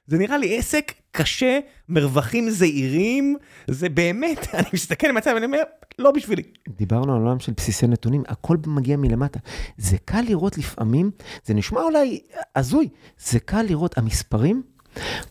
זה 0.08 0.18
נראה 0.18 0.38
לי 0.38 0.58
עסק 0.58 0.94
קשה, 1.12 1.60
מרווחים 1.90 2.50
זעירים, 2.50 3.36
זה 3.68 3.90
באמת, 3.90 4.48
אני 4.54 4.68
מסתכל 4.74 5.12
מהצד 5.12 5.32
ואני 5.34 5.46
אומר, 5.46 5.62
לא 6.00 6.12
בשבילי. 6.12 6.44
דיברנו 6.70 7.16
על 7.16 7.22
עולם 7.22 7.40
של 7.40 7.54
בסיסי 7.58 7.88
נתונים, 7.88 8.24
הכל 8.28 8.58
מגיע 8.68 8.98
מלמטה. 8.98 9.40
זה 9.78 9.98
קל 10.06 10.22
לראות 10.22 10.58
לפעמים, 10.58 11.12
זה 11.46 11.54
נשמע 11.54 11.82
אולי 11.82 12.20
הזוי, 12.56 12.90
זה 13.20 13.40
קל 13.40 13.62
לראות, 13.62 13.98
המספרים 13.98 14.64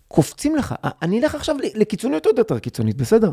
קופצים 0.08 0.56
לך. 0.56 0.74
אני 1.02 1.20
אלך 1.20 1.34
עכשיו 1.34 1.56
לקיצוניות 1.74 2.26
עוד 2.26 2.38
יותר 2.38 2.58
קיצונית, 2.58 2.96
בסדר? 2.96 3.30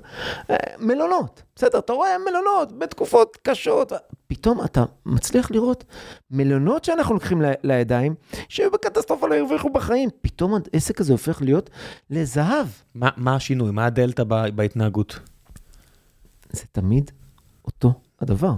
אה, 0.50 0.56
מלונות, 0.80 1.44
בסדר, 1.56 1.80
אתה 1.80 1.94
רואה 1.94 2.18
מלונות 2.30 2.80
בתקופות 2.80 3.38
קשות, 3.44 3.92
פתאום 4.28 4.64
אתה 4.66 4.84
מצליח 5.06 5.52
לראות 5.52 5.84
מלונות 6.32 6.86
שאנחנו 6.86 7.14
לוקחים 7.14 7.42
לידיים, 7.64 8.16
שהיו 8.50 8.72
בקטסטרופה 8.72 9.28
לא 9.28 9.36
הרוויחו 9.36 9.70
בחיים, 9.70 10.10
פתאום 10.22 10.54
העסק 10.74 11.02
הזה 11.02 11.12
הופך 11.12 11.42
להיות 11.42 11.70
לזהב. 12.10 12.68
מה, 12.96 13.10
מה 13.18 13.36
השינוי? 13.36 13.72
מה 13.72 13.86
הדלתא 13.86 14.24
בהתנהגות? 14.56 15.20
זה 16.52 16.64
תמיד 16.72 17.12
אותו 17.66 17.94
הדבר. 18.20 18.54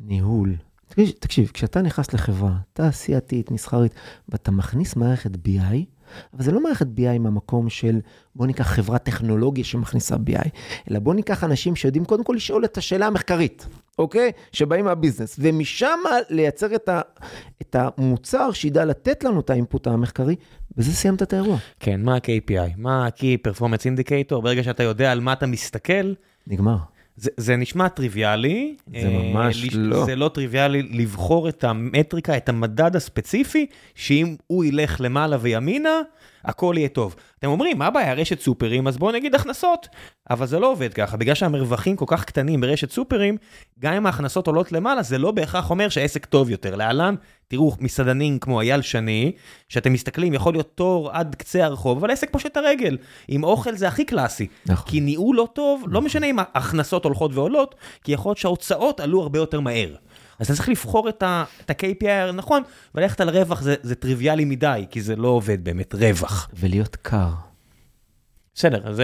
ניהול. 0.00 0.56
תקשיב, 0.88 1.10
תקשיב, 1.18 1.50
כשאתה 1.54 1.82
נכנס 1.82 2.12
לחברה 2.12 2.56
תעשייתית, 2.72 3.50
מסחרית, 3.50 3.92
ואתה 4.28 4.50
מכניס 4.50 4.96
מערכת 4.96 5.30
BI, 5.30 5.95
אבל 6.34 6.44
זה 6.44 6.52
לא 6.52 6.62
מערכת 6.62 6.86
BI 6.96 7.18
מהמקום 7.18 7.68
של 7.68 8.00
בוא 8.34 8.46
ניקח 8.46 8.66
חברת 8.66 9.02
טכנולוגיה 9.02 9.64
שמכניסה 9.64 10.16
BI, 10.16 10.48
אלא 10.90 10.98
בוא 10.98 11.14
ניקח 11.14 11.44
אנשים 11.44 11.76
שיודעים 11.76 12.04
קודם 12.04 12.24
כל 12.24 12.32
לשאול 12.36 12.64
את 12.64 12.78
השאלה 12.78 13.06
המחקרית, 13.06 13.66
אוקיי? 13.98 14.32
שבאים 14.52 14.84
מהביזנס, 14.84 15.36
ומשם 15.38 15.98
לייצר 16.30 16.74
את, 16.74 16.88
ה, 16.88 17.00
את 17.62 17.76
המוצר 17.78 18.52
שידע 18.52 18.84
לתת 18.84 19.24
לנו 19.24 19.40
את 19.40 19.50
האינפוט 19.50 19.86
המחקרי, 19.86 20.36
וזה 20.76 20.92
סיימת 20.92 21.22
את 21.22 21.32
האירוע. 21.32 21.56
כן, 21.80 22.00
מה 22.02 22.14
ה-KPI? 22.14 22.72
מה 22.76 23.06
ה-Key 23.06 23.48
Performance 23.48 23.82
Indicator? 23.82 24.40
ברגע 24.40 24.62
שאתה 24.62 24.82
יודע 24.82 25.12
על 25.12 25.20
מה 25.20 25.32
אתה 25.32 25.46
מסתכל... 25.46 26.12
נגמר. 26.46 26.76
זה, 27.16 27.30
זה 27.36 27.56
נשמע 27.56 27.88
טריוויאלי. 27.88 28.74
זה 29.00 29.08
ממש 29.08 29.64
אה, 29.64 29.68
לא. 29.72 30.04
זה 30.04 30.16
לא 30.16 30.30
טריוויאלי 30.34 30.82
לבחור 30.82 31.48
את 31.48 31.64
המטריקה, 31.64 32.36
את 32.36 32.48
המדד 32.48 32.96
הספציפי, 32.96 33.66
שאם 33.94 34.36
הוא 34.46 34.64
ילך 34.64 34.96
למעלה 35.00 35.36
וימינה, 35.40 36.00
הכל 36.46 36.74
יהיה 36.78 36.88
טוב. 36.88 37.16
אתם 37.38 37.48
אומרים, 37.48 37.78
מה 37.78 37.86
הבעיה, 37.86 38.14
רשת 38.14 38.40
סופרים, 38.40 38.86
אז 38.86 38.96
בואו 38.98 39.12
נגיד 39.12 39.34
הכנסות. 39.34 39.88
אבל 40.30 40.46
זה 40.46 40.58
לא 40.58 40.72
עובד 40.72 40.94
ככה, 40.94 41.16
בגלל 41.16 41.34
שהמרווחים 41.34 41.96
כל 41.96 42.04
כך 42.08 42.24
קטנים 42.24 42.60
ברשת 42.60 42.90
סופרים, 42.90 43.36
גם 43.78 43.92
אם 43.92 44.06
ההכנסות 44.06 44.46
עולות 44.46 44.72
למעלה, 44.72 45.02
זה 45.02 45.18
לא 45.18 45.30
בהכרח 45.30 45.70
אומר 45.70 45.88
שהעסק 45.88 46.26
טוב 46.26 46.50
יותר. 46.50 46.76
להלן, 46.76 47.14
תראו, 47.48 47.72
מסעדנים 47.80 48.38
כמו 48.38 48.60
אייל 48.60 48.82
שני, 48.82 49.32
שאתם 49.68 49.92
מסתכלים, 49.92 50.34
יכול 50.34 50.54
להיות 50.54 50.72
תור 50.74 51.10
עד 51.12 51.34
קצה 51.34 51.64
הרחוב, 51.64 51.98
אבל 51.98 52.10
העסק 52.10 52.30
פושט 52.30 52.56
הרגל. 52.56 52.96
עם 53.28 53.44
אוכל 53.44 53.74
זה 53.74 53.88
הכי 53.88 54.04
קלאסי. 54.04 54.46
נכון. 54.66 54.90
כי 54.90 55.00
ניהול 55.00 55.36
לא 55.36 55.48
טוב, 55.52 55.84
לא 55.88 56.02
משנה 56.02 56.26
אם 56.26 56.36
ההכנסות 56.38 57.04
הולכות 57.04 57.34
ועולות, 57.34 57.74
כי 58.04 58.12
יכול 58.12 58.30
להיות 58.30 58.38
שההוצאות 58.38 59.00
עלו 59.00 59.22
הרבה 59.22 59.38
יותר 59.38 59.60
מהר. 59.60 59.94
אז 60.38 60.46
אתה 60.46 60.54
צריך 60.56 60.68
לבחור 60.68 61.08
את 61.08 61.22
ה-KPI 61.22 62.08
הנכון, 62.08 62.62
וללכת 62.94 63.20
על 63.20 63.30
רווח 63.30 63.60
זה, 63.60 63.74
זה 63.82 63.94
טריוויאלי 63.94 64.44
מדי, 64.44 64.86
כי 64.90 65.00
זה 65.00 65.16
לא 65.16 65.28
עובד 65.28 65.64
באמת, 65.64 65.94
רווח. 65.94 66.48
ולהיות 66.54 66.96
קר. 66.96 67.28
בסדר, 68.54 68.88
אז 68.88 69.02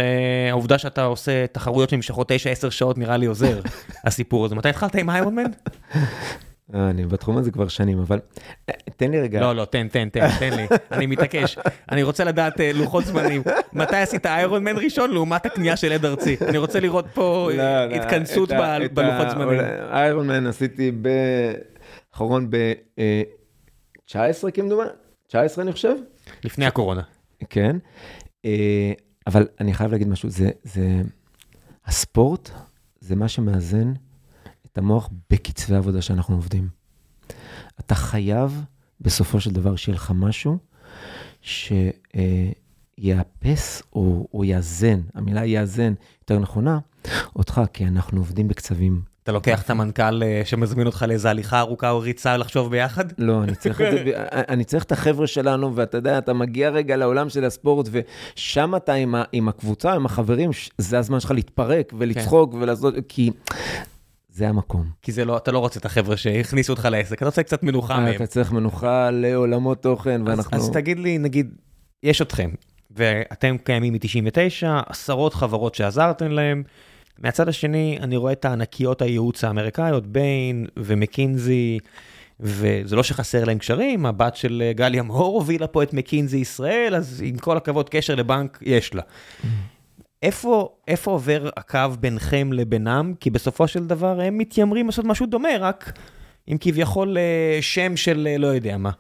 העובדה 0.50 0.78
שאתה 0.78 1.04
עושה 1.04 1.46
תחרויות 1.46 1.90
שנמשכות 1.90 2.30
9-10 2.30 2.34
שעות 2.70 2.98
נראה 2.98 3.16
לי 3.16 3.26
עוזר, 3.26 3.60
הסיפור 4.04 4.44
הזה. 4.44 4.54
מתי 4.54 4.68
התחלת 4.68 4.94
עם 4.94 5.10
איירון 5.10 5.34
מן? 5.34 5.50
אה, 6.74 6.90
אני 6.90 7.06
בתחום 7.06 7.38
הזה 7.38 7.50
כבר 7.50 7.68
שנים, 7.68 7.98
אבל 7.98 8.20
אה, 8.68 8.74
תן 8.96 9.11
לי 9.11 9.20
רגע. 9.20 9.40
לא, 9.40 9.56
לא, 9.56 9.64
תן, 9.64 9.88
תן, 9.88 10.08
תן, 10.08 10.28
תן 10.38 10.56
לי, 10.56 10.66
אני 10.92 11.06
מתעקש. 11.06 11.58
אני 11.90 12.02
רוצה 12.02 12.24
לדעת 12.24 12.56
uh, 12.56 12.62
לוחות 12.74 13.04
זמנים. 13.04 13.42
מתי 13.72 13.96
עשית 13.96 14.26
איירון 14.26 14.64
מן 14.64 14.76
ראשון 14.76 15.11
לעומת 15.11 15.46
הקנייה 15.46 15.76
של 15.76 15.92
עד 15.92 16.04
ארצי? 16.04 16.37
אני 16.48 16.58
רוצה 16.58 16.80
לראות 16.80 17.06
פה 17.14 17.50
לא, 17.56 17.87
לא, 17.87 17.94
התכנסות 17.94 18.50
בלוחות 18.94 19.30
זמנים. 19.30 19.61
איירון 19.92 20.26
מן 20.26 20.46
עשיתי 20.46 20.92
באחרון 22.12 22.50
ב-19 22.50 24.50
כמדומה, 24.54 24.85
19 25.26 25.64
אני 25.64 25.72
חושב. 25.72 25.94
לפני 26.44 26.66
הקורונה. 26.66 27.02
כן, 27.50 27.76
אבל 29.26 29.46
אני 29.61 29.74
חייב 29.74 29.92
להגיד 29.92 30.08
משהו, 30.08 30.30
זה, 30.30 30.50
זה, 30.62 31.02
הספורט 31.87 32.50
זה 33.00 33.16
מה 33.16 33.28
שמאזן. 33.28 33.92
את 34.72 34.78
המוח 34.78 35.11
בקצבי 35.30 35.74
העבודה 35.74 36.02
שאנחנו 36.02 36.35
עובדים. 36.35 36.68
אתה 37.80 37.94
חייב 37.94 38.64
בסופו 39.00 39.40
של 39.40 39.50
דבר 39.50 39.76
שיהיה 39.76 39.96
לך 39.96 40.12
משהו 40.14 40.58
שיאפס 43.00 43.83
או, 43.92 44.29
או 44.35 44.44
יאזן, 44.44 45.00
המילה 45.14 45.44
יאזן 45.44 45.94
יותר 46.20 46.38
נכונה, 46.38 46.79
אותך, 47.37 47.60
כי 47.73 47.87
אנחנו 47.87 48.20
עובדים 48.20 48.48
בקצבים. 48.48 49.02
אתה 49.23 49.33
לוקח 49.33 49.62
את 49.62 49.70
המנכ"ל 49.70 50.23
אה, 50.23 50.42
שמזמין 50.44 50.87
אותך 50.87 51.04
לאיזה 51.08 51.31
הליכה 51.31 51.60
ארוכה 51.60 51.90
או 51.90 52.00
ריצה 52.00 52.37
לחשוב 52.37 52.70
ביחד? 52.70 53.04
לא, 53.18 53.42
אני 53.42 53.54
צריך, 53.54 53.81
את, 53.81 53.87
אני 54.52 54.64
צריך 54.64 54.85
את 54.85 54.92
החבר'ה 54.92 55.27
שלנו, 55.27 55.77
ואתה 55.77 55.96
יודע, 55.96 56.18
אתה 56.18 56.33
מגיע 56.33 56.70
רגע 56.70 56.96
לעולם 56.96 57.29
של 57.29 57.44
הספורט, 57.44 57.88
ושם 57.90 58.77
אתה 58.77 58.92
עם, 58.92 59.14
ה, 59.14 59.23
עם 59.33 59.48
הקבוצה, 59.48 59.92
עם 59.92 60.06
החברים, 60.06 60.50
זה 60.79 60.98
הזמן 60.98 61.20
שלך 61.20 61.31
להתפרק 61.31 61.92
ולצחוק 61.98 62.52
כן. 62.52 62.62
ולעשות, 62.62 62.94
כי 63.08 63.31
זה 64.33 64.48
המקום. 64.48 64.87
כי 65.02 65.12
זה 65.12 65.24
לא, 65.24 65.37
אתה 65.37 65.52
לא 65.52 65.58
רוצה 65.58 65.80
את 65.80 65.85
החבר'ה 65.85 66.16
שהכניסו 66.16 66.72
אותך 66.72 66.88
לעסק, 66.90 67.16
אתה 67.16 67.24
רוצה 67.24 67.42
קצת 67.42 67.62
מנוחה 67.62 68.00
מהם. 68.00 68.16
אתה 68.16 68.26
צריך 68.26 68.52
מנוחה 68.52 69.10
לעולמות 69.10 69.83
תוכן, 69.83 70.20
אז, 70.20 70.28
ואנחנו... 70.28 70.56
אז 70.56 70.70
תגיד 70.70 70.98
לי, 70.98 71.18
נגיד, 71.18 71.54
יש 72.02 72.22
אתכם, 72.22 72.50
ואתם 72.90 73.56
קיימים 73.64 73.92
מ-99, 73.92 74.66
עשרות 74.87 75.35
חברות 75.35 75.74
שעזרתם 75.74 76.30
להם. 76.30 76.62
מהצד 77.18 77.48
השני, 77.48 77.98
אני 78.00 78.16
רואה 78.16 78.33
את 78.33 78.44
הענקיות 78.44 79.02
הייעוץ 79.02 79.44
האמריקאיות, 79.44 80.06
ביין 80.06 80.66
ומקינזי, 80.76 81.78
וזה 82.40 82.96
לא 82.96 83.02
שחסר 83.02 83.44
להם 83.44 83.58
קשרים, 83.58 84.06
הבת 84.06 84.37
של 84.37 84.62
אה, 84.66 84.72
גליה 84.72 85.02
מאור 85.02 85.35
הובילה 85.35 85.66
פה 85.66 85.83
את 85.83 85.92
מקינזי 85.94 86.38
ישראל, 86.38 86.94
אז 86.94 87.22
עם 87.26 87.38
כל 87.38 87.56
הכבוד, 87.56 87.88
קשר 87.88 88.14
לבנק 88.14 88.58
יש 88.62 88.94
לה. 88.94 89.02
איפה, 90.23 90.68
איפה 90.88 91.10
עובר 91.10 91.48
הקו 91.56 91.79
ביניכם 92.00 92.52
לבינם? 92.52 93.14
כי 93.20 93.31
בסופו 93.31 93.68
של 93.68 93.87
דבר 93.87 94.20
הם 94.20 94.38
מתיימרים 94.38 94.87
לעשות 94.87 95.04
משהו 95.04 95.27
דומה, 95.27 95.48
רק 95.60 95.98
עם 96.46 96.56
כביכול 96.60 97.18
אה, 97.18 97.58
שם 97.60 97.96
של 97.96 98.29
אה, 98.31 98.38
לא 98.38 98.46
יודע 98.46 98.77
מה. 98.79 98.90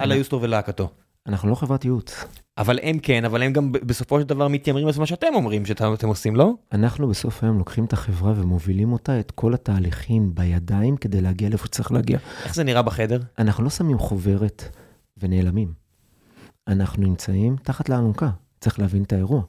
אללה 0.00 0.14
יוסטור 0.14 0.42
ולהקתו. 0.42 0.90
אנחנו 1.26 1.50
לא 1.50 1.54
חברת 1.54 1.84
ייעוץ. 1.84 2.24
אבל 2.58 2.78
הם 2.82 2.98
כן, 2.98 3.24
אבל 3.24 3.42
הם 3.42 3.52
גם 3.52 3.72
בסופו 3.72 4.20
של 4.20 4.26
דבר 4.26 4.48
מתיימרים 4.48 4.86
לעשות 4.86 5.00
מה 5.00 5.06
שאתם 5.06 5.26
אומרים 5.34 5.66
שאתם 5.66 6.08
עושים, 6.08 6.36
לא? 6.36 6.52
אנחנו 6.72 7.08
בסוף 7.08 7.44
היום 7.44 7.58
לוקחים 7.58 7.84
את 7.84 7.92
החברה 7.92 8.32
ומובילים 8.36 8.92
אותה, 8.92 9.20
את 9.20 9.30
כל 9.30 9.54
התהליכים 9.54 10.34
בידיים, 10.34 10.96
כדי 10.96 11.20
להגיע 11.20 11.48
לאיפה 11.48 11.66
שצריך 11.66 11.92
להגיע. 11.92 12.18
איך 12.44 12.54
זה 12.54 12.64
נראה 12.64 12.82
בחדר? 12.82 13.20
אנחנו 13.38 13.64
לא 13.64 13.70
שמים 13.70 13.98
חוברת 13.98 14.64
ונעלמים. 15.18 15.72
אנחנו 16.68 17.02
נמצאים 17.02 17.56
תחת 17.62 17.88
לאלונקה, 17.88 18.30
צריך 18.60 18.78
להבין 18.78 19.02
את 19.02 19.12
האירוע. 19.12 19.42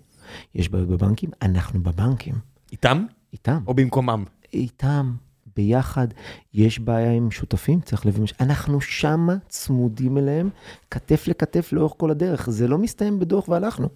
יש 0.56 0.70
בעיות 0.70 0.88
בבנקים, 0.88 1.30
אנחנו 1.42 1.84
בבנקים. 1.84 2.36
איתם? 2.72 3.06
איתם. 3.34 3.60
או 3.68 3.74
במקומם? 3.74 4.24
איתם, 4.54 5.14
ביחד. 5.56 6.08
יש 6.54 6.80
בעיה 6.80 7.12
עם 7.12 7.32
שותפים, 7.32 7.82
צריך 7.82 8.06
להבין, 8.06 8.24
אנחנו 8.40 8.82
שמה 8.82 9.36
צמודים 9.50 10.18
אליהם, 10.18 10.50
כתף 10.92 11.28
לכתף 11.28 11.70
לאורך 11.74 11.94
כל 11.98 12.12
הדרך. 12.12 12.50
זה 12.50 12.68
לא 12.68 12.78
מסתיים 12.78 13.20
בדוח 13.20 13.50
והלכנו. 13.50 13.88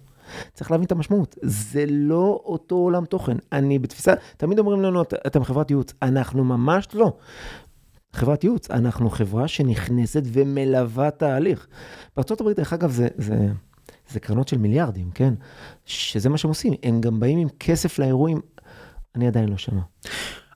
צריך 0.54 0.70
להבין 0.70 0.86
את 0.86 0.92
המשמעות. 0.92 1.36
זה 1.42 1.84
לא 1.88 2.40
אותו 2.44 2.74
עולם 2.74 3.04
תוכן. 3.04 3.36
אני 3.52 3.78
בתפיסה, 3.78 4.12
תמיד 4.36 4.58
אומרים 4.58 4.82
לנו, 4.82 5.02
"את- 5.02 5.14
אתם 5.26 5.44
חברת 5.44 5.70
ייעוץ. 5.70 5.92
אנחנו 6.02 6.44
ממש 6.44 6.88
לא. 6.94 7.12
חברת 8.12 8.44
ייעוץ, 8.44 8.70
אנחנו 8.70 9.10
חברה 9.10 9.48
שנכנסת 9.48 10.22
ומלווה 10.32 11.10
תהליך. 11.10 11.66
בארה"ב, 12.16 12.50
דרך 12.52 12.72
אגב, 12.72 12.90
זה, 12.90 13.08
זה, 13.18 13.48
זה 14.10 14.20
קרנות 14.20 14.48
של 14.48 14.58
מיליארדים, 14.58 15.10
כן? 15.10 15.34
שזה 15.86 16.28
מה 16.28 16.38
שהם 16.38 16.48
עושים. 16.48 16.74
הם 16.82 17.00
גם 17.00 17.20
באים 17.20 17.38
עם 17.38 17.48
כסף 17.60 17.98
לאירועים. 17.98 18.40
אני 19.14 19.26
עדיין 19.26 19.48
לא 19.48 19.56
שמה. 19.56 19.80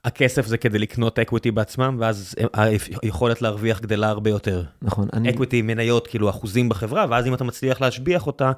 הכסף 0.05 0.45
זה 0.45 0.57
כדי 0.57 0.79
לקנות 0.79 1.19
equity 1.19 1.51
בעצמם, 1.51 1.97
ואז 1.99 2.35
היכולת 3.01 3.41
להרוויח 3.41 3.79
גדלה 3.79 4.09
הרבה 4.09 4.29
יותר. 4.29 4.63
נכון. 4.81 5.07
אני, 5.13 5.29
equity, 5.29 5.61
מניות, 5.61 6.07
כאילו 6.07 6.29
אחוזים 6.29 6.69
בחברה, 6.69 7.05
ואז 7.09 7.27
אם 7.27 7.33
אתה 7.33 7.43
מצליח 7.43 7.81
להשביח 7.81 8.27
אותה, 8.27 8.51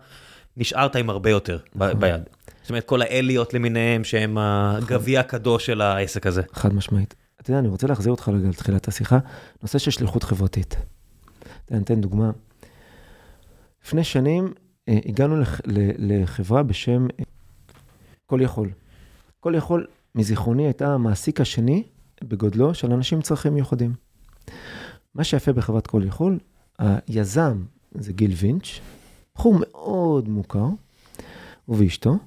נשארת 0.58 0.96
עם 0.96 1.10
הרבה 1.10 1.30
יותר 1.30 1.58
ב- 1.76 1.92
ביד. 1.92 2.22
זאת 2.62 2.70
אומרת, 2.70 2.84
כל 2.84 3.02
ה-alliot 3.02 3.54
למיניהם, 3.54 4.04
שהם 4.04 4.38
הגביע 4.38 5.20
הקדוש 5.20 5.66
של 5.66 5.82
העסק 5.82 6.28
הזה. 6.28 6.42
חד 6.54 6.74
משמעית. 6.74 7.16
אתה 7.42 7.52
יודע, 7.52 7.60
אני 7.60 7.68
רוצה 7.68 7.88
להחזיר 7.88 8.12
אותך 8.12 8.30
רגע 8.30 8.50
לתחילת 8.50 8.88
השיחה. 8.88 9.20
נושא 9.62 9.78
של 9.78 9.92
שליחות 9.92 10.24
חברתית. 10.24 10.76
אני 11.72 11.80
אתן 11.80 12.02
דוגמה. 12.02 12.32
לפני 13.86 14.04
שנים 14.04 14.54
הגענו 14.88 15.38
לח, 15.38 15.62
לחברה 15.98 16.64
בשם 16.64 17.08
אה, 17.20 17.24
כל 18.26 18.40
יכול. 18.42 18.72
כל 19.40 19.54
יכול, 19.58 19.88
מזיכרוני, 20.16 20.64
הייתה 20.66 20.94
המעסיק 20.94 21.42
השני 21.42 21.84
בגודלו 22.24 22.74
של 22.74 22.94
אנשים 22.94 23.18
עם 23.18 23.22
צרכים 23.22 23.54
מיוחדים. 23.54 23.94
מה 25.16 25.24
שיפה 25.24 25.54
בחברת 25.54 25.88
כל 25.88 26.04
יכול, 26.06 26.40
היזם 26.80 27.64
זה 27.92 28.14
גיל 28.14 28.32
וינץ', 28.38 28.68
בחור 29.36 29.56
מאוד 29.60 30.30
מוכר, 30.30 30.68
הוא 31.66 31.78
ואשתו. 31.80 32.18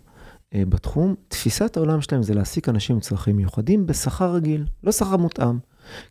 אה, 0.55 0.63
בתחום, 0.69 1.15
תפיסת 1.29 1.77
העולם 1.77 2.01
שלהם 2.01 2.23
זה 2.23 2.35
להעסיק 2.35 2.69
אנשים 2.69 2.97
עם 2.97 3.01
צרכים 3.01 3.37
מיוחדים 3.37 3.87
בשכר 3.87 4.33
רגיל, 4.33 4.67
לא 4.85 4.93
שכר 4.93 5.17
מותאם. 5.17 5.59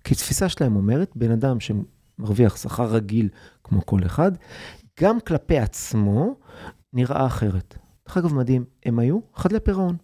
כי 0.04 0.16
תפיסה 0.16 0.50
שלהם 0.50 0.76
אומרת, 0.76 1.12
בן 1.16 1.32
אדם 1.32 1.58
שמרוויח 1.60 2.58
שכר 2.58 2.86
רגיל 2.86 3.30
כמו 3.64 3.86
כל 3.86 4.00
אחד, 4.06 4.32
גם 5.00 5.20
כלפי 5.20 5.58
עצמו 5.58 6.36
נראה 6.93 7.26
אחרת. 7.26 7.78
דרך 8.08 8.18
אגב, 8.18 8.34
מדהים, 8.34 8.66
הם 8.86 9.00
היו 9.00 9.20
חדלי 9.36 9.60
פירעון. 9.60 9.98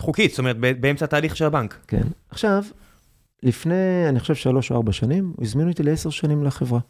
חוקית, 0.00 0.30
זאת 0.30 0.38
אומרת, 0.38 0.56
באמצע 0.80 1.04
התהליך 1.04 1.36
של 1.36 1.44
הבנק. 1.44 1.84
כן. 1.88 2.02
עכשיו, 2.28 2.64
לפני, 3.42 4.08
אני 4.08 4.20
חושב, 4.20 4.34
שלוש 4.34 4.70
או 4.70 4.76
ארבע 4.76 4.92
שנים, 4.92 5.34
הזמין 5.40 5.68
אותי 5.68 5.82
לעשר 5.82 6.10
שנים 6.10 6.44
לחברה. 6.44 6.80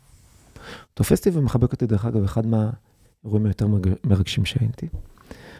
תופס 0.95 1.19
אותי 1.19 1.39
ומחבק 1.39 1.73
אותי, 1.73 1.87
דרך 1.87 2.05
אגב, 2.05 2.25
אחד 2.25 2.47
מהאירועים 2.47 3.47
היותר 3.47 3.67
מרג- 3.67 3.97
מרגשים 4.05 4.45
שהייתי. 4.45 4.89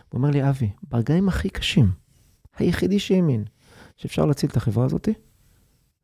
הוא 0.09 0.19
אומר 0.19 0.31
לי, 0.31 0.49
אבי, 0.49 0.71
ברגעים 0.83 1.29
הכי 1.29 1.51
קשים, 1.51 1.91
היחידי 2.57 2.99
שהאמין 2.99 3.45
שאפשר 3.97 4.25
להציל 4.27 4.51
את 4.51 4.57
החברה 4.57 4.85
הזאת, 4.85 5.09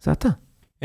זה 0.03 0.13
אתה. 0.13 0.29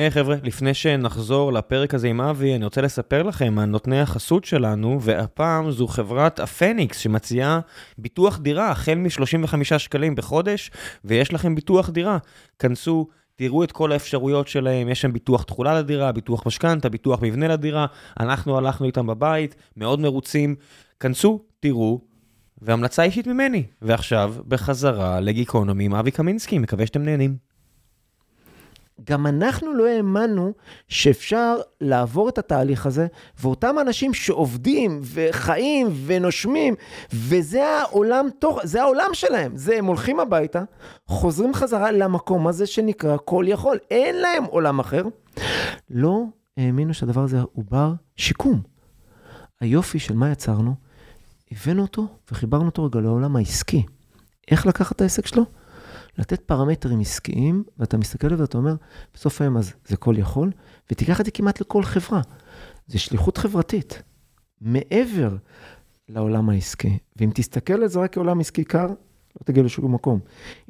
היי 0.02 0.12
חבר'ה, 0.12 0.36
לפני 0.44 0.74
שנחזור 0.74 1.54
לפרק 1.54 1.94
הזה 1.94 2.08
עם 2.08 2.22
אבי, 2.22 2.56
אני 2.56 2.66
רוצה 2.66 2.82
לספר 2.82 3.24
לכם 3.24 3.60
על 3.60 3.66
נותני 3.66 4.02
החסות 4.02 4.46
שלנו, 4.46 5.02
והפעם 5.02 5.72
זו 5.72 5.88
חברת 5.88 6.40
הפניקס 6.40 6.98
שמציעה 6.98 7.60
ביטוח 7.98 8.40
דירה 8.40 8.70
החל 8.70 8.96
מ-35 8.96 9.78
שקלים 9.78 10.16
בחודש, 10.16 10.72
ויש 11.06 11.34
לכם 11.34 11.56
ביטוח 11.56 11.90
דירה. 11.90 12.18
כנסו, 12.60 13.08
תראו 13.36 13.64
את 13.64 13.72
כל 13.72 13.92
האפשרויות 13.92 14.48
שלהם, 14.48 14.90
יש 14.90 15.02
שם 15.02 15.14
ביטוח 15.14 15.44
תכולה 15.44 15.80
לדירה, 15.80 16.12
ביטוח 16.12 16.48
משכנתה, 16.48 16.90
ביטוח 16.90 17.20
מבנה 17.22 17.48
לדירה, 17.48 17.86
אנחנו 18.20 18.58
הלכנו 18.58 18.86
איתם 18.86 19.08
בבית, 19.08 19.56
מאוד 19.78 20.00
מרוצים. 20.00 20.56
כנסו, 21.00 21.40
תראו, 21.60 22.02
והמלצה 22.62 23.04
אישית 23.04 23.28
ממני. 23.28 23.64
ועכשיו, 23.82 24.36
בחזרה 24.48 25.20
לגיקונומי 25.20 25.86
עם 25.86 25.96
אבי 25.96 26.12
קמינסקי, 26.12 26.60
מקווה 26.60 26.86
שאתם 26.86 27.04
נהנים. 27.04 27.51
גם 29.04 29.28
אנחנו 29.28 29.74
לא 29.74 29.88
האמנו 29.88 30.54
שאפשר 30.88 31.56
לעבור 31.82 32.30
את 32.30 32.38
התהליך 32.38 32.86
הזה, 32.86 33.08
ואותם 33.40 33.76
אנשים 33.82 34.14
שעובדים 34.14 35.02
וחיים 35.04 35.88
ונושמים, 36.06 36.76
וזה 37.14 37.68
העולם 37.68 38.28
תוך, 38.40 38.60
זה 38.64 38.82
העולם 38.82 39.10
שלהם. 39.14 39.58
זה, 39.58 39.78
הם 39.78 39.86
הולכים 39.86 40.20
הביתה, 40.20 40.64
חוזרים 41.08 41.54
חזרה 41.54 41.92
למקום 41.92 42.48
הזה 42.48 42.66
שנקרא 42.66 43.18
כל 43.26 43.46
יכול. 43.48 43.78
אין 43.92 44.16
להם 44.16 44.44
עולם 44.44 44.80
אחר. 44.80 45.04
לא 45.90 46.24
האמינו 46.58 46.94
שהדבר 46.94 47.24
הזה 47.24 47.42
הוא 47.52 47.64
בר 47.70 47.94
שיקום. 48.18 48.62
היופי 49.62 50.00
של 50.00 50.16
מה 50.16 50.32
יצרנו, 50.32 50.76
הבאנו 51.52 51.82
אותו 51.82 52.08
וחיברנו 52.32 52.66
אותו 52.66 52.84
רגע 52.84 53.00
לעולם 53.00 53.36
העסקי. 53.36 53.84
איך 54.52 54.66
לקחת 54.66 54.96
את 54.96 55.02
העסק 55.02 55.26
שלו? 55.26 55.46
לתת 56.18 56.42
פרמטרים 56.42 57.00
עסקיים, 57.00 57.64
ואתה 57.80 57.98
מסתכל 57.98 58.34
ואתה 58.34 58.58
אומר, 58.58 58.76
בסוף 59.14 59.42
היום 59.42 59.58
אז 59.58 59.74
זה 59.88 59.98
כל 59.98 60.16
יכול, 60.18 60.52
ותיקח 60.92 61.22
את 61.22 61.26
זה 61.26 61.32
כמעט 61.32 61.62
לכל 61.62 61.84
חברה. 61.84 62.22
זה 62.88 63.00
שליחות 63.00 63.38
חברתית, 63.38 64.02
מעבר 64.62 65.36
לעולם 66.10 66.50
העסקי. 66.50 66.98
ואם 67.16 67.30
תסתכל 67.34 67.74
על 67.74 67.88
זה 67.88 68.00
רק 68.00 68.14
כעולם 68.14 68.40
עסקי 68.40 68.64
קר, 68.64 68.88
לא 68.88 69.46
תגיע 69.46 69.64
לשום 69.64 69.94
מקום. 69.94 70.20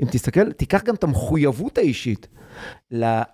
אם 0.01 0.07
תסתכל, 0.11 0.51
תיקח 0.51 0.83
גם 0.83 0.95
את 0.95 1.03
המחויבות 1.03 1.77
האישית 1.77 2.27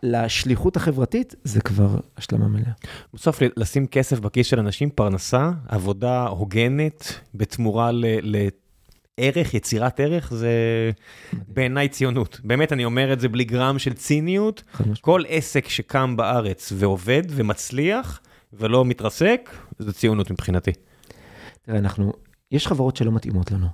לשליחות 0.03 0.75
החברתית, 0.75 1.35
זה 1.43 1.61
כבר 1.61 1.97
השלמה 2.17 2.47
מלאה. 2.47 2.71
בסוף 3.13 3.39
לשים 3.57 3.87
כסף 3.87 4.19
בכיס 4.19 4.47
של 4.47 4.59
אנשים, 4.59 4.89
פרנסה, 4.89 5.51
עבודה 5.67 6.27
הוגנת, 6.27 7.13
בתמורה 7.35 7.91
ל- 7.91 8.47
לערך, 9.17 9.53
יצירת 9.53 9.99
ערך, 9.99 10.33
זה 10.33 10.51
בעיניי 11.47 11.89
ציונות. 11.89 12.39
באמת, 12.43 12.73
אני 12.73 12.85
אומר 12.85 13.13
את 13.13 13.19
זה 13.19 13.29
בלי 13.29 13.43
גרם 13.43 13.79
של 13.79 13.93
ציניות. 13.93 14.63
כל 15.01 15.23
עסק 15.27 15.69
שקם 15.69 16.17
בארץ 16.17 16.73
ועובד 16.75 17.23
ומצליח 17.29 18.21
ולא 18.53 18.85
מתרסק, 18.85 19.49
זה 19.79 19.93
ציונות 19.93 20.31
מבחינתי. 20.31 20.71
תראה, 21.61 21.77
אנחנו, 21.77 22.13
יש 22.51 22.67
חברות 22.67 22.95
שלא 22.95 23.11
מתאימות 23.11 23.51
לנו. 23.51 23.67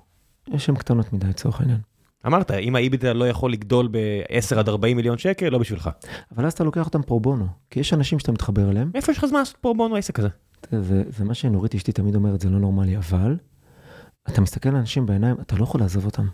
יש 0.54 0.66
שהן 0.66 0.76
קטנות 0.76 1.14
מדי 1.14 1.28
לצורך 1.28 1.62
העניין. 1.62 1.80
אמרת, 2.26 2.52
אם 2.52 2.76
האיביטה 2.76 3.14
לא 3.14 3.28
יכול 3.30 3.54
לגדול 3.54 3.88
ב-10 3.92 4.60
עד 4.60 4.70
40 4.70 4.98
מיליון 4.98 5.18
שקל, 5.18 5.50
לא 5.50 5.58
בשבילך. 5.58 5.90
אבל 6.36 6.46
אז 6.46 6.54
אתה 6.54 6.64
לוקח 6.64 6.86
אותם 6.86 7.02
פרו 7.02 7.20
בונו, 7.20 7.48
כי 7.70 7.80
יש 7.80 7.94
אנשים 7.94 8.20
שאתה 8.20 8.32
מתחבר 8.32 8.70
אליהם, 8.70 8.92
איפה 8.96 9.12
יש 9.12 9.18
לך 9.18 9.26
זמן 9.26 9.40
לעשות 9.40 9.58
פה 9.62 9.74
בונו 9.78 9.96
העסק 9.96 10.20
הזה? 10.20 10.28
זה, 10.72 11.04
זה 11.10 11.24
מה 11.24 11.34
שנורית 11.34 11.76
אשתי 11.76 11.92
תמיד 11.92 12.16
אומרת, 12.16 12.42
זה 12.42 12.50
לא 12.50 12.60
נורמלי, 12.60 12.98
אבל 12.98 13.38
אתה 14.30 14.42
מסתכל 14.42 14.70
לאנשים 14.70 15.06
בעיניים, 15.06 15.36
אתה 15.42 15.56
לא 15.56 15.64
יכול 15.64 15.82
לעזוב 15.82 16.06
אותם. 16.06 16.28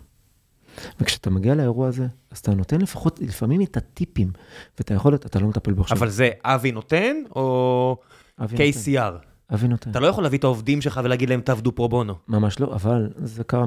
וכשאתה 1.00 1.30
מגיע 1.30 1.54
לאירוע 1.54 1.88
הזה, 1.88 2.06
אז 2.30 2.38
אתה 2.38 2.54
נותן 2.54 2.80
לפחות, 2.80 3.20
לפעמים 3.20 3.62
את 3.62 3.76
הטיפים, 3.76 4.32
ואת 4.78 4.90
היכולת, 4.90 5.26
אתה 5.26 5.38
לא 5.38 5.48
מטפל 5.48 5.72
בו 5.72 5.82
עכשיו. 5.82 5.98
אבל 5.98 6.08
זה 6.08 6.30
אבי 6.44 6.72
נותן 6.72 7.16
או 7.36 7.96
אבי 8.40 8.56
נותן. 8.56 8.78
KCR? 8.80 9.54
אבי 9.54 9.68
נותן. 9.68 9.90
אתה 9.90 10.00
לא 10.00 10.06
יכול 10.06 10.24
להביא 10.24 10.38
את 10.38 10.44
העובדים 10.44 10.80
שלך 10.80 11.00
ולהגיד 11.04 11.30
להם 11.30 11.40
תעבדו 11.40 11.74
פרו 11.74 11.88
בונו. 11.88 12.14
ממש 12.28 12.60
לא, 12.60 12.74
אבל 12.74 13.10
זה 13.16 13.44
קרה 13.44 13.64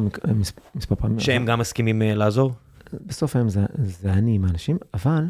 מספר 0.75 0.95
פעמים. 0.95 1.19
שהם 1.19 1.45
גם 1.45 1.59
מסכימים 1.59 2.01
אה, 2.01 2.15
לעזור? 2.15 2.53
בסוף 2.93 3.35
היום 3.35 3.49
זה, 3.49 3.65
זה 3.83 4.13
אני 4.13 4.35
עם 4.35 4.45
האנשים, 4.45 4.77
אבל 4.93 5.25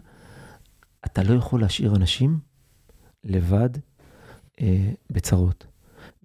אתה 1.06 1.24
לא 1.24 1.34
יכול 1.34 1.62
להשאיר 1.62 1.96
אנשים 1.96 2.40
לבד 3.24 3.70
אה, 4.62 4.90
בצרות. 5.10 5.66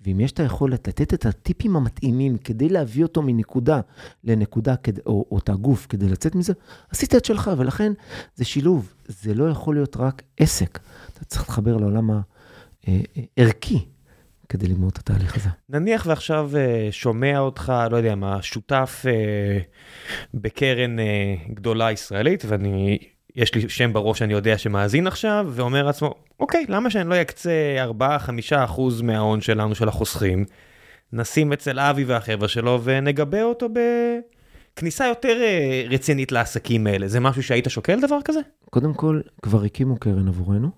ואם 0.05 0.20
יש 0.20 0.32
את 0.32 0.40
היכולת 0.40 0.88
לתת 0.88 1.14
את 1.14 1.26
הטיפים 1.26 1.76
המתאימים 1.76 2.38
כדי 2.38 2.68
להביא 2.68 3.03
אותו 3.03 3.22
מנקודה 3.22 3.80
לנקודה, 4.24 4.76
כד, 4.76 4.99
או, 5.07 5.24
או 5.30 5.38
את 5.38 5.49
הגוף 5.49 5.86
כדי 5.88 6.09
לצאת 6.09 6.34
מזה, 6.34 6.53
עשית 6.90 7.14
את 7.14 7.24
שלך, 7.24 7.51
ולכן 7.59 7.92
זה 8.34 8.44
שילוב. 8.44 8.94
זה 9.07 9.34
לא 9.34 9.51
יכול 9.51 9.74
להיות 9.74 9.96
רק 9.96 10.22
עסק. 10.36 10.78
אתה 11.14 11.24
צריך 11.24 11.42
להתחבר 11.42 11.76
לעולם 11.76 12.11
הערכי 12.86 13.84
כדי 14.49 14.66
לגמור 14.66 14.88
את 14.88 14.99
התהליך 14.99 15.36
הזה. 15.36 15.49
נניח 15.68 16.07
ועכשיו 16.07 16.51
אה, 16.57 16.88
שומע 16.90 17.38
אותך, 17.38 17.72
לא 17.90 17.96
יודע 17.96 18.14
מה, 18.14 18.42
שותף 18.42 19.05
אה, 19.09 19.59
בקרן 20.34 20.99
אה, 20.99 21.34
גדולה 21.55 21.92
ישראלית, 21.92 22.44
ואני, 22.49 22.99
יש 23.39 23.55
לי 23.55 23.68
שם 23.68 23.93
בראש 23.93 24.18
שאני 24.18 24.32
יודע 24.32 24.59
שמאזין 24.59 25.07
עכשיו, 25.07 25.47
ואומר 25.51 25.82
לעצמו, 25.82 26.14
אוקיי, 26.41 26.64
למה 26.68 26.91
שאני 26.91 27.09
לא 27.09 27.20
אקצה 27.20 27.51
4-5 28.01 28.05
אחוז 28.57 29.03
מההון 29.03 29.41
שלנו, 29.41 29.74
של 29.74 29.89
החוסכים, 29.89 30.45
נשים 31.12 31.53
אצל 31.53 31.78
אבי 31.78 32.05
והחבר'ה 32.05 32.49
שלו 32.49 32.80
ונגבה 32.84 33.43
אותו 33.43 33.68
בכניסה 34.74 35.07
יותר 35.07 35.39
רצינית 35.91 36.32
לעסקים 36.32 36.86
האלה. 36.86 37.09
זה 37.09 37.20
משהו 37.20 37.43
שהיית 37.43 37.66
שוקל 37.68 38.01
דבר 38.01 38.18
כזה? 38.24 38.41
קודם 38.70 38.95
כל, 38.95 39.20
כבר 39.43 39.64
הקימו 39.64 39.97
קרן 39.97 40.28
עבורנו. 40.28 40.70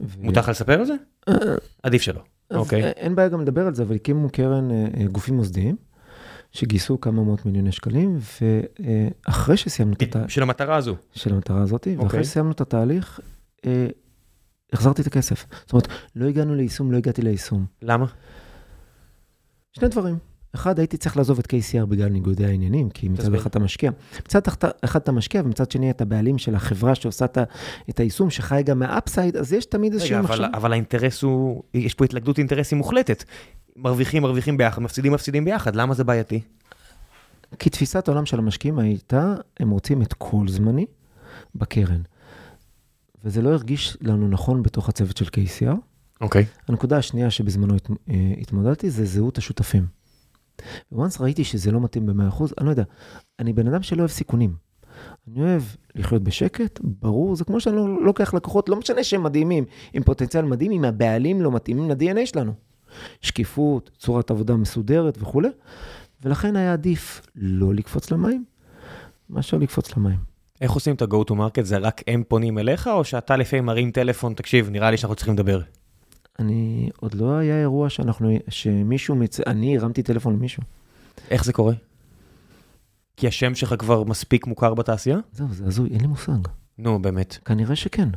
ו... 0.00 0.24
מותר 0.24 0.40
לך 0.40 0.48
לספר 0.48 0.80
על 0.80 0.86
זה? 0.86 0.94
עדיף 1.82 2.02
שלא. 2.02 2.20
אוקיי. 2.50 2.82
אין 2.84 3.14
בעיה 3.14 3.28
גם 3.28 3.40
לדבר 3.40 3.66
על 3.66 3.74
זה, 3.74 3.82
אבל 3.82 3.94
הקימו 3.94 4.30
קרן 4.30 4.68
גופים 5.12 5.36
מוסדיים, 5.36 5.76
שגייסו 6.54 7.00
כמה 7.00 7.22
מאות 7.22 7.46
מיליוני 7.46 7.72
שקלים, 7.72 8.18
ואחרי 9.28 9.56
שסיימנו 9.56 9.94
את 9.94 10.02
התהליך... 10.02 10.30
של 10.30 10.42
המטרה 10.42 10.76
הזו. 10.76 10.96
של 11.12 11.34
המטרה 11.34 11.62
הזאת, 11.62 11.88
ואחרי 11.98 12.24
שסיימנו 12.24 12.52
את 12.52 12.60
התהליך, 12.60 13.20
החזרתי 14.72 15.02
את 15.02 15.06
הכסף. 15.06 15.46
זאת 15.60 15.72
אומרת, 15.72 15.88
לא 16.16 16.28
הגענו 16.28 16.54
ליישום, 16.54 16.92
לא 16.92 16.96
הגעתי 16.96 17.22
ליישום. 17.22 17.66
למה? 17.82 18.06
שני 19.72 19.88
דברים. 19.88 20.18
אחד, 20.54 20.78
הייתי 20.78 20.96
צריך 20.96 21.16
לעזוב 21.16 21.38
את 21.38 21.46
KCR 21.46 21.86
בגלל 21.86 22.08
ניגודי 22.08 22.44
העניינים, 22.46 22.90
כי 22.90 23.08
מצד 23.08 23.34
אחד 23.34 23.46
אתה 23.46 23.58
משקיע. 23.58 23.90
מצד 24.18 24.40
אחד 24.84 25.00
אתה 25.00 25.12
משקיע, 25.12 25.42
ומצד 25.44 25.70
שני 25.70 25.90
אתה 25.90 26.04
בעלים 26.04 26.38
של 26.38 26.54
החברה 26.54 26.94
שעושה 26.94 27.24
את 27.90 28.00
היישום, 28.00 28.30
שחי 28.30 28.62
גם 28.64 28.78
מה-upside, 28.78 29.36
אז 29.36 29.52
יש 29.52 29.66
תמיד 29.66 29.92
איזשהו 29.92 30.22
מחשב. 30.22 30.42
רגע, 30.42 30.48
אבל 30.54 30.72
האינטרס 30.72 31.22
הוא, 31.22 31.62
יש 31.74 31.94
פה 31.94 32.04
התלכדות 32.04 32.38
אינטרסים 32.38 32.78
מוחלטת. 32.78 33.24
מרוויחים, 33.76 34.22
מרוויחים 34.22 34.56
ביחד, 34.56 34.82
מפסידים, 34.82 35.12
מפסידים 35.12 35.44
ביחד, 35.44 35.76
למה 35.76 35.94
זה 35.94 36.04
בעייתי? 36.04 36.40
כי 37.58 37.70
תפיסת 37.70 38.08
העולם 38.08 38.26
של 38.26 38.38
המשקיעים 38.38 38.78
הייתה, 38.78 39.34
הם 39.60 39.70
רוצים 39.70 40.02
את 40.02 40.12
כל 40.12 40.48
זמני 40.48 40.86
בקרן. 41.54 42.02
וזה 43.24 43.42
לא 43.42 43.48
הרגיש 43.52 43.96
לנו 44.00 44.28
נכון 44.28 44.62
בתוך 44.62 44.88
הצוות 44.88 45.16
של 45.16 45.24
KCR. 45.24 45.76
אוקיי. 46.20 46.42
Okay. 46.42 46.62
הנקודה 46.68 46.96
השנייה 46.96 47.30
שבזמנו 47.30 47.76
הת, 47.76 47.88
התמודדתי 48.40 48.90
זה 48.90 49.04
זהות 49.04 49.38
השותפים. 49.38 49.86
וואנס 50.92 51.20
ראיתי 51.20 51.44
שזה 51.44 51.70
לא 51.70 51.80
מתאים 51.80 52.06
ב-100%, 52.06 52.44
אני 52.58 52.66
לא 52.66 52.70
יודע, 52.70 52.84
אני 53.38 53.52
בן 53.52 53.68
אדם 53.68 53.82
שלא 53.82 53.98
אוהב 53.98 54.10
סיכונים. 54.10 54.54
אני 55.28 55.42
אוהב 55.42 55.62
לחיות 55.94 56.22
בשקט, 56.22 56.80
ברור, 56.82 57.36
זה 57.36 57.44
כמו 57.44 57.60
שאני 57.60 57.76
לא 57.76 58.04
לוקח 58.04 58.34
לקוחות, 58.34 58.68
לא 58.68 58.76
משנה 58.76 59.04
שהם 59.04 59.22
מדהימים, 59.22 59.64
עם 59.92 60.02
פוטנציאל 60.02 60.44
מדהים, 60.44 60.72
אם 60.72 60.84
הבעלים 60.84 61.42
לא 61.42 61.52
מתאימים 61.52 61.90
ל-DNA 61.90 62.26
שלנו. 62.26 62.52
שקיפות, 63.20 63.90
צורת 63.98 64.30
עבודה 64.30 64.56
מסודרת 64.56 65.18
וכולי, 65.20 65.48
ולכן 66.22 66.56
היה 66.56 66.72
עדיף 66.72 67.26
לא 67.36 67.74
לקפוץ 67.74 68.10
למים, 68.10 68.44
מאשר 69.30 69.56
לקפוץ 69.56 69.96
למים. 69.96 70.18
איך 70.60 70.72
עושים 70.72 70.94
את 70.94 71.02
ה-go 71.02 71.30
to 71.30 71.32
market? 71.32 71.62
זה 71.62 71.78
רק 71.78 72.02
הם 72.06 72.22
פונים 72.28 72.58
אליך, 72.58 72.88
או 72.88 73.04
שאתה 73.04 73.36
לפעמים 73.36 73.66
מרים 73.66 73.90
טלפון, 73.90 74.34
תקשיב, 74.34 74.70
נראה 74.70 74.90
לי 74.90 74.96
שאנחנו 74.96 75.16
צריכים 75.16 75.34
לדבר? 75.34 75.60
אני, 76.38 76.90
עוד 76.96 77.14
לא 77.14 77.32
היה 77.32 77.60
אירוע 77.60 77.90
שאנחנו, 77.90 78.30
שמישהו, 78.48 79.14
מצ... 79.14 79.40
אני 79.40 79.78
הרמתי 79.78 80.02
טלפון 80.02 80.34
למישהו. 80.34 80.62
איך 81.30 81.44
זה 81.44 81.52
קורה? 81.52 81.74
כי 83.16 83.28
השם 83.28 83.54
שלך 83.54 83.74
כבר 83.78 84.04
מספיק 84.04 84.46
מוכר 84.46 84.74
בתעשייה? 84.74 85.18
זהו, 85.32 85.46
זה 85.50 85.66
הזוי, 85.66 85.88
אין 85.90 86.00
לי 86.00 86.06
מושג. 86.06 86.38
נו, 86.78 87.02
באמת. 87.02 87.38
כנראה 87.44 87.76
שכן. 87.76 88.08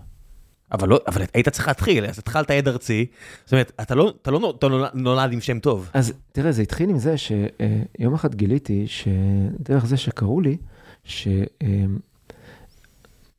אבל 0.71 0.89
לא, 0.89 0.99
אבל 1.07 1.21
היית 1.33 1.49
צריך 1.49 1.67
להתחיל, 1.67 2.05
אז 2.05 2.19
התחלת 2.19 2.51
עד 2.51 2.67
ארצי, 2.67 3.05
זאת 3.45 3.51
אומרת, 3.53 3.71
אתה 3.81 3.95
לא, 3.95 4.13
אתה 4.21 4.31
לא 4.31 4.53
אתה 4.59 4.67
נולד, 4.67 4.89
נולד 4.93 5.33
עם 5.33 5.41
שם 5.41 5.59
טוב. 5.59 5.89
אז 5.93 6.13
תראה, 6.31 6.51
זה 6.51 6.61
התחיל 6.61 6.89
עם 6.89 6.97
זה 6.97 7.15
שיום 7.17 8.13
אחד 8.13 8.35
גיליתי 8.35 8.87
שדרך 8.87 9.85
זה 9.85 9.97
שקראו 9.97 10.41
לי, 10.41 10.57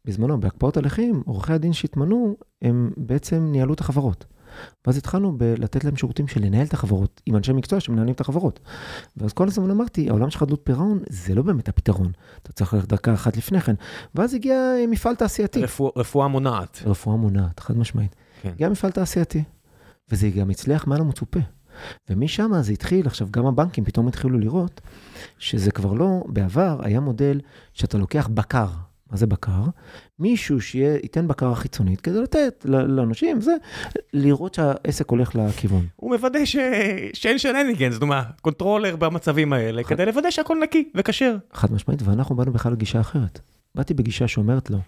שבזמנו, 0.04 0.40
בהקפאות 0.40 0.76
הליכים, 0.76 1.22
עורכי 1.26 1.52
הדין 1.52 1.72
שהתמנו, 1.72 2.36
הם 2.62 2.90
בעצם 2.96 3.48
ניהלו 3.52 3.74
את 3.74 3.80
החברות. 3.80 4.24
ואז 4.86 4.96
התחלנו 4.96 5.38
לתת 5.40 5.84
להם 5.84 5.96
שירותים 5.96 6.28
של 6.28 6.44
לנהל 6.44 6.66
את 6.66 6.74
החברות, 6.74 7.20
עם 7.26 7.36
אנשי 7.36 7.52
מקצוע 7.52 7.80
שמנהלים 7.80 8.14
את 8.14 8.20
החברות. 8.20 8.60
ואז 9.16 9.32
כל 9.32 9.46
הזמן 9.48 9.70
אמרתי, 9.70 10.08
העולם 10.08 10.30
של 10.30 10.38
חדלות 10.38 10.60
פירעון 10.64 10.98
זה 11.08 11.34
לא 11.34 11.42
באמת 11.42 11.68
הפתרון, 11.68 12.12
אתה 12.42 12.52
צריך 12.52 12.74
ללכת 12.74 12.88
דקה 12.88 13.14
אחת 13.14 13.36
לפני 13.36 13.60
כן. 13.60 13.74
ואז 14.14 14.34
הגיע 14.34 14.56
מפעל 14.88 15.14
תעשייתי. 15.14 15.62
רפוא, 15.62 15.90
רפואה 15.96 16.28
מונעת. 16.28 16.82
רפואה 16.86 17.16
מונעת, 17.16 17.60
חד 17.60 17.76
משמעית. 17.76 18.16
כן. 18.42 18.48
הגיע 18.48 18.68
מפעל 18.68 18.90
תעשייתי, 18.90 19.44
וזה 20.10 20.28
גם 20.28 20.50
הצליח 20.50 20.86
מעל 20.86 21.00
המצופה. 21.00 21.40
ומשם 22.10 22.52
זה 22.60 22.72
התחיל, 22.72 23.06
עכשיו 23.06 23.28
גם 23.30 23.46
הבנקים 23.46 23.84
פתאום 23.84 24.08
התחילו 24.08 24.38
לראות 24.38 24.80
שזה 25.38 25.70
כבר 25.70 25.92
לא, 25.92 26.22
בעבר 26.28 26.78
היה 26.82 27.00
מודל 27.00 27.40
שאתה 27.72 27.98
לוקח 27.98 28.28
בקר, 28.34 28.68
מה 29.10 29.16
זה 29.16 29.26
בקר? 29.26 29.62
מישהו 30.18 30.60
שייתן 30.60 31.28
בקרה 31.28 31.54
חיצונית 31.54 32.00
כדי 32.00 32.22
לתת 32.22 32.66
לאנשים, 32.68 33.40
זה, 33.40 33.52
לראות 34.12 34.54
שהעסק 34.54 35.10
הולך 35.10 35.34
לכיוון. 35.34 35.86
הוא 35.96 36.16
מוודא 36.16 36.44
ש... 36.44 36.56
שאין 37.12 37.38
shenanigans, 37.38 37.90
זאת 37.90 38.02
אומרת, 38.02 38.40
controller 38.40 38.96
במצבים 38.96 39.52
האלה, 39.52 39.82
ח... 39.84 39.88
כדי 39.88 40.06
לוודא 40.06 40.30
שהכל 40.30 40.58
נקי 40.62 40.90
וכשר. 40.94 41.36
חד 41.52 41.72
משמעית, 41.72 42.02
ואנחנו 42.02 42.36
באנו 42.36 42.52
בכלל 42.52 42.72
לגישה 42.72 43.00
אחרת. 43.00 43.40
באתי 43.74 43.94
בגישה 43.94 44.28
שאומרת 44.28 44.70
לו, 44.70 44.78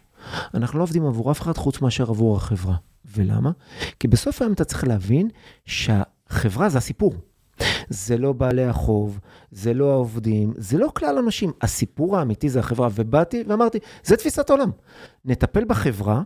אנחנו 0.54 0.78
לא 0.78 0.82
עובדים 0.82 1.06
עבור 1.06 1.30
אף 1.30 1.40
אחד 1.40 1.56
חוץ 1.56 1.80
מאשר 1.80 2.10
עבור 2.10 2.36
החברה. 2.36 2.74
ולמה? 3.16 3.50
כי 4.00 4.08
בסוף 4.08 4.42
היום 4.42 4.52
אתה 4.52 4.64
צריך 4.64 4.84
להבין 4.84 5.28
שהחברה 5.66 6.68
זה 6.68 6.78
הסיפור. 6.78 7.14
זה 7.88 8.18
לא 8.18 8.32
בעלי 8.32 8.64
החוב, 8.64 9.20
זה 9.50 9.74
לא 9.74 9.90
העובדים, 9.90 10.52
זה 10.56 10.78
לא 10.78 10.90
כלל 10.94 11.18
אנשים. 11.18 11.52
הסיפור 11.62 12.18
האמיתי 12.18 12.48
זה 12.48 12.58
החברה. 12.58 12.88
ובאתי 12.94 13.44
ואמרתי, 13.48 13.78
זה 14.04 14.16
תפיסת 14.16 14.50
עולם. 14.50 14.70
נטפל 15.24 15.64
בחברה, 15.64 16.22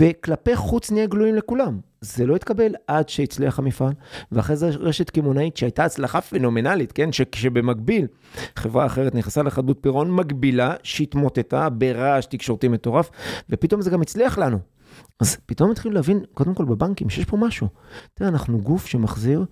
וכלפי 0.00 0.56
חוץ 0.56 0.90
נהיה 0.90 1.06
גלויים 1.06 1.34
לכולם. 1.34 1.78
זה 2.00 2.26
לא 2.26 2.36
התקבל 2.36 2.74
עד 2.86 3.08
שהצליח 3.08 3.58
המפעל, 3.58 3.92
ואחרי 4.32 4.56
זה 4.56 4.68
רשת 4.68 5.10
קמעונאית 5.10 5.56
שהייתה 5.56 5.84
הצלחה 5.84 6.20
פנומנלית, 6.20 6.92
כן? 6.92 7.12
שכשבמקביל 7.12 8.06
חברה 8.56 8.86
אחרת 8.86 9.14
נכנסה 9.14 9.42
לחדות 9.42 9.78
פירעון 9.80 10.10
מקבילה, 10.10 10.74
שהתמוטטה 10.82 11.68
ברעש 11.68 12.26
תקשורתי 12.26 12.68
מטורף, 12.68 13.10
ופתאום 13.50 13.80
זה 13.80 13.90
גם 13.90 14.02
הצליח 14.02 14.38
לנו. 14.38 14.58
אז 15.20 15.36
פתאום 15.46 15.70
התחילו 15.70 15.94
להבין, 15.94 16.24
קודם 16.34 16.54
כל 16.54 16.64
בבנקים, 16.64 17.10
שיש 17.10 17.24
פה 17.24 17.36
משהו. 17.36 17.68
תראה, 18.14 18.30
אנחנו 18.30 18.60
גוף 18.60 18.86
שמחזיר, 18.86 19.44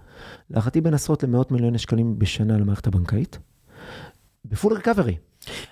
להערכתי 0.50 0.80
בין 0.80 0.94
עשרות 0.94 1.22
למאות 1.22 1.50
מיליוני 1.50 1.78
שקלים 1.78 2.18
בשנה 2.18 2.56
למערכת 2.58 2.86
הבנקאית, 2.86 3.38
בפול 4.44 4.72
ריקאברי. 4.72 5.16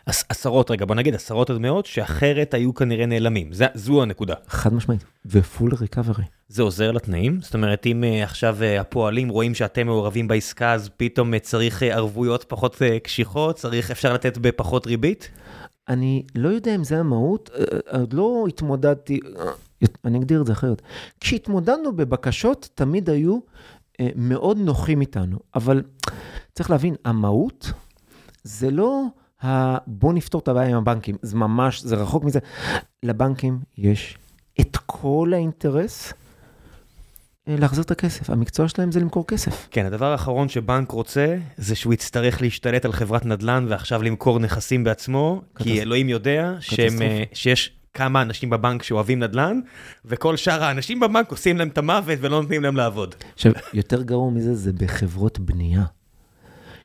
עשרות, 0.06 0.70
רגע, 0.70 0.84
בוא 0.84 0.94
נגיד 0.94 1.14
עשרות 1.14 1.50
עד 1.50 1.58
מאות, 1.58 1.86
שאחרת 1.86 2.54
היו 2.54 2.74
כנראה 2.74 3.06
נעלמים. 3.06 3.52
זה, 3.52 3.66
זו 3.74 4.02
הנקודה. 4.02 4.34
חד 4.48 4.74
משמעית, 4.74 5.04
ופול 5.26 5.74
ריקאברי. 5.80 6.24
זה 6.48 6.62
עוזר 6.62 6.92
לתנאים? 6.92 7.40
זאת 7.40 7.54
אומרת, 7.54 7.86
אם 7.86 8.04
uh, 8.04 8.24
עכשיו 8.24 8.56
uh, 8.60 8.80
הפועלים 8.80 9.28
רואים 9.28 9.54
שאתם 9.54 9.86
מעורבים 9.86 10.28
בעסקה, 10.28 10.72
אז 10.72 10.90
פתאום 10.96 11.34
uh, 11.34 11.38
צריך 11.38 11.82
ערבויות 11.82 12.44
פחות 12.48 12.82
קשיחות? 13.02 13.56
צריך, 13.56 13.90
אפשר 13.90 14.14
לתת 14.14 14.38
בפחות 14.38 14.86
ריבית? 14.86 15.30
אני 15.90 16.22
לא 16.34 16.48
יודע 16.48 16.74
אם 16.74 16.84
זה 16.84 17.00
המהות, 17.00 17.50
עוד 17.90 18.12
לא 18.12 18.44
התמודדתי, 18.48 19.20
אני 20.04 20.18
אגדיר 20.18 20.40
את 20.40 20.46
זה 20.46 20.52
אחרת. 20.52 20.82
כשהתמודדנו 21.20 21.96
בבקשות, 21.96 22.68
תמיד 22.74 23.10
היו 23.10 23.38
מאוד 24.16 24.58
נוחים 24.58 25.00
איתנו, 25.00 25.38
אבל 25.54 25.82
צריך 26.54 26.70
להבין, 26.70 26.94
המהות 27.04 27.72
זה 28.42 28.70
לא 28.70 29.04
ה... 29.44 29.78
בוא 29.86 30.12
נפתור 30.12 30.40
את 30.40 30.48
הבעיה 30.48 30.70
עם 30.70 30.76
הבנקים, 30.76 31.16
זה 31.22 31.36
ממש, 31.36 31.82
זה 31.82 31.96
רחוק 31.96 32.24
מזה. 32.24 32.38
לבנקים 33.02 33.58
יש 33.78 34.18
את 34.60 34.76
כל 34.86 35.30
האינטרס 35.34 36.12
להחזיר 37.46 37.84
את 37.84 37.90
הכסף. 37.90 38.30
המקצוע 38.30 38.68
שלהם 38.68 38.92
זה 38.92 39.00
למכור 39.00 39.26
כסף. 39.26 39.68
כן, 39.70 39.86
הדבר 39.86 40.12
האחרון 40.12 40.48
שבנק 40.48 40.90
רוצה, 40.90 41.36
זה 41.56 41.74
שהוא 41.74 41.92
יצטרך 41.94 42.42
להשתלט 42.42 42.84
על 42.84 42.92
חברת 42.92 43.26
נדל"ן 43.26 43.66
ועכשיו 43.68 44.02
למכור 44.02 44.38
נכסים 44.38 44.84
בעצמו, 44.84 45.42
קטס... 45.52 45.64
כי 45.64 45.82
אלוהים 45.82 46.08
יודע 46.08 46.54
שהם, 46.60 46.98
שיש 47.32 47.76
כמה 47.94 48.22
אנשים 48.22 48.50
בבנק 48.50 48.82
שאוהבים 48.82 49.18
נדל"ן, 49.18 49.60
וכל 50.04 50.36
שאר 50.36 50.64
האנשים 50.64 51.00
בבנק 51.00 51.30
עושים 51.30 51.58
להם 51.58 51.68
את 51.68 51.78
המוות 51.78 52.18
ולא 52.20 52.40
נותנים 52.42 52.62
להם 52.62 52.76
לעבוד. 52.76 53.14
עכשיו, 53.34 53.52
יותר 53.74 54.02
גרוע 54.02 54.30
מזה 54.30 54.54
זה 54.54 54.72
בחברות 54.72 55.38
בנייה, 55.38 55.84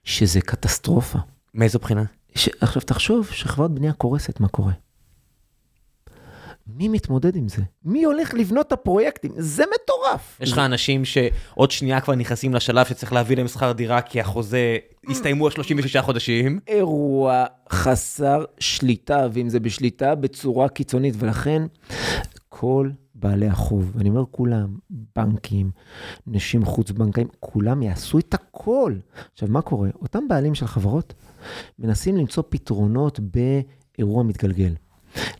שזה 0.03 0.41
קטסטרופה. 0.41 1.19
מאיזו 1.53 1.79
בחינה? 1.79 2.03
ש... 2.35 2.49
עכשיו 2.61 2.81
תחשוב 2.81 3.27
שחברת 3.31 3.71
בנייה 3.71 3.93
קורסת, 3.93 4.39
מה 4.39 4.47
קורה? 4.47 4.71
מי 6.67 6.87
מתמודד 6.87 7.35
עם 7.35 7.47
זה? 7.47 7.61
מי 7.85 8.03
הולך 8.03 8.33
לבנות 8.33 8.67
את 8.67 8.71
הפרויקטים? 8.71 9.31
זה 9.37 9.63
מטורף. 9.75 10.37
יש 10.41 10.51
לך 10.51 10.57
אנשים 10.57 11.05
שעוד 11.05 11.71
שנייה 11.71 12.01
כבר 12.01 12.15
נכנסים 12.15 12.53
לשלב 12.53 12.85
שצריך 12.85 13.13
להביא 13.13 13.37
להם 13.37 13.47
שכר 13.47 13.71
דירה 13.71 14.01
כי 14.01 14.21
החוזה 14.21 14.77
הסתיימו 15.09 15.47
ה-36 15.47 16.01
חודשים. 16.01 16.59
אירוע 16.67 17.45
חסר 17.69 18.45
שליטה, 18.59 19.27
ואם 19.33 19.49
זה 19.49 19.59
בשליטה 19.59 20.15
בצורה 20.15 20.69
קיצונית, 20.69 21.15
ולכן 21.17 21.63
כל 22.49 22.89
בעלי 23.15 23.47
החוב, 23.47 23.91
אני 23.99 24.09
אומר 24.09 24.23
כולם, 24.31 24.75
בנקים, 25.15 25.71
נשים 26.27 26.65
חוץ-בנקאים, 26.65 27.27
כולם 27.39 27.83
יעשו 27.83 28.19
את 28.19 28.33
הכל. 28.33 28.93
עכשיו, 29.33 29.49
מה 29.49 29.61
קורה? 29.61 29.89
אותם 30.01 30.27
בעלים 30.27 30.55
של 30.55 30.67
חברות 30.67 31.13
מנסים 31.79 32.17
למצוא 32.17 32.43
פתרונות 32.49 33.19
באירוע 33.19 34.23
מתגלגל. 34.23 34.73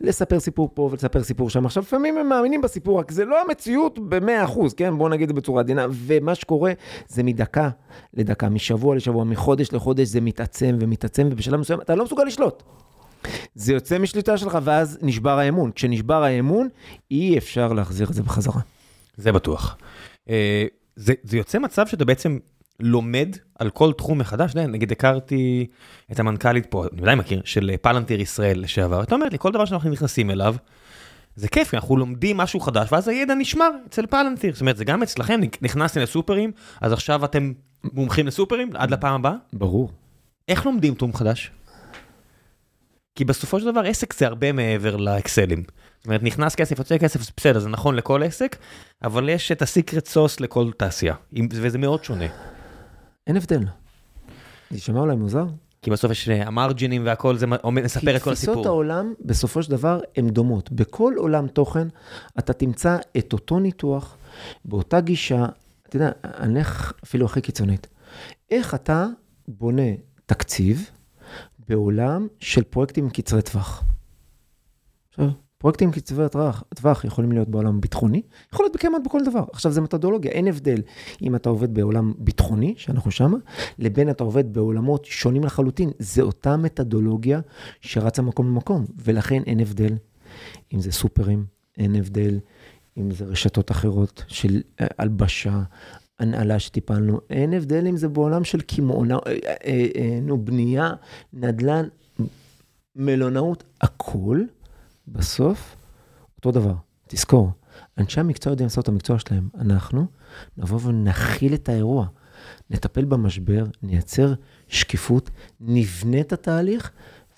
לספר 0.00 0.40
סיפור 0.40 0.70
פה 0.74 0.88
ולספר 0.92 1.22
סיפור 1.22 1.50
שם. 1.50 1.66
עכשיו, 1.66 1.82
לפעמים 1.82 2.18
הם 2.18 2.28
מאמינים 2.28 2.60
בסיפור, 2.60 2.98
רק 2.98 3.10
זה 3.10 3.24
לא 3.24 3.42
המציאות 3.42 3.98
ב-100%, 4.08 4.60
כן? 4.76 4.98
בואו 4.98 5.08
נגיד 5.08 5.22
את 5.22 5.28
זה 5.28 5.40
בצורה 5.40 5.60
עדינה. 5.60 5.86
ומה 5.90 6.34
שקורה 6.34 6.72
זה 7.08 7.22
מדקה 7.22 7.70
לדקה, 8.14 8.48
משבוע 8.48 8.96
לשבוע, 8.96 9.24
מחודש 9.24 9.72
לחודש, 9.72 10.08
זה 10.08 10.20
מתעצם 10.20 10.76
ומתעצם, 10.80 11.28
ובשלב 11.32 11.60
מסוים 11.60 11.80
אתה 11.80 11.94
לא 11.94 12.04
מסוגל 12.04 12.24
לשלוט. 12.24 12.62
זה 13.54 13.72
יוצא 13.72 13.98
משליטה 13.98 14.36
שלך, 14.36 14.58
ואז 14.62 14.98
נשבר 15.02 15.38
האמון. 15.38 15.70
כשנשבר 15.74 16.22
האמון, 16.22 16.68
אי 17.10 17.38
אפשר 17.38 17.72
להחזיר 17.72 18.08
את 18.08 18.14
זה 18.14 18.22
בחזרה. 18.22 18.60
זה 19.16 19.32
בטוח. 19.32 19.76
אה, 20.30 20.66
זה, 20.96 21.14
זה 21.22 21.36
יוצא 21.36 21.58
מצב 21.58 21.86
שאתה 21.86 22.04
בעצם 22.04 22.38
לומד 22.80 23.36
על 23.58 23.70
כל 23.70 23.92
תחום 23.92 24.18
מחדש, 24.18 24.54
די, 24.54 24.66
נגיד 24.66 24.92
הכרתי 24.92 25.66
את 26.12 26.20
המנכ"לית 26.20 26.66
פה, 26.66 26.86
אני 26.92 27.02
ודאי 27.02 27.14
מכיר, 27.14 27.42
של 27.44 27.70
פלנטיר 27.82 28.20
ישראל 28.20 28.60
לשעבר, 28.60 29.02
אתה 29.02 29.14
אומר 29.14 29.26
לי, 29.32 29.38
כל 29.38 29.52
דבר 29.52 29.64
שאנחנו 29.64 29.90
נכנסים 29.90 30.30
אליו, 30.30 30.56
זה 31.36 31.48
כיף, 31.48 31.74
אנחנו 31.74 31.96
לומדים 31.96 32.36
משהו 32.36 32.60
חדש, 32.60 32.88
ואז 32.92 33.08
הידע 33.08 33.34
נשמר 33.34 33.70
אצל 33.88 34.06
פלנטיר, 34.06 34.52
זאת 34.52 34.60
אומרת, 34.60 34.76
זה 34.76 34.84
גם 34.84 35.02
אצלכם, 35.02 35.40
נכנסתם 35.62 36.00
לסופרים, 36.00 36.52
אז 36.80 36.92
עכשיו 36.92 37.24
אתם 37.24 37.52
מומחים 37.84 38.26
לסופרים 38.26 38.70
עד 38.74 38.90
לפעם 38.90 39.14
הבאה? 39.14 39.34
ברור. 39.52 39.90
איך 40.48 40.66
לומדים 40.66 40.94
תחום 40.94 41.14
חדש? 41.14 41.50
כי 43.14 43.24
בסופו 43.24 43.60
של 43.60 43.66
דבר 43.70 43.80
עסק 43.80 44.14
זה 44.14 44.26
הרבה 44.26 44.52
מעבר 44.52 44.96
לאקסלים. 44.96 45.62
זאת 45.98 46.06
אומרת, 46.06 46.22
נכנס 46.22 46.54
כסף, 46.54 46.78
יוצא 46.78 46.98
כסף, 46.98 47.22
זה 47.22 47.30
בסדר, 47.36 47.58
זה 47.58 47.68
נכון 47.68 47.94
לכל 47.94 48.22
עסק, 48.22 48.56
אבל 49.04 49.28
יש 49.28 49.52
את 49.52 49.62
הסיקרט 49.62 50.06
סוס 50.06 50.40
לכל 50.40 50.70
תעשייה, 50.76 51.14
וזה 51.50 51.78
מאוד 51.78 52.04
שונה. 52.04 52.55
אין 53.26 53.36
הבדל. 53.36 53.64
זה 54.70 54.76
יישמע 54.76 55.00
אולי 55.00 55.16
מוזר. 55.16 55.46
כי 55.82 55.90
בסוף 55.90 56.10
יש 56.10 56.28
אה, 56.28 56.46
המרג'ינים 56.46 57.02
והכל, 57.06 57.36
זה 57.36 57.46
מספר 57.46 58.16
את 58.16 58.22
כל 58.22 58.32
הסיפור. 58.32 58.32
כי 58.32 58.34
תפיסות 58.34 58.66
העולם, 58.66 59.14
בסופו 59.20 59.62
של 59.62 59.70
דבר, 59.70 60.00
הן 60.16 60.28
דומות. 60.30 60.72
בכל 60.72 61.14
עולם 61.16 61.48
תוכן, 61.48 61.88
אתה 62.38 62.52
תמצא 62.52 62.98
את 63.18 63.32
אותו 63.32 63.58
ניתוח, 63.58 64.16
באותה 64.64 65.00
גישה, 65.00 65.46
אתה 65.88 65.96
יודע, 65.96 66.10
אני 66.24 66.58
אלך 66.58 66.92
אפילו 67.04 67.26
הכי 67.26 67.40
קיצונית. 67.40 67.86
איך 68.50 68.74
אתה 68.74 69.06
בונה 69.48 69.92
תקציב 70.26 70.90
בעולם 71.68 72.26
של 72.40 72.62
פרויקטים 72.62 73.10
קצרי 73.10 73.42
טווח? 73.42 73.84
עכשיו, 75.08 75.30
פרויקטים 75.58 75.90
קצבי 75.90 76.28
טווח, 76.30 76.62
טווח 76.74 77.04
יכולים 77.04 77.32
להיות 77.32 77.48
בעולם 77.48 77.80
ביטחוני, 77.80 78.22
יכול 78.52 78.64
להיות 78.66 78.76
כמעט 78.76 79.02
בכל 79.04 79.20
דבר. 79.24 79.44
עכשיו, 79.52 79.72
זה 79.72 79.80
מתודולוגיה, 79.80 80.30
אין 80.30 80.46
הבדל 80.48 80.82
אם 81.22 81.36
אתה 81.36 81.48
עובד 81.48 81.74
בעולם 81.74 82.12
ביטחוני, 82.18 82.74
שאנחנו 82.76 83.10
שמה, 83.10 83.36
לבין 83.78 84.10
אתה 84.10 84.24
עובד 84.24 84.52
בעולמות 84.52 85.04
שונים 85.04 85.44
לחלוטין. 85.44 85.90
זה 85.98 86.22
אותה 86.22 86.56
מתודולוגיה 86.56 87.40
שרצה 87.80 88.22
מקום 88.22 88.46
למקום, 88.46 88.84
ולכן 89.04 89.42
אין 89.46 89.60
הבדל 89.60 89.96
אם 90.74 90.80
זה 90.80 90.92
סופרים, 90.92 91.44
אין 91.78 91.94
הבדל 91.94 92.38
אם 92.98 93.10
זה 93.10 93.24
רשתות 93.24 93.70
אחרות 93.70 94.24
של 94.28 94.62
אה, 94.80 94.86
הלבשה, 94.98 95.62
הנעלה 96.18 96.58
שטיפלנו, 96.58 97.20
אין 97.30 97.52
הבדל 97.52 97.86
אם 97.86 97.96
זה 97.96 98.08
בעולם 98.08 98.44
של 98.44 98.60
קמעונאות, 98.60 99.26
אה, 99.26 99.32
אה, 99.66 100.18
נו, 100.22 100.44
בנייה, 100.44 100.90
נדל"ן, 101.32 101.88
מלונאות, 102.96 103.64
הכל. 103.80 104.40
בסוף, 105.08 105.76
אותו 106.36 106.50
דבר. 106.52 106.74
תזכור, 107.06 107.50
אנשי 107.98 108.20
המקצוע 108.20 108.52
יודעים 108.52 108.66
לעשות 108.66 108.84
את 108.84 108.88
המקצוע 108.88 109.18
שלהם. 109.18 109.48
אנחנו 109.58 110.06
נבוא 110.56 110.80
ונכיל 110.82 111.54
את 111.54 111.68
האירוע, 111.68 112.06
נטפל 112.70 113.04
במשבר, 113.04 113.64
נייצר 113.82 114.34
שקיפות, 114.68 115.30
נבנה 115.60 116.20
את 116.20 116.32
התהליך, 116.32 116.90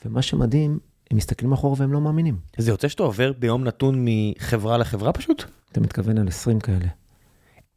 ומה 0.04 0.22
שמדהים, 0.22 0.78
הם 1.10 1.16
מסתכלים 1.16 1.52
אחורה 1.52 1.74
והם 1.78 1.92
לא 1.92 2.00
מאמינים. 2.00 2.36
זה 2.58 2.70
יוצא 2.70 2.88
שאתה 2.88 3.02
עובר 3.02 3.32
ביום 3.38 3.64
נתון 3.64 4.04
מחברה 4.08 4.78
לחברה 4.78 5.12
פשוט? 5.12 5.44
אתה 5.72 5.80
מתכוון 5.80 6.18
על 6.18 6.28
20 6.28 6.60
כאלה. 6.60 6.86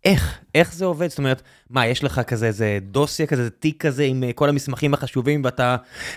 איך? 0.06 0.40
איך 0.56 0.74
זה 0.74 0.86
עובד? 0.86 1.08
זאת 1.08 1.18
אומרת, 1.18 1.42
מה, 1.70 1.88
יש 1.88 2.04
לך 2.04 2.22
כזה 2.28 2.48
איזה 2.48 2.80
דוסיה 2.82 3.26
כזה, 3.26 3.42
איזה 3.42 3.52
תיק 3.52 3.82
כזה 3.86 4.04
עם 4.04 4.24
אה, 4.24 4.34
כל 4.34 4.50
המסמכים 4.50 4.94
החשובים, 4.94 5.42
ואתה 5.46 5.76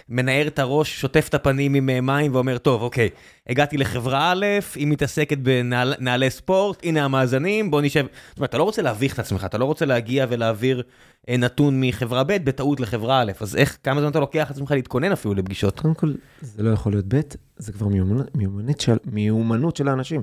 מנער 0.08 0.46
את 0.46 0.58
הראש, 0.58 1.00
שוטף 1.00 1.26
את 1.28 1.34
הפנים 1.34 1.74
עם 1.74 1.90
אה, 1.90 2.00
מים 2.00 2.34
ואומר, 2.34 2.58
טוב, 2.58 2.82
אוקיי, 2.82 3.08
הגעתי 3.48 3.76
לחברה 3.76 4.32
א', 4.32 4.46
היא 4.74 4.86
מתעסקת 4.86 5.38
בנעלי 5.38 6.30
ספורט, 6.30 6.80
הנה 6.82 7.04
המאזנים, 7.04 7.70
בוא 7.70 7.80
נשב. 7.80 8.06
זאת 8.28 8.38
אומרת, 8.38 8.50
אתה 8.50 8.58
לא 8.58 8.62
רוצה 8.62 8.82
להביך 8.82 9.14
את 9.14 9.18
עצמך, 9.18 9.44
אתה 9.44 9.58
לא 9.58 9.64
רוצה 9.64 9.84
להגיע 9.84 10.26
ולהעביר 10.28 10.82
אה, 11.28 11.36
נתון 11.36 11.80
מחברה 11.80 12.24
ב' 12.24 12.32
בטעות 12.44 12.80
לחברה 12.80 13.20
א', 13.20 13.32
אז 13.40 13.56
איך, 13.56 13.78
כמה 13.82 14.00
זמן 14.00 14.10
אתה 14.10 14.20
לוקח 14.20 14.46
עצמך 14.50 14.70
להתכונן 14.70 15.12
אפילו 15.12 15.34
לפגישות? 15.34 15.80
קודם 15.80 15.94
כל, 15.94 16.12
זה 16.40 16.62
לא 16.62 16.70
יכול 16.70 16.92
להיות 16.92 17.04
ב', 17.08 17.20
זה 17.56 17.72
כבר 17.72 17.88
מיומנות 18.34 18.80
של, 18.80 18.96
מיומנות 19.04 19.76
של 19.76 19.88
האנשים. 19.88 20.22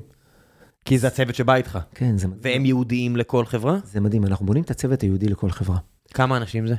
כי 0.86 1.00
זה 1.00 1.08
הצוות 1.08 1.36
שבא 1.36 1.56
איתך. 1.56 1.80
כן, 1.96 2.18
זה 2.18 2.28
מדהים. 2.28 2.42
והם 2.44 2.66
יהודיים 2.66 3.18
לכל 3.18 3.46
חברה? 3.46 3.78
זה 3.84 4.00
מדהים, 4.00 4.26
אנחנו 4.26 4.46
בונים 4.46 4.64
את 4.64 4.72
הצוות 4.72 5.02
היהודי 5.02 5.28
לכל 5.28 5.50
חברה. 5.50 5.78
כמה 6.14 6.38
אנשים 6.38 6.68
זה? 6.68 6.76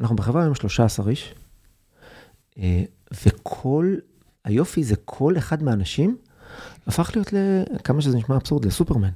אנחנו 0.00 0.16
בחברה 0.16 0.42
היום 0.42 0.54
13 0.54 1.10
איש, 1.10 1.34
אה, 2.58 2.82
וכל, 3.24 3.94
היופי 4.44 4.84
זה 4.84 4.96
כל 5.04 5.38
אחד 5.38 5.62
מהאנשים 5.62 6.16
הפך 6.86 7.10
להיות, 7.14 7.28
כמה 7.84 8.02
שזה 8.02 8.16
נשמע 8.16 8.36
אבסורד, 8.36 8.64
לסופרמן. 8.64 9.10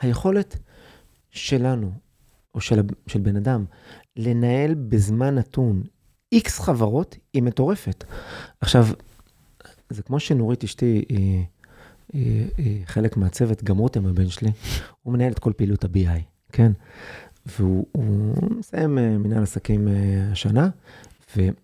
היכולת 0.00 0.56
שלנו, 1.30 1.92
או 2.54 2.60
של, 2.60 2.80
של 3.06 3.20
בן 3.20 3.36
אדם, 3.36 3.64
לנהל 4.16 4.74
בזמן 4.74 5.34
נתון 5.34 5.82
איקס 6.32 6.60
חברות, 6.60 7.16
היא 7.32 7.42
מטורפת. 7.42 8.04
עכשיו, 8.60 8.86
זה 9.90 10.02
כמו 10.02 10.20
שנורית 10.20 10.64
אשתי, 10.64 11.04
היא... 11.08 11.44
חלק 12.86 13.16
מהצוות, 13.16 13.64
גם 13.64 13.78
רותם 13.78 14.06
הבן 14.06 14.28
שלי, 14.28 14.50
הוא 15.02 15.12
מנהל 15.12 15.32
את 15.32 15.38
כל 15.38 15.52
פעילות 15.56 15.84
ה-BI, 15.84 16.20
כן? 16.52 16.72
והוא 17.46 17.86
מסיים 18.58 18.98
אה, 18.98 19.18
מנהל 19.18 19.42
עסקים 19.42 19.88
אה, 19.88 20.28
השנה, 20.32 20.68
והם 21.36 21.54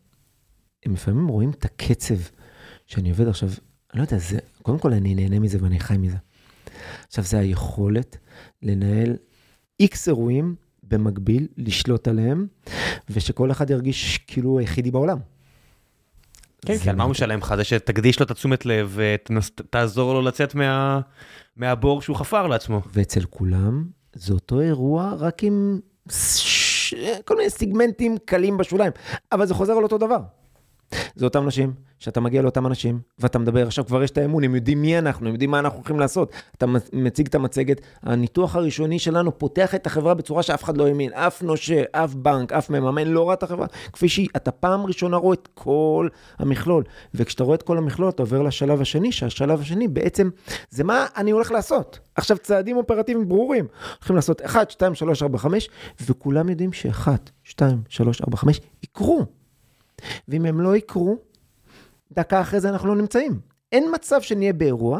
לפעמים 0.86 1.28
רואים 1.28 1.50
את 1.50 1.64
הקצב 1.64 2.14
שאני 2.86 3.10
עובד 3.10 3.28
עכשיו, 3.28 3.48
אני 3.92 3.98
לא 3.98 4.02
יודע, 4.04 4.18
זה, 4.18 4.38
קודם 4.62 4.78
כל 4.78 4.92
אני 4.92 5.14
נהנה 5.14 5.38
מזה 5.38 5.58
ואני 5.62 5.80
חי 5.80 5.96
מזה. 5.96 6.16
עכשיו, 7.08 7.24
זה 7.24 7.38
היכולת 7.38 8.16
לנהל 8.62 9.16
איקס 9.80 10.08
אירועים 10.08 10.54
במקביל, 10.82 11.48
לשלוט 11.56 12.08
עליהם, 12.08 12.46
ושכל 13.10 13.50
אחד 13.50 13.70
ירגיש 13.70 14.18
כאילו 14.18 14.58
היחידי 14.58 14.90
בעולם. 14.90 15.18
כן, 16.66 16.90
על 16.90 16.96
מה 16.96 17.04
הוא 17.04 17.10
משלם 17.10 17.38
לך? 17.38 17.54
זה 17.56 17.64
שתקדיש 17.64 18.20
לו 18.20 18.26
את 18.26 18.30
התשומת 18.30 18.66
לב 18.66 18.96
ותעזור 18.96 20.14
לו 20.14 20.22
לצאת 20.22 20.54
מהבור 21.56 22.02
שהוא 22.02 22.16
חפר 22.16 22.46
לעצמו. 22.46 22.82
ואצל 22.92 23.24
כולם 23.30 23.84
זה 24.14 24.32
אותו 24.32 24.60
אירוע, 24.60 25.14
רק 25.18 25.42
עם 25.44 25.80
כל 27.24 27.36
מיני 27.36 27.50
סיגמנטים 27.50 28.16
קלים 28.24 28.56
בשוליים, 28.56 28.92
אבל 29.32 29.46
זה 29.46 29.54
חוזר 29.54 29.72
על 29.72 29.82
אותו 29.82 29.98
דבר. 29.98 30.20
זה 31.14 31.24
אותם 31.24 31.46
נשים, 31.46 31.72
שאתה 31.98 32.20
מגיע 32.20 32.42
לאותם 32.42 32.66
אנשים, 32.66 33.00
ואתה 33.18 33.38
מדבר, 33.38 33.66
עכשיו 33.66 33.86
כבר 33.86 34.02
יש 34.02 34.10
את 34.10 34.18
האמון, 34.18 34.44
הם 34.44 34.54
יודעים 34.54 34.82
מי 34.82 34.98
אנחנו, 34.98 35.26
הם 35.26 35.32
יודעים 35.32 35.50
מה 35.50 35.58
אנחנו 35.58 35.78
הולכים 35.78 36.00
לעשות. 36.00 36.32
אתה 36.56 36.66
מציג 36.92 37.26
את 37.26 37.34
המצגת, 37.34 37.80
הניתוח 38.02 38.56
הראשוני 38.56 38.98
שלנו 38.98 39.38
פותח 39.38 39.74
את 39.74 39.86
החברה 39.86 40.14
בצורה 40.14 40.42
שאף 40.42 40.64
אחד 40.64 40.76
לא 40.76 40.86
האמין, 40.86 41.12
אף 41.12 41.42
נושה, 41.42 41.82
אף 41.92 42.14
בנק, 42.14 42.52
אף 42.52 42.70
מממן 42.70 43.08
לא 43.08 43.26
ראה 43.26 43.34
את 43.34 43.42
החברה, 43.42 43.66
כפי 43.92 44.08
שהיא, 44.08 44.28
אתה 44.36 44.50
פעם 44.50 44.86
ראשונה 44.86 45.16
רואה 45.16 45.34
את 45.34 45.48
כל 45.54 46.08
המכלול, 46.38 46.84
וכשאתה 47.14 47.44
רואה 47.44 47.54
את 47.54 47.62
כל 47.62 47.78
המכלול, 47.78 48.08
אתה 48.08 48.22
עובר 48.22 48.42
לשלב 48.42 48.80
השני, 48.80 49.12
שהשלב 49.12 49.60
השני 49.60 49.88
בעצם, 49.88 50.30
זה 50.70 50.84
מה 50.84 51.06
אני 51.16 51.30
הולך 51.30 51.50
לעשות. 51.50 51.98
עכשיו, 52.14 52.38
צעדים 52.38 52.76
אופרטיביים 52.76 53.28
ברורים, 53.28 53.66
הולכים 53.98 54.16
לעשות 54.16 54.42
1, 54.42 54.70
2, 54.70 54.94
3, 54.94 55.22
4, 55.22 55.38
5, 55.38 55.68
וכולם 56.06 56.48
יודעים 56.48 56.72
ש-1, 56.72 57.08
2, 57.44 57.82
3, 57.88 58.20
4, 58.20 58.36
5 58.36 58.60
יקרו. 58.82 59.39
ואם 60.28 60.46
הם 60.46 60.60
לא 60.60 60.76
יקרו, 60.76 61.16
דקה 62.12 62.40
אחרי 62.40 62.60
זה 62.60 62.68
אנחנו 62.68 62.88
לא 62.88 62.96
נמצאים. 62.96 63.40
אין 63.72 63.84
מצב 63.94 64.20
שנהיה 64.20 64.52
באירוע, 64.52 64.98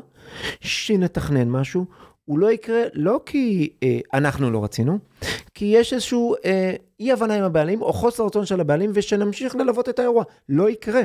שנתכנן 0.60 1.48
משהו, 1.50 1.84
הוא 2.24 2.38
לא 2.38 2.52
יקרה 2.52 2.82
לא 2.94 3.20
כי 3.26 3.72
אה, 3.82 3.98
אנחנו 4.14 4.50
לא 4.50 4.64
רצינו, 4.64 4.98
כי 5.54 5.64
יש 5.64 5.92
איזשהו 5.92 6.34
אה, 6.44 6.74
אי 7.00 7.12
הבנה 7.12 7.34
עם 7.34 7.44
הבעלים, 7.44 7.82
או 7.82 7.92
חוסר 7.92 8.26
רצון 8.26 8.46
של 8.46 8.60
הבעלים, 8.60 8.90
ושנמשיך 8.94 9.56
ללוות 9.56 9.88
את 9.88 9.98
האירוע. 9.98 10.24
לא 10.48 10.70
יקרה. 10.70 11.02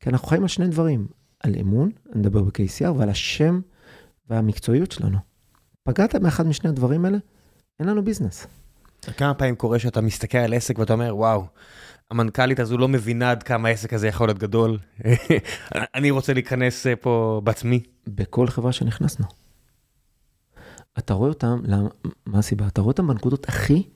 כי 0.00 0.10
אנחנו 0.10 0.28
חיים 0.28 0.42
על 0.42 0.48
שני 0.48 0.66
דברים, 0.66 1.06
על 1.40 1.54
אמון, 1.60 1.90
אני 2.12 2.20
מדבר 2.20 2.42
ב-KCR, 2.42 2.90
ועל 2.96 3.08
השם 3.08 3.60
והמקצועיות 4.30 4.92
שלנו. 4.92 5.18
פגעת 5.82 6.14
באחד 6.14 6.46
משני 6.46 6.70
הדברים 6.70 7.04
האלה, 7.04 7.18
אין 7.80 7.88
לנו 7.88 8.04
ביזנס. 8.04 8.46
כמה 9.16 9.34
פעמים 9.34 9.56
קורה 9.56 9.78
שאתה 9.78 10.00
מסתכל 10.00 10.38
על 10.38 10.54
עסק 10.54 10.78
ואתה 10.78 10.92
אומר, 10.92 11.16
וואו, 11.16 11.44
המנכ"לית 12.14 12.60
הזו 12.60 12.78
לא 12.78 12.88
מבינה 12.88 13.30
עד 13.30 13.42
כמה 13.42 13.68
העסק 13.68 13.92
הזה 13.92 14.08
יכול 14.08 14.28
להיות 14.28 14.38
גדול. 14.38 14.78
אני 15.94 16.10
רוצה 16.10 16.32
להיכנס 16.32 16.86
אה, 16.86 16.96
פה 16.96 17.40
בעצמי. 17.44 17.80
בכל 18.06 18.46
חברה 18.46 18.72
שנכנסנו. 18.72 19.26
אתה 20.98 21.14
רואה 21.14 21.28
אותם, 21.28 21.60
למה, 21.64 21.88
מה 22.26 22.38
הסיבה? 22.38 22.66
אתה 22.66 22.80
רואה 22.80 22.90
אותם 22.90 23.06
בנקודות 23.06 23.48
הכי 23.48 23.88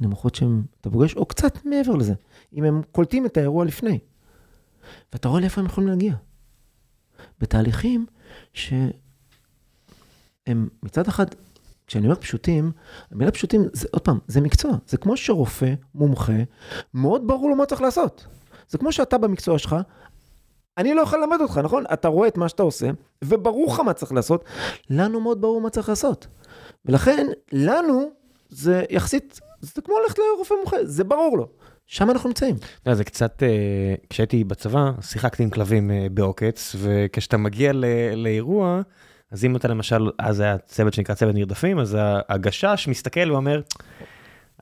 נמוכות 0.00 0.34
שהם, 0.34 0.62
אתה 0.80 0.90
פוגש, 0.90 1.16
או 1.16 1.26
קצת 1.26 1.64
מעבר 1.64 1.94
לזה, 1.94 2.14
אם 2.52 2.64
הם 2.64 2.82
קולטים 2.92 3.26
את 3.26 3.36
האירוע 3.36 3.64
לפני. 3.64 3.98
ואתה 5.12 5.28
רואה 5.28 5.40
לאיפה 5.40 5.60
הם 5.60 5.66
יכולים 5.66 5.88
להגיע. 5.90 6.14
בתהליכים 7.40 8.06
שהם 8.52 8.88
מצד 10.82 11.08
אחד, 11.08 11.26
כשאני 11.86 12.06
אומר 12.06 12.16
פשוטים, 12.16 12.72
המילה 13.10 13.30
פשוטים, 13.30 13.64
זה 13.72 13.88
עוד 13.92 14.02
פעם, 14.02 14.18
זה 14.26 14.40
מקצוע. 14.40 14.72
זה 14.86 14.96
כמו 14.96 15.16
שרופא, 15.16 15.74
מומחה, 15.94 16.32
מאוד 16.94 17.26
ברור 17.26 17.50
לו 17.50 17.56
מה 17.56 17.66
צריך 17.66 17.80
לעשות. 17.80 18.26
זה 18.68 18.78
כמו 18.78 18.92
שאתה 18.92 19.18
במקצוע 19.18 19.58
שלך, 19.58 19.76
אני 20.78 20.94
לא 20.94 21.00
יכול 21.00 21.18
ללמד 21.18 21.40
אותך, 21.40 21.58
נכון? 21.58 21.84
אתה 21.92 22.08
רואה 22.08 22.28
את 22.28 22.36
מה 22.36 22.48
שאתה 22.48 22.62
עושה, 22.62 22.90
וברור 23.24 23.72
לך 23.72 23.80
מה 23.80 23.92
צריך 23.92 24.12
לעשות. 24.12 24.44
לנו 24.90 25.20
מאוד 25.20 25.40
ברור 25.40 25.60
מה 25.60 25.70
צריך 25.70 25.88
לעשות. 25.88 26.26
ולכן, 26.84 27.26
לנו, 27.52 28.10
זה 28.48 28.84
יחסית, 28.90 29.40
זה 29.60 29.82
כמו 29.82 29.94
ללכת 30.02 30.18
לרופא 30.18 30.54
מומחה, 30.54 30.76
זה 30.84 31.04
ברור 31.04 31.38
לו. 31.38 31.48
שם 31.86 32.10
אנחנו 32.10 32.28
נמצאים. 32.28 32.56
זה 32.92 33.04
קצת, 33.04 33.42
אה, 33.42 33.94
כשהייתי 34.10 34.44
בצבא, 34.44 34.90
שיחקתי 35.00 35.42
עם 35.42 35.50
כלבים 35.50 35.90
אה, 35.90 36.06
בעוקץ, 36.10 36.76
וכשאתה 36.78 37.36
מגיע 37.36 37.72
לאירוע, 38.16 38.80
אז 39.32 39.44
אם 39.44 39.56
אתה 39.56 39.68
למשל, 39.68 40.10
אז 40.18 40.40
היה 40.40 40.58
צוות 40.58 40.94
שנקרא 40.94 41.14
צוות 41.14 41.34
נרדפים, 41.34 41.78
אז 41.78 41.98
הגשש 42.28 42.88
מסתכל 42.88 43.32
ואומר, 43.32 43.60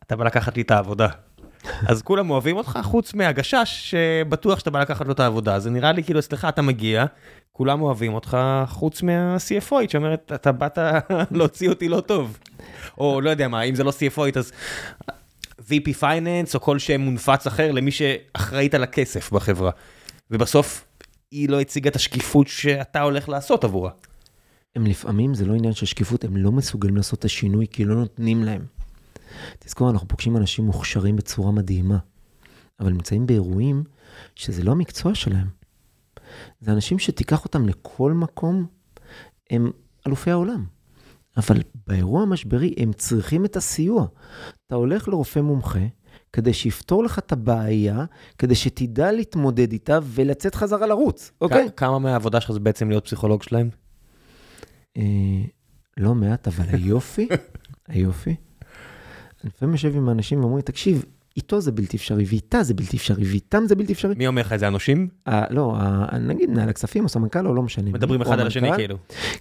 אתה 0.02 0.16
בא 0.16 0.24
לקחת 0.24 0.56
לי 0.56 0.62
את 0.62 0.70
העבודה. 0.70 1.08
אז 1.88 2.02
כולם 2.02 2.30
אוהבים 2.30 2.56
אותך, 2.56 2.78
חוץ 2.82 3.14
מהגשש, 3.14 3.94
שבטוח 3.94 4.58
שאתה 4.58 4.70
בא 4.70 4.80
לקחת 4.80 5.06
לו 5.06 5.12
את 5.12 5.20
העבודה. 5.20 5.58
זה 5.58 5.70
נראה 5.70 5.92
לי 5.92 6.04
כאילו, 6.04 6.20
אצלך 6.20 6.44
אתה 6.48 6.62
מגיע, 6.62 7.04
כולם 7.52 7.82
אוהבים 7.82 8.14
אותך, 8.14 8.38
חוץ 8.66 9.02
מה-CFOית, 9.02 9.90
שאומרת, 9.90 10.32
אתה 10.34 10.52
באת 10.52 10.78
להוציא 11.36 11.68
אותי 11.68 11.88
לא 11.88 12.00
טוב. 12.00 12.38
או 12.98 13.20
לא 13.20 13.30
יודע 13.30 13.48
מה, 13.48 13.62
אם 13.62 13.74
זה 13.74 13.84
לא 13.84 13.90
CFOית, 13.90 14.38
אז 14.38 14.52
VP 15.60 16.00
Finance, 16.00 16.54
או 16.54 16.60
כל 16.60 16.78
שם 16.78 17.00
מונפץ 17.00 17.46
אחר 17.46 17.72
למי 17.72 17.90
שאחראית 17.90 18.74
על 18.74 18.82
הכסף 18.82 19.32
בחברה. 19.32 19.70
ובסוף, 20.30 20.84
היא 21.30 21.48
לא 21.48 21.60
הציגה 21.60 21.90
את 21.90 21.96
השקיפות 21.96 22.48
שאתה 22.48 23.00
הולך 23.00 23.28
לעשות 23.28 23.64
עבורה. 23.64 23.90
הם 24.76 24.86
לפעמים, 24.86 25.34
זה 25.34 25.44
לא 25.44 25.54
עניין 25.54 25.72
של 25.72 25.86
שקיפות, 25.86 26.24
הם 26.24 26.36
לא 26.36 26.52
מסוגלים 26.52 26.96
לעשות 26.96 27.18
את 27.18 27.24
השינוי 27.24 27.66
כי 27.70 27.84
לא 27.84 27.94
נותנים 27.94 28.44
להם. 28.44 28.66
תזכור, 29.58 29.90
אנחנו 29.90 30.08
פוגשים 30.08 30.36
אנשים 30.36 30.64
מוכשרים 30.64 31.16
בצורה 31.16 31.52
מדהימה, 31.52 31.98
אבל 32.80 32.92
נמצאים 32.92 33.26
באירועים 33.26 33.84
שזה 34.34 34.62
לא 34.62 34.72
המקצוע 34.72 35.14
שלהם. 35.14 35.46
זה 36.60 36.72
אנשים 36.72 36.98
שתיקח 36.98 37.44
אותם 37.44 37.68
לכל 37.68 38.12
מקום, 38.12 38.66
הם 39.50 39.70
אלופי 40.06 40.30
העולם. 40.30 40.64
אבל 41.36 41.56
באירוע 41.86 42.22
המשברי 42.22 42.74
הם 42.76 42.92
צריכים 42.92 43.44
את 43.44 43.56
הסיוע. 43.56 44.06
אתה 44.66 44.74
הולך 44.74 45.08
לרופא 45.08 45.40
מומחה 45.40 45.86
כדי 46.32 46.52
שיפתור 46.52 47.04
לך 47.04 47.18
את 47.18 47.32
הבעיה, 47.32 48.04
כדי 48.38 48.54
שתדע 48.54 49.12
להתמודד 49.12 49.72
איתה 49.72 49.98
ולצאת 50.02 50.54
חזרה 50.54 50.86
לרוץ, 50.86 51.32
אוקיי? 51.40 51.68
כמה 51.76 51.98
מהעבודה 51.98 52.40
שלך 52.40 52.52
זה 52.52 52.60
בעצם 52.60 52.88
להיות 52.88 53.04
פסיכולוג 53.04 53.42
שלהם? 53.42 53.70
אה, 54.97 55.03
לא 55.97 56.14
מעט, 56.14 56.49
אבל 56.49 56.64
היופי, 56.68 57.28
היופי, 57.88 58.30
אני 58.30 59.51
לפעמים 59.55 59.74
יושב 59.74 59.97
עם 59.97 60.11
אנשים 60.11 60.40
ואומרים, 60.40 60.61
תקשיב, 60.61 61.05
איתו 61.36 61.61
זה 61.61 61.72
בלתי 61.72 61.97
אפשרי, 61.97 62.24
ואיתה 62.28 62.62
זה 62.62 62.74
בלתי 62.74 62.97
אפשרי, 62.97 63.24
ואיתם 63.30 63.66
זה 63.66 63.74
בלתי 63.74 63.92
אפשרי. 63.92 64.14
מי 64.14 64.26
אומר 64.26 64.42
לך 64.42 64.53
את 64.53 64.59
זה, 64.59 64.68
אנושים? 64.68 65.09
אה, 65.28 65.45
לא, 65.51 65.76
אה, 65.80 66.18
נגיד 66.18 66.51
מנהל 66.51 66.68
הכספים 66.68 67.05
או 67.05 67.09
סמנכ"ל 67.09 67.47
או 67.47 67.55
לא 67.55 67.62
משנה. 67.62 67.90
מדברים 67.90 68.22
אחד 68.22 68.40
על 68.40 68.47
השני 68.47 68.68
המנכ"ל, 68.68 68.82
כאילו. 68.82 68.99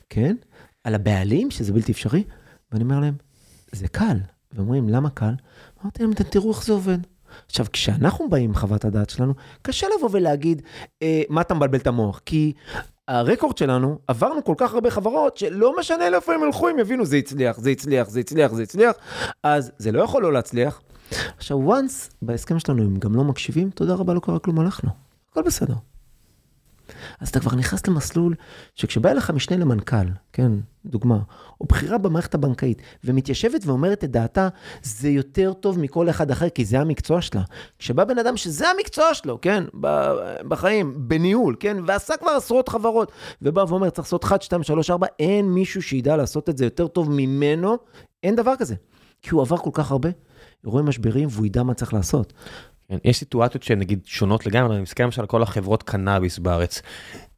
כן, 0.10 0.36
על 0.84 0.96
הבעלים 0.96 1.52
שזה 1.52 1.74
בלתי 1.74 1.92
אפשרי, 1.92 2.24
ואני 2.72 2.84
אומר 2.84 3.00
להם, 3.00 3.14
זה 3.72 3.88
קל. 3.88 4.18
ואומרים, 4.54 4.90
למה 4.90 5.10
קל? 5.10 5.34
אמרתי 5.82 6.04
להם, 6.04 6.12
"אתם 6.12 6.24
תראו 6.24 6.52
איך 6.52 6.66
זה 6.66 6.74
עובד. 6.74 6.98
עכשיו, 7.46 7.66
כשאנחנו 7.74 8.30
באים 8.30 8.50
עם 8.50 8.56
חוות 8.56 8.86
הדעת 8.86 9.10
שלנו, 9.10 9.34
קשה 9.62 9.88
לבוא 9.98 10.10
ולהגיד, 10.12 10.62
אה, 11.02 11.22
מה 11.30 11.42
אתה 11.42 11.54
מבלבל 11.54 11.78
את 11.78 11.88
המוח? 11.88 12.22
כי 12.26 12.54
הרקורד 13.08 13.58
שלנו, 13.58 14.00
עברנו 14.08 14.44
כל 14.44 14.54
כך 14.58 14.74
הרבה 14.74 14.90
חברות, 14.90 15.38
שלא 15.38 15.74
משנה 15.80 16.10
לאיפה 16.10 16.34
הם 16.34 16.44
ילכו, 16.44 16.70
הם 16.70 16.80
יבינו, 16.80 17.06
זה 17.06 17.18
הצליח, 17.18 17.58
זה 17.60 17.70
הצליח, 17.70 18.10
זה 18.10 18.20
הצליח, 18.20 18.54
זה 18.54 18.64
הצליח, 18.64 18.96
אז 19.44 19.72
זה 19.78 19.92
לא 19.92 20.04
יכול 20.04 20.24
לא 20.24 20.34
להצליח. 20.34 20.82
עכשיו, 21.38 21.80
once 21.80 22.12
בהסכם 22.22 22.60
שלנו 22.60 22.84
הם 22.84 22.98
גם 22.98 23.16
לא 23.16 23.24
מקשיבים, 23.24 23.70
תודה 23.70 23.94
רבה, 23.94 24.14
לא 24.14 24.20
קרה 24.20 24.40
כלום, 24.40 24.60
הלכנו. 24.60 24.90
הכל 25.32 25.42
בסדר. 25.42 25.74
אז 27.20 27.30
אתה 27.30 27.40
כבר 27.40 27.56
נכנס 27.56 27.88
למסלול 27.88 28.36
שכשבא 28.76 29.12
אליך 29.12 29.30
משנה 29.30 29.58
למנכ"ל, 29.58 30.08
כן, 30.34 30.52
דוגמה, 30.86 31.20
או 31.62 31.66
בכירה 31.66 31.98
במערכת 31.98 32.34
הבנקאית, 32.34 32.82
ומתיישבת 33.04 33.66
ואומרת 33.66 34.04
את 34.04 34.12
דעתה, 34.12 34.50
זה 34.84 35.10
יותר 35.10 35.54
טוב 35.54 35.80
מכל 35.80 36.10
אחד 36.10 36.32
אחר, 36.32 36.50
כי 36.50 36.66
זה 36.66 36.80
המקצוע 36.80 37.22
שלה. 37.22 37.42
כשבא 37.80 38.04
בן 38.04 38.20
אדם 38.20 38.38
שזה 38.38 38.70
המקצוע 38.70 39.14
שלו, 39.14 39.42
כן, 39.42 39.64
בחיים, 40.48 40.94
בניהול, 40.98 41.56
כן, 41.60 41.78
ועשה 41.88 42.18
כבר 42.18 42.32
עשרות 42.32 42.70
חברות, 42.70 43.12
ובא 43.42 43.66
ואומר, 43.68 43.90
צריך 43.90 44.08
לעשות 44.08 44.24
1, 44.24 44.42
2, 44.42 44.64
3, 44.64 44.90
4, 44.90 45.08
אין 45.20 45.46
מישהו 45.46 45.82
שידע 45.82 46.18
לעשות 46.18 46.50
את 46.50 46.58
זה 46.58 46.66
יותר 46.66 46.88
טוב 46.88 47.12
ממנו, 47.12 47.78
אין 48.24 48.36
דבר 48.36 48.54
כזה. 48.56 48.76
כי 49.22 49.30
הוא 49.30 49.42
עבר 49.42 49.58
כל 49.58 49.70
כך 49.74 49.92
הרבה 49.92 50.10
אירועים 50.64 50.86
משברים, 50.86 51.28
והוא 51.32 51.46
ידע 51.46 51.64
מה 51.64 51.74
צריך 51.74 51.94
לעשות. 51.94 52.34
כן, 52.90 52.98
יש 53.04 53.18
סיטואציות 53.18 53.64
שהן 53.64 53.80
נגיד 53.80 54.00
שונות 54.06 54.46
לגמרי, 54.46 54.76
אני 54.76 54.84
מסתכל 54.84 55.04
למשל 55.04 55.22
על 55.22 55.28
כל 55.28 55.44
החברות 55.44 55.84
קנאביס 55.84 56.40
בארץ. 56.40 56.82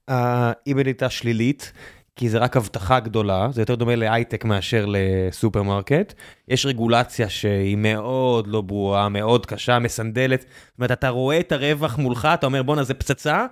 האיבד 0.08 0.86
הייתה 0.86 1.10
שלילית, 1.10 1.72
כי 2.16 2.30
זה 2.30 2.38
רק 2.38 2.58
הבטחה 2.58 3.00
גדולה, 3.00 3.48
זה 3.52 3.62
יותר 3.62 3.76
דומה 3.76 3.96
להייטק 3.96 4.46
מאשר 4.46 4.86
לסופרמרקט. 4.88 6.14
יש 6.48 6.66
רגולציה 6.66 7.30
שהיא 7.30 7.78
מאוד 7.78 8.48
לא 8.48 8.62
ברורה, 8.62 9.10
מאוד 9.10 9.46
קשה, 9.46 9.80
מסנדלת. 9.80 10.42
זאת 10.42 10.50
אומרת, 10.78 10.92
אתה 10.92 11.10
רואה 11.10 11.40
את 11.40 11.52
הרווח 11.52 11.98
מולך, 11.98 12.28
אתה 12.34 12.46
אומר 12.46 12.64
בואנה 12.64 12.84
זה 12.84 12.94
פצצה, 12.94 13.46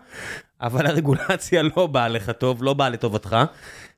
אבל 0.61 0.85
הרגולציה 0.85 1.63
לא 1.77 1.87
באה 1.87 2.07
לך 2.07 2.29
טוב, 2.29 2.63
לא 2.63 2.73
באה 2.73 2.89
לטובתך. 2.89 3.37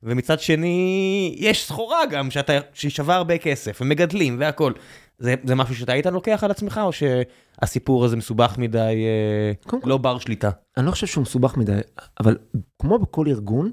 ומצד 0.03 0.39
שני, 0.39 1.35
יש 1.37 1.65
סחורה 1.65 2.05
גם 2.05 2.31
שאתה, 2.31 2.53
שהיא 2.73 2.91
שווה 2.91 3.15
הרבה 3.15 3.37
כסף, 3.37 3.77
ומגדלים 3.81 4.37
והכל. 4.39 4.71
זה, 5.19 5.35
זה 5.43 5.55
משהו 5.55 5.75
שאתה 5.75 5.91
היית 5.91 6.05
לוקח 6.05 6.43
על 6.43 6.51
עצמך, 6.51 6.81
או 6.83 6.89
שהסיפור 6.91 8.05
הזה 8.05 8.15
מסובך 8.15 8.55
מדי, 8.57 8.77
אה, 8.79 9.53
קודם 9.69 9.81
כל- 9.81 9.89
לא 9.89 9.97
בר 9.97 10.19
שליטה? 10.19 10.49
אני 10.77 10.85
לא 10.85 10.91
חושב 10.91 11.07
שהוא 11.07 11.21
מסובך 11.21 11.57
מדי, 11.57 11.79
אבל 12.19 12.37
כמו 12.79 12.99
בכל 12.99 13.27
ארגון, 13.27 13.71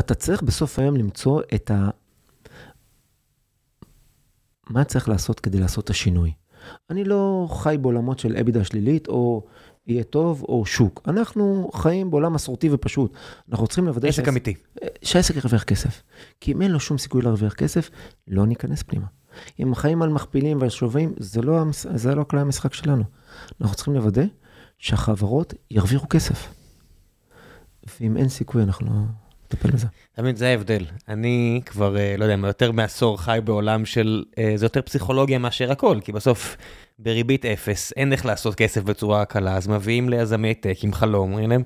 אתה 0.00 0.14
צריך 0.14 0.42
בסוף 0.42 0.78
היום 0.78 0.96
למצוא 0.96 1.42
את 1.54 1.70
ה... 1.70 1.88
מה 4.70 4.84
צריך 4.84 5.08
לעשות 5.08 5.40
כדי 5.40 5.60
לעשות 5.60 5.84
את 5.84 5.90
השינוי. 5.90 6.32
אני 6.90 7.04
לא 7.04 7.48
חי 7.50 7.76
בעולמות 7.80 8.18
של 8.18 8.36
אבידה 8.36 8.64
שלילית, 8.64 9.08
או 9.08 9.46
יהיה 9.86 10.04
טוב, 10.04 10.42
או 10.48 10.66
שוק. 10.66 11.02
אנחנו 11.08 11.70
חיים 11.74 12.10
בעולם 12.10 12.32
מסורתי 12.32 12.68
ופשוט. 12.72 13.12
אנחנו 13.52 13.66
צריכים 13.66 13.86
לוודא 13.86 14.08
עסק 14.08 14.22
שהעס- 14.22 14.28
אמיתי. 14.28 14.54
שהעסק 15.02 15.36
ירוויח 15.36 15.62
כסף. 15.64 16.02
כי 16.40 16.52
אם 16.52 16.62
אין 16.62 16.70
לו 16.70 16.80
שום 16.80 16.98
סיכוי 16.98 17.22
להרוויח 17.22 17.54
כסף, 17.54 17.90
לא 18.28 18.46
ניכנס 18.46 18.82
פנימה. 18.82 19.06
אם 19.62 19.74
חיים 19.74 20.02
על 20.02 20.08
מכפילים 20.08 20.58
ועל 20.60 20.70
שווים, 20.70 21.12
זה 21.18 21.42
לא. 21.42 21.62
זה 21.72 22.14
לא 22.14 22.24
כלי 22.24 22.40
המשחק 22.40 22.74
שלנו. 22.74 23.04
אנחנו 23.60 23.76
צריכים 23.76 23.94
לוודא 23.94 24.22
שהחברות 24.78 25.54
ירוויחו 25.70 26.08
כסף. 26.08 26.54
ואם 28.00 28.16
אין 28.16 28.28
סיכוי, 28.28 28.62
אנחנו 28.62 28.86
לא 28.86 28.92
נטפל 29.46 29.70
בזה. 29.70 29.86
מבין, 30.18 30.36
זה 30.36 30.48
ההבדל. 30.48 30.84
אני 31.08 31.60
כבר, 31.66 31.96
אה, 31.96 32.14
לא 32.18 32.24
יודע, 32.24 32.46
יותר 32.46 32.72
מעשור 32.72 33.20
חי 33.20 33.38
בעולם 33.44 33.84
של, 33.84 34.24
אה, 34.38 34.52
זה 34.56 34.66
יותר 34.66 34.82
פסיכולוגיה 34.82 35.38
מאשר 35.38 35.72
הכל, 35.72 35.98
כי 36.04 36.12
בסוף 36.12 36.56
בריבית 36.98 37.44
אפס 37.46 37.92
אין 37.96 38.12
איך 38.12 38.26
לעשות 38.26 38.54
כסף 38.54 38.82
בצורה 38.82 39.24
קלה, 39.24 39.56
אז 39.56 39.68
מביאים 39.68 40.08
ליזמי 40.08 40.54
טק 40.54 40.76
עם 40.82 40.92
חלום, 40.92 41.30
אומרים 41.30 41.50
להם, 41.50 41.62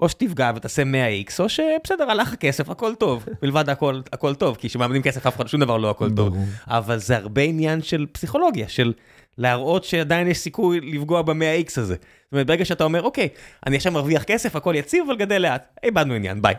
או 0.00 0.08
שתפגע 0.08 0.52
ותעשה 0.56 0.82
100x, 0.82 1.32
או 1.38 1.48
שבסדר, 1.48 2.10
הלך 2.10 2.32
הכסף, 2.32 2.70
הכל 2.70 2.94
טוב. 2.94 3.26
מלבד 3.42 3.70
הכל, 3.70 4.00
הכל 4.12 4.34
טוב, 4.34 4.56
כי 4.56 4.68
כשמאבדים 4.68 5.02
כסף 5.02 5.26
אף 5.26 5.36
אחד, 5.36 5.48
שום 5.48 5.60
דבר 5.60 5.76
לא 5.76 5.90
הכל 5.90 6.10
טוב. 6.10 6.36
אבל 6.66 6.98
זה 6.98 7.16
הרבה 7.16 7.42
עניין 7.42 7.82
של 7.82 8.06
פסיכולוגיה, 8.12 8.68
של 8.68 8.92
להראות 9.38 9.84
שעדיין 9.84 10.28
יש 10.28 10.38
סיכוי 10.38 10.80
לפגוע 10.80 11.22
ב-100x 11.22 11.72
הזה. 11.76 11.94
זאת 11.94 12.32
אומרת, 12.32 12.46
ברגע 12.46 12.64
שאתה 12.64 12.84
אומר, 12.84 13.02
אוקיי, 13.02 13.28
אני 13.66 13.76
עכשיו 13.76 13.92
מרוויח 13.92 14.22
כסף, 14.22 14.56
הכל 14.56 14.74
יציב, 14.76 15.04
אבל 15.06 15.16
גדל 15.16 15.38
לאט. 15.42 15.78
איבדנו 15.84 16.14
עניין, 16.14 16.42
ביי. 16.42 16.54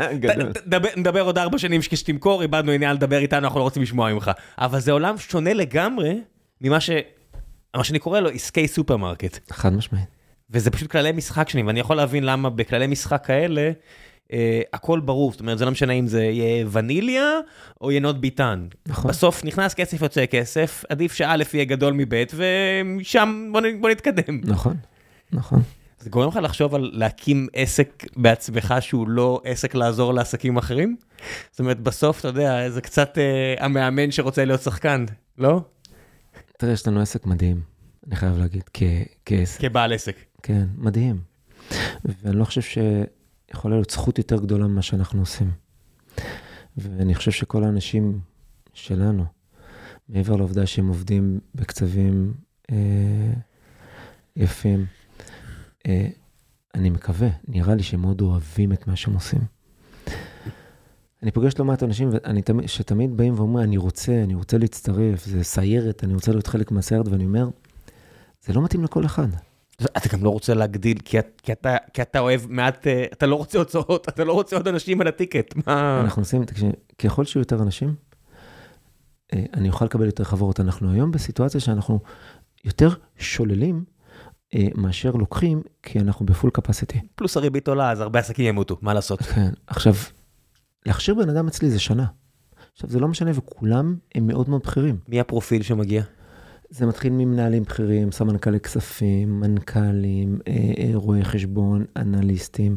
נדבר 0.96 1.20
עוד 1.20 1.38
ארבע 1.38 1.58
שנים 1.58 1.80
כשתמכור, 1.80 2.42
איבדנו 2.42 2.72
עניין 2.72 2.96
לדבר 2.96 3.18
איתנו, 3.18 3.44
אנחנו 3.44 3.58
לא 3.58 3.64
רוצים 3.64 3.82
לשמוע 3.82 4.12
ממך. 4.12 4.30
אבל 4.58 4.80
זה 4.80 4.92
עולם 4.92 5.18
שונה 5.18 5.54
לגמרי 5.54 6.20
ממה 6.60 6.80
ש... 6.80 6.90
מה 7.76 7.84
שאני 7.84 7.98
קורא 7.98 8.20
לו 8.20 8.30
עסקי 8.30 8.68
סופרמרקט. 8.68 9.52
חד 9.52 9.72
משמעית. 9.72 10.17
וזה 10.50 10.70
פשוט 10.70 10.90
כללי 10.90 11.12
משחק 11.12 11.48
שונים, 11.48 11.66
ואני 11.66 11.80
יכול 11.80 11.96
להבין 11.96 12.24
למה 12.24 12.50
בכללי 12.50 12.86
משחק 12.86 13.22
כאלה, 13.26 13.70
אה, 14.32 14.60
הכל 14.72 15.00
ברור, 15.00 15.32
זאת 15.32 15.40
אומרת, 15.40 15.58
זה 15.58 15.64
לא 15.64 15.70
משנה 15.70 15.92
אם 15.92 16.06
זה 16.06 16.22
יהיה 16.24 16.66
ונילייה 16.72 17.32
או 17.80 17.92
יינות 17.92 18.20
ביתן. 18.20 18.66
נכון. 18.86 19.10
בסוף 19.10 19.44
נכנס 19.44 19.74
כסף, 19.74 20.02
יוצא 20.02 20.26
כסף, 20.26 20.84
עדיף 20.88 21.12
שא' 21.12 21.36
יהיה 21.54 21.64
גדול 21.64 21.92
מב', 21.92 22.14
ומשם 22.34 23.48
בוא, 23.52 23.60
בוא 23.80 23.90
נתקדם. 23.90 24.40
נכון, 24.44 24.76
נכון. 25.32 25.62
זה 26.00 26.10
גורם 26.10 26.28
לך 26.28 26.38
לחשוב 26.42 26.74
על 26.74 26.90
להקים 26.94 27.48
עסק 27.52 28.04
בעצמך 28.16 28.74
שהוא 28.80 29.08
לא 29.08 29.40
עסק 29.44 29.74
לעזור 29.74 30.14
לעסקים 30.14 30.56
אחרים? 30.56 30.96
זאת 31.50 31.60
אומרת, 31.60 31.80
בסוף, 31.80 32.20
אתה 32.20 32.28
יודע, 32.28 32.70
זה 32.70 32.80
קצת 32.80 33.18
אה, 33.18 33.64
המאמן 33.64 34.10
שרוצה 34.10 34.44
להיות 34.44 34.62
שחקן, 34.62 35.04
לא? 35.38 35.60
תראה, 36.58 36.72
יש 36.72 36.86
לנו 36.88 37.00
עסק 37.00 37.26
מדהים, 37.26 37.60
אני 38.06 38.16
חייב 38.16 38.38
להגיד, 38.38 38.62
כ- 38.74 38.82
כעסק. 39.26 39.60
כבעל 39.60 39.92
עסק. 39.92 40.16
כן, 40.42 40.66
מדהים. 40.76 41.20
ואני 42.04 42.36
לא 42.36 42.44
חושב 42.44 42.60
שיכולה 42.60 43.74
להיות 43.74 43.90
זכות 43.90 44.18
יותר 44.18 44.36
גדולה 44.36 44.66
ממה 44.66 44.82
שאנחנו 44.82 45.20
עושים. 45.20 45.50
ואני 46.76 47.14
חושב 47.14 47.30
שכל 47.30 47.64
האנשים 47.64 48.20
שלנו, 48.72 49.24
מעבר 50.08 50.36
לעובדה 50.36 50.66
שהם 50.66 50.88
עובדים 50.88 51.40
בקצבים 51.54 52.34
אה, 52.70 53.32
יפים, 54.36 54.86
אה, 55.86 56.08
אני 56.74 56.90
מקווה, 56.90 57.28
נראה 57.48 57.74
לי 57.74 57.82
שהם 57.82 58.00
מאוד 58.00 58.20
אוהבים 58.20 58.72
את 58.72 58.86
מה 58.86 58.96
שהם 58.96 59.14
עושים. 59.14 59.40
אני 61.22 61.30
פוגש 61.30 61.52
לא 61.58 61.64
מעט 61.64 61.82
אנשים 61.82 62.08
ואני 62.12 62.42
תמיד, 62.42 62.68
שתמיד 62.68 63.16
באים 63.16 63.34
ואומרים, 63.34 63.64
אני 63.64 63.76
רוצה, 63.76 64.22
אני 64.22 64.34
רוצה 64.34 64.58
להצטרף, 64.58 65.24
זה 65.24 65.44
סיירת, 65.44 66.04
אני 66.04 66.14
רוצה 66.14 66.32
להיות 66.32 66.46
חלק 66.46 66.70
מהסיירת, 66.70 67.08
ואני 67.08 67.24
אומר, 67.24 67.48
זה 68.42 68.52
לא 68.52 68.62
מתאים 68.62 68.84
לכל 68.84 69.04
אחד. 69.06 69.28
אתה 69.86 70.08
גם 70.12 70.24
לא 70.24 70.30
רוצה 70.30 70.54
להגדיל, 70.54 70.98
כי, 71.04 71.18
כי, 71.42 71.52
אתה, 71.52 71.76
כי 71.94 72.02
אתה 72.02 72.18
אוהב 72.18 72.40
מעט, 72.48 72.86
אה, 72.86 73.04
אתה 73.12 73.26
לא 73.26 73.34
רוצה 73.34 73.58
הוצאות, 73.58 74.08
אתה 74.08 74.24
לא 74.24 74.32
רוצה 74.32 74.56
עוד 74.56 74.68
אנשים 74.68 75.00
על 75.00 75.06
הטיקט. 75.06 75.54
מה? 75.66 76.00
אנחנו 76.00 76.22
עושים, 76.22 76.44
תקשיב, 76.44 76.72
ככל 76.98 77.24
שיהיו 77.24 77.40
יותר 77.40 77.62
אנשים, 77.62 77.94
אה, 79.34 79.44
אני 79.54 79.68
אוכל 79.68 79.84
לקבל 79.84 80.06
יותר 80.06 80.24
חברות. 80.24 80.60
אנחנו 80.60 80.92
היום 80.92 81.10
בסיטואציה 81.10 81.60
שאנחנו 81.60 82.00
יותר 82.64 82.88
שוללים 83.18 83.84
אה, 84.54 84.66
מאשר 84.74 85.10
לוקחים, 85.10 85.62
כי 85.82 86.00
אנחנו 86.00 86.26
בפול 86.26 86.50
קפסיטי. 86.50 87.00
פלוס 87.14 87.36
הריבית 87.36 87.68
עולה, 87.68 87.90
אז 87.90 88.00
הרבה 88.00 88.18
עסקים 88.18 88.46
ימותו, 88.46 88.76
מה 88.82 88.94
לעשות? 88.94 89.22
כן, 89.22 89.50
עכשיו, 89.66 89.94
להכשיר 90.86 91.14
בן 91.14 91.30
אדם 91.30 91.46
אצלי 91.46 91.70
זה 91.70 91.78
שנה. 91.78 92.06
עכשיו, 92.72 92.90
זה 92.90 93.00
לא 93.00 93.08
משנה, 93.08 93.30
וכולם 93.34 93.96
הם 94.14 94.26
מאוד 94.26 94.48
מאוד 94.48 94.62
בכירים. 94.62 94.98
מי 95.08 95.20
הפרופיל 95.20 95.62
שמגיע? 95.62 96.02
זה 96.70 96.86
מתחיל 96.86 97.12
ממנהלים 97.12 97.62
בכירים, 97.62 98.12
סמנכ"לי 98.12 98.60
כספים, 98.60 99.40
מנכ"לים, 99.40 100.38
אה, 100.48 100.52
אה, 100.78 100.90
רואי 100.94 101.24
חשבון, 101.24 101.84
אנליסטים. 101.96 102.76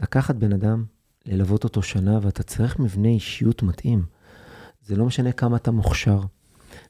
לקחת 0.00 0.34
בן 0.34 0.52
אדם, 0.52 0.84
ללוות 1.26 1.64
אותו 1.64 1.82
שנה, 1.82 2.18
ואתה 2.22 2.42
צריך 2.42 2.78
מבנה 2.78 3.08
אישיות 3.08 3.62
מתאים. 3.62 4.02
זה 4.82 4.96
לא 4.96 5.06
משנה 5.06 5.32
כמה 5.32 5.56
אתה 5.56 5.70
מוכשר, 5.70 6.20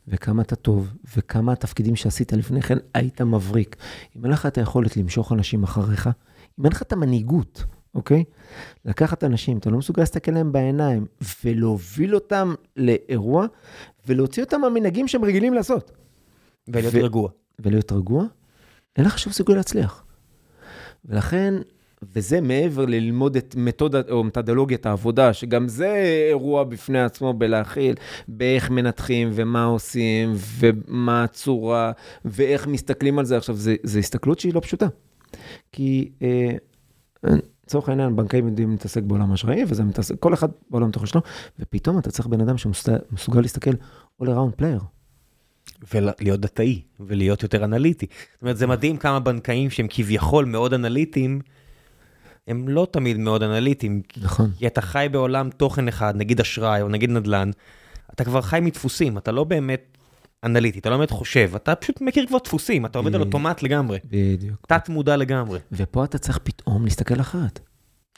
וכמה 0.08 0.42
אתה 0.42 0.56
טוב, 0.56 0.92
וכמה 1.16 1.52
התפקידים 1.52 1.96
שעשית 1.96 2.32
לפני 2.32 2.62
כן, 2.62 2.78
היית 2.94 3.20
מבריק. 3.20 3.76
אם 4.16 4.24
אין 4.24 4.32
לך 4.32 4.46
את 4.46 4.58
היכולת 4.58 4.96
למשוך 4.96 5.32
אנשים 5.32 5.62
אחריך, 5.62 6.10
אם 6.58 6.64
אין 6.64 6.72
לך 6.72 6.82
את 6.82 6.92
המנהיגות, 6.92 7.64
אוקיי? 7.94 8.24
לקחת 8.84 9.24
אנשים, 9.24 9.58
אתה 9.58 9.70
לא 9.70 9.78
מסוגל 9.78 10.02
להסתכל 10.02 10.32
להם 10.32 10.52
בעיניים, 10.52 11.06
ולהוביל 11.44 12.14
אותם 12.14 12.54
לאירוע, 12.76 13.46
ולהוציא 14.06 14.42
אותם 14.42 14.60
מהמנהגים 14.60 15.08
שהם 15.08 15.24
רגילים 15.24 15.54
לעשות. 15.54 15.92
ולהיות 16.68 16.94
ו- 16.94 17.04
רגוע. 17.04 17.30
ולהיות 17.58 17.92
רגוע, 17.92 18.24
אין 18.96 19.04
לך 19.04 19.18
שום 19.18 19.32
סיכוי 19.32 19.54
להצליח. 19.54 20.04
ולכן, 21.04 21.54
וזה 22.02 22.40
מעבר 22.40 22.86
ללמוד 22.86 23.36
את 23.36 23.54
מתודת 23.58 24.10
או 24.10 24.24
מתודולוגיית 24.24 24.86
העבודה, 24.86 25.32
שגם 25.32 25.68
זה 25.68 25.94
אירוע 26.28 26.64
בפני 26.64 27.00
עצמו 27.00 27.32
בלהכיל, 27.32 27.94
באיך 28.28 28.70
מנתחים 28.70 29.30
ומה 29.32 29.64
עושים 29.64 30.32
ומה 30.58 31.24
הצורה 31.24 31.92
ואיך 32.24 32.66
מסתכלים 32.66 33.18
על 33.18 33.24
זה. 33.24 33.36
עכשיו, 33.36 33.56
זו 33.82 33.98
הסתכלות 33.98 34.38
שהיא 34.38 34.54
לא 34.54 34.60
פשוטה. 34.60 34.86
כי 35.72 36.10
אה, 36.22 36.56
לצורך 37.68 37.88
העניין, 37.88 38.16
בנקאים 38.16 38.46
יודעים 38.46 38.70
להתעסק 38.70 39.02
בעולם 39.02 39.30
האשראי, 39.30 39.64
וזה 39.68 39.84
מתעסק, 39.84 40.14
כל 40.20 40.34
אחד 40.34 40.48
בעולם 40.70 40.88
התוכן 40.88 41.06
שלו, 41.06 41.20
ופתאום 41.60 41.98
אתה 41.98 42.10
צריך 42.10 42.26
בן 42.26 42.40
אדם 42.40 42.58
שמסוגל 42.58 43.40
להסתכל 43.40 43.70
all 44.22 44.26
around 44.26 44.60
player. 44.60 44.84
ולהיות 45.94 46.40
דתאי, 46.40 46.82
ולהיות 47.00 47.42
יותר 47.42 47.64
אנליטי. 47.64 48.06
זאת 48.32 48.42
אומרת, 48.42 48.56
זה 48.56 48.66
מדהים 48.66 48.96
כמה 48.96 49.20
בנקאים 49.20 49.70
שהם 49.70 49.86
כביכול 49.90 50.44
מאוד 50.44 50.74
אנליטיים, 50.74 51.40
הם 52.46 52.68
לא 52.68 52.86
תמיד 52.90 53.18
מאוד 53.18 53.42
אנליטיים. 53.42 54.02
נכון. 54.16 54.50
כי 54.58 54.66
אתה 54.66 54.80
חי 54.80 55.06
בעולם 55.12 55.50
תוכן 55.50 55.88
אחד, 55.88 56.16
נגיד 56.16 56.40
אשראי 56.40 56.82
או 56.82 56.88
נגיד 56.88 57.10
נדל"ן, 57.10 57.50
אתה 58.12 58.24
כבר 58.24 58.40
חי 58.40 58.58
מדפוסים, 58.62 59.18
אתה 59.18 59.32
לא 59.32 59.44
באמת 59.44 59.97
אנליטי, 60.44 60.78
אתה 60.78 60.90
לא 60.90 60.96
באמת 60.96 61.10
חושב, 61.10 61.50
אתה 61.56 61.74
פשוט 61.74 62.00
מכיר 62.00 62.26
כבר 62.26 62.38
דפוסים, 62.44 62.86
אתה 62.86 62.98
עובד 62.98 63.14
על. 63.14 63.20
אוטומט 63.20 63.62
לגמרי, 63.62 63.98
בדיוק. 64.04 64.66
תת 64.68 64.88
מודע 64.88 65.16
לגמרי. 65.16 65.58
ופה 65.72 66.04
אתה 66.04 66.18
צריך 66.18 66.38
פתאום 66.42 66.84
להסתכל 66.84 67.20
אחרת. 67.20 67.60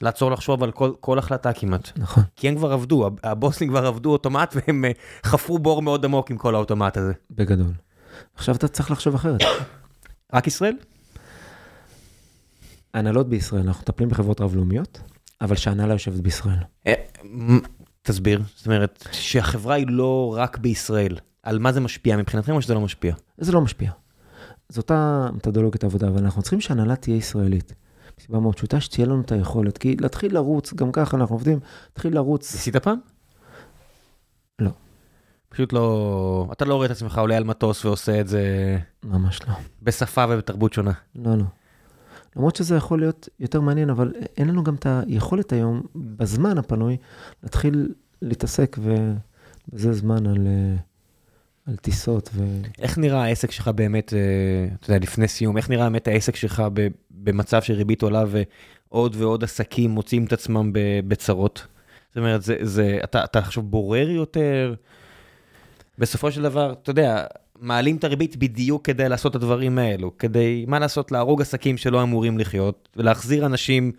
לעצור 0.01 0.31
לחשוב 0.31 0.63
על 0.63 0.71
כל, 0.71 0.91
כל 0.99 1.19
החלטה 1.19 1.53
כמעט. 1.53 1.91
נכון. 1.97 2.23
כי 2.35 2.47
הם 2.49 2.55
כבר 2.55 2.71
עבדו, 2.73 3.05
הב- 3.05 3.19
הבוסים 3.23 3.69
כבר 3.69 3.85
עבדו 3.85 4.11
אוטומט 4.11 4.55
והם 4.55 4.85
אה, 4.85 4.91
חפרו 5.25 5.59
בור 5.59 5.81
מאוד 5.81 6.05
עמוק 6.05 6.31
עם 6.31 6.37
כל 6.37 6.55
האוטומט 6.55 6.97
הזה. 6.97 7.13
בגדול. 7.31 7.73
עכשיו 8.35 8.55
אתה 8.55 8.67
צריך 8.67 8.91
לחשוב 8.91 9.15
אחרת. 9.15 9.41
רק 10.33 10.47
ישראל? 10.47 10.73
ההנהלות 12.93 13.29
בישראל, 13.29 13.61
אנחנו 13.67 13.81
מטפלים 13.81 14.09
בחברות 14.09 14.41
רב-לאומיות, 14.41 14.99
אבל 15.41 15.55
שההנהלה 15.55 15.93
יושבת 15.93 16.19
בישראל. 16.21 16.57
אה, 16.87 16.93
תסביר, 18.01 18.41
זאת 18.55 18.65
אומרת, 18.65 19.07
שהחברה 19.11 19.75
היא 19.75 19.85
לא 19.89 20.35
רק 20.37 20.57
בישראל. 20.57 21.15
על 21.43 21.59
מה 21.59 21.71
זה 21.71 21.79
משפיע 21.79 22.17
מבחינתכם 22.17 22.53
או 22.53 22.61
שזה 22.61 22.73
לא 22.73 22.81
משפיע? 22.81 23.15
זה 23.37 23.51
לא 23.51 23.61
משפיע. 23.61 23.91
זו 24.69 24.81
אותה 24.81 25.29
מתודולוגיית 25.33 25.83
עבודה, 25.83 26.07
אבל 26.07 26.23
אנחנו 26.23 26.41
צריכים 26.41 26.61
שההנהלה 26.61 26.95
תהיה 26.95 27.17
ישראלית. 27.17 27.73
מסיבה 28.19 28.39
מאוד 28.39 28.55
פשוטה, 28.55 28.81
שתהיה 28.81 29.07
לנו 29.07 29.21
את 29.21 29.31
היכולת, 29.31 29.77
כי 29.77 29.95
להתחיל 29.99 30.33
לרוץ, 30.33 30.73
גם 30.73 30.91
ככה 30.91 31.17
אנחנו 31.17 31.35
עובדים, 31.35 31.59
להתחיל 31.89 32.15
לרוץ, 32.15 32.53
ניסית 32.53 32.75
פעם? 32.75 32.99
לא. 34.59 34.69
פשוט 35.49 35.73
לא... 35.73 36.49
אתה 36.51 36.65
לא 36.65 36.75
רואה 36.75 36.85
את 36.85 36.91
עצמך 36.91 37.17
עולה 37.17 37.37
על 37.37 37.43
מטוס 37.43 37.85
ועושה 37.85 38.21
את 38.21 38.27
זה 38.27 38.77
ממש 39.03 39.39
לא. 39.47 39.53
בשפה 39.81 40.25
ובתרבות 40.29 40.73
שונה. 40.73 40.91
לא, 41.15 41.37
לא. 41.37 41.43
למרות 42.35 42.55
שזה 42.55 42.75
יכול 42.75 42.99
להיות 42.99 43.29
יותר 43.39 43.61
מעניין, 43.61 43.89
אבל 43.89 44.13
אין 44.37 44.47
לנו 44.47 44.63
גם 44.63 44.75
את 44.75 44.85
היכולת 44.85 45.53
היום, 45.53 45.81
בזמן 45.95 46.57
הפנוי, 46.57 46.97
להתחיל 47.43 47.93
להתעסק 48.21 48.77
ובזה 48.79 49.93
זמן 49.93 50.27
על, 50.27 50.47
אה, 50.47 50.75
על 51.67 51.75
טיסות 51.75 52.29
ו... 52.33 52.61
איך 52.79 52.97
נראה 52.97 53.23
העסק 53.23 53.51
שלך 53.51 53.67
באמת, 53.67 54.13
אה, 54.13 54.19
אתה 54.79 54.91
יודע, 54.91 55.03
לפני 55.03 55.27
סיום, 55.27 55.57
איך 55.57 55.69
נראה 55.69 55.83
באמת 55.83 56.07
העסק 56.07 56.35
שלך 56.35 56.63
במצב 57.11 57.61
שריבית 57.61 58.01
עולה 58.01 58.23
ועוד 58.27 59.15
ועוד 59.15 59.43
עסקים 59.43 59.89
מוצאים 59.89 60.25
את 60.25 60.33
עצמם 60.33 60.71
בצרות? 61.07 61.67
זאת 62.09 62.17
אומרת, 62.17 62.41
זה, 62.41 62.57
זה, 62.61 62.99
אתה, 63.03 63.23
אתה 63.23 63.39
עכשיו 63.39 63.63
בורר 63.63 64.09
יותר? 64.09 64.75
בסופו 65.97 66.31
של 66.31 66.41
דבר, 66.41 66.73
אתה 66.73 66.89
יודע, 66.89 67.25
מעלים 67.59 67.95
את 67.95 68.03
הריבית 68.03 68.37
בדיוק 68.37 68.85
כדי 68.85 69.09
לעשות 69.09 69.31
את 69.31 69.35
הדברים 69.35 69.79
האלו, 69.79 70.17
כדי, 70.17 70.65
מה 70.67 70.79
לעשות, 70.79 71.11
להרוג 71.11 71.41
עסקים 71.41 71.77
שלא 71.77 72.03
אמורים 72.03 72.39
לחיות, 72.39 72.89
ולהחזיר 72.95 73.45
אנשים, 73.45 73.91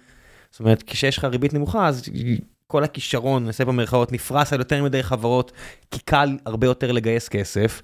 זאת 0.51 0.61
אומרת, 0.61 0.83
כשיש 0.83 1.19
לך 1.19 1.25
ריבית 1.25 1.55
נמוכה, 1.55 1.87
אז 1.89 2.03
כל 2.73 2.85
הכישרון, 2.85 3.45
נעשה 3.45 3.65
במרכאות, 3.65 4.13
נפרס 4.13 4.53
על 4.53 4.59
יותר 4.59 4.85
מדי 4.85 5.03
חברות, 5.03 5.53
כי 5.91 6.01
קל 6.01 6.39
הרבה 6.47 6.67
יותר 6.67 6.93
לגייס 6.93 7.29
כסף, 7.29 7.83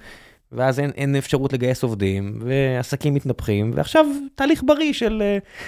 ואז 0.52 0.80
אין, 0.80 0.90
אין 0.90 1.16
אפשרות 1.16 1.52
לגייס 1.52 1.82
עובדים, 1.82 2.38
ועסקים 2.40 3.14
מתנפחים, 3.14 3.70
ועכשיו 3.74 4.06
תהליך 4.34 4.62
בריא 4.66 4.92
של 4.92 5.22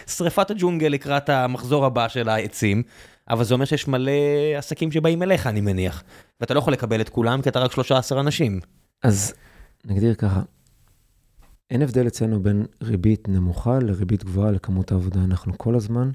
uh, 0.07 0.11
שריפת 0.11 0.51
הג'ונגל 0.51 0.87
לקראת 0.89 1.29
המחזור 1.29 1.87
הבא 1.87 2.09
של 2.09 2.29
העצים, 2.29 2.83
אבל 3.31 3.45
זה 3.45 3.55
אומר 3.55 3.65
שיש 3.65 3.89
מלא 3.89 4.13
עסקים 4.57 4.93
שבאים 4.93 5.23
אליך, 5.23 5.47
אני 5.47 5.61
מניח, 5.61 6.03
ואתה 6.41 6.55
לא 6.55 6.59
יכול 6.59 6.73
לקבל 6.73 7.01
את 7.01 7.09
כולם, 7.09 7.43
כי 7.43 7.49
אתה 7.49 7.59
רק 7.59 7.73
13 7.73 8.21
אנשים. 8.21 8.61
אז 9.03 9.35
נגדיר 9.85 10.15
ככה, 10.15 10.41
אין 11.71 11.83
הבדל 11.83 12.07
אצלנו 12.07 12.43
בין 12.43 12.67
ריבית 12.83 13.29
נמוכה 13.29 13.79
לריבית 13.79 14.25
גבוהה 14.25 14.51
לכמות 14.51 14.93
העבודה. 14.93 15.21
אנחנו 15.25 15.53
כל 15.59 15.75
הזמן 15.75 16.11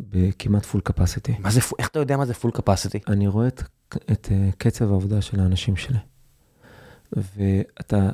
בכמעט 0.00 0.64
פול 0.66 0.80
קפסיטי. 0.80 1.34
מה 1.38 1.50
זה, 1.50 1.60
איך 1.78 1.88
אתה 1.88 1.98
יודע 1.98 2.16
מה 2.16 2.26
זה 2.26 2.34
פול 2.34 2.50
קפסיטי? 2.50 2.98
אני 3.08 3.28
רואה 3.28 3.48
את, 3.48 3.62
את 4.12 4.26
uh, 4.26 4.56
קצב 4.58 4.92
העבודה 4.92 5.20
של 5.20 5.40
האנשים 5.40 5.76
שלי. 5.76 5.98
ואתה 7.12 8.10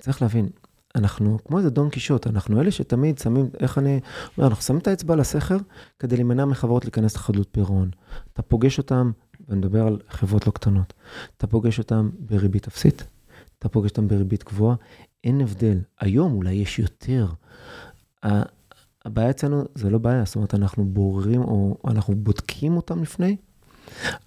צריך 0.00 0.22
להבין, 0.22 0.48
אנחנו 0.94 1.38
כמו 1.44 1.58
איזה 1.58 1.70
דון 1.70 1.90
קישוט, 1.90 2.26
אנחנו 2.26 2.60
אלה 2.60 2.70
שתמיד 2.70 3.18
שמים, 3.18 3.50
איך 3.60 3.78
אני, 3.78 4.00
אומר, 4.38 4.48
אנחנו 4.48 4.62
שמים 4.62 4.78
את 4.78 4.88
האצבע 4.88 5.14
על 5.14 5.20
הסכר 5.20 5.56
כדי 5.98 6.16
להימנע 6.16 6.44
מחברות 6.44 6.84
להיכנס 6.84 7.16
לחדלות 7.16 7.48
פירעון. 7.52 7.90
אתה 8.32 8.42
פוגש 8.42 8.78
אותם, 8.78 9.10
ואני 9.48 9.58
מדבר 9.58 9.86
על 9.86 9.98
חברות 10.08 10.46
לא 10.46 10.52
קטנות, 10.52 10.92
אתה 11.36 11.46
פוגש 11.46 11.78
אותם 11.78 12.10
בריבית 12.18 12.66
אפסית, 12.66 13.06
אתה 13.58 13.68
פוגש 13.68 13.90
אותם 13.90 14.08
בריבית 14.08 14.44
גבוהה, 14.44 14.76
אין 15.24 15.40
הבדל. 15.40 15.78
היום 16.00 16.32
אולי 16.32 16.52
יש 16.52 16.78
יותר. 16.78 17.26
הבעיה 19.04 19.30
אצלנו 19.30 19.64
זה 19.74 19.90
לא 19.90 19.98
בעיה, 19.98 20.24
זאת 20.24 20.36
אומרת, 20.36 20.54
אנחנו 20.54 20.84
בוררים 20.84 21.42
או 21.42 21.76
אנחנו 21.86 22.14
בודקים 22.16 22.76
אותם 22.76 23.02
לפני, 23.02 23.36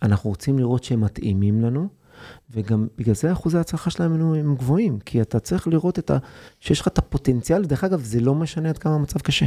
אנחנו 0.01 0.29
רוצים 0.29 0.59
לראות 0.59 0.83
שהם 0.83 1.01
מתאימים 1.01 1.61
לנו, 1.61 1.87
וגם 2.51 2.87
בגלל 2.97 3.15
זה 3.15 3.31
אחוזי 3.31 3.57
ההצלחה 3.57 3.89
שלהם 3.89 4.33
הם 4.33 4.55
גבוהים, 4.55 4.99
כי 4.99 5.21
אתה 5.21 5.39
צריך 5.39 5.67
לראות 5.67 5.99
את 5.99 6.11
ה... 6.11 6.17
שיש 6.59 6.81
לך 6.81 6.87
את 6.87 6.97
הפוטנציאל, 6.97 7.65
דרך 7.65 7.83
אגב, 7.83 8.01
זה 8.01 8.19
לא 8.19 8.35
משנה 8.35 8.69
עד 8.69 8.77
כמה 8.77 8.95
המצב 8.95 9.19
קשה. 9.19 9.45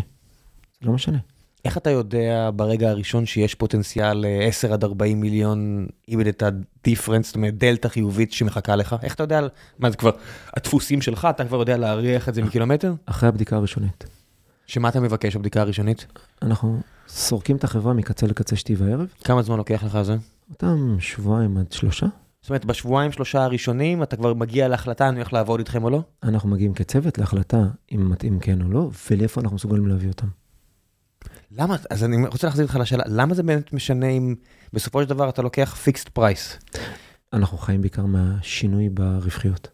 זה 0.81 0.87
לא 0.87 0.93
משנה. 0.93 1.18
איך 1.64 1.79
אתה 1.79 1.91
יודע 1.91 2.51
ברגע 2.57 2.91
הראשון 2.91 3.26
שיש 3.26 3.55
פוטנציאל 3.55 4.24
אה, 4.24 4.47
10 4.47 4.72
עד 4.72 4.85
40 4.85 5.20
מיליון 5.20 5.87
איבד 6.09 6.26
את 6.26 6.43
הדיפרנס, 6.43 7.26
זאת 7.26 7.37
אומרת 7.37 7.59
דלתא 7.59 7.89
חיובית 7.89 8.33
שמחכה 8.33 8.76
לך? 8.76 8.97
איך 9.03 9.14
אתה 9.14 9.22
יודע, 9.22 9.41
מה 9.79 9.91
זה 9.91 9.97
כבר, 9.97 10.11
הדפוסים 10.57 11.03
שלך, 11.03 11.29
אתה 11.31 11.45
כבר 11.45 11.59
יודע 11.59 11.76
להריח 11.76 12.29
את 12.29 12.35
זה 12.35 12.43
מקילומטר? 12.43 12.95
אחרי 13.07 13.29
הבדיקה 13.29 13.57
הראשונית. 13.57 14.18
שמה 14.69 14.89
אתה 14.89 15.01
מבקש 15.01 15.37
בבדיקה 15.37 15.61
הראשונית? 15.61 16.07
אנחנו 16.43 16.81
סורקים 17.09 17.57
את 17.57 17.64
החברה 17.64 17.93
מקצה 17.93 18.27
לקצה 18.27 18.57
שתי 18.57 18.75
וערב, 18.75 19.07
כמה 19.25 19.43
זמן 19.43 19.57
לוקח 19.57 19.85
לך 19.85 20.03
זה? 20.03 20.16
אותם 20.51 20.97
שבועיים 21.01 21.57
עד 21.57 21.73
שלושה. 21.73 22.07
זאת 22.41 22.51
אומרת, 22.51 22.64
בשבועיים 22.64 23.12
שלושה 23.12 23.45
הראשונים 23.45 24.03
אתה 24.03 24.16
כבר 24.16 24.35
מגיע 24.35 24.69
להחלטה 24.69 25.09
אני 25.09 25.16
הולך 25.16 25.33
לעבוד 25.33 25.61
איתכם 25.61 25.85
או 25.85 25.91
לא? 25.91 26.03
אנחנו 26.23 26.49
מגיעים 26.49 26.75
כצוות 26.75 27.19
להחלטה 27.19 27.59
אם 27.93 28.11
מתאים 28.11 28.39
כן 28.39 28.62
או 28.62 28.69
לא, 28.69 28.91
ולאיפה 29.11 29.41
אנחנו 29.41 29.55
מסוגלים 29.55 29.87
להביא 29.87 30.09
אותם. 30.09 30.27
למה, 31.51 31.77
אז 31.91 32.05
אני 32.05 32.27
רוצה 32.27 32.47
להחזיר 32.47 32.64
אותך 32.64 32.77
לשאלה, 32.77 33.05
למה 33.07 33.35
זה 33.35 33.43
באמת 33.43 33.73
משנה 33.73 34.07
אם 34.07 34.35
בסופו 34.73 35.03
של 35.03 35.09
דבר 35.09 35.29
אתה 35.29 35.43
לוקח 35.43 35.75
פיקסט 35.75 36.09
פרייס? 36.09 36.59
אנחנו 37.33 37.59
חיים 37.59 37.81
בעיקר 37.81 38.07
מהשינוי 38.07 38.89
ברווחיות. 38.89 39.69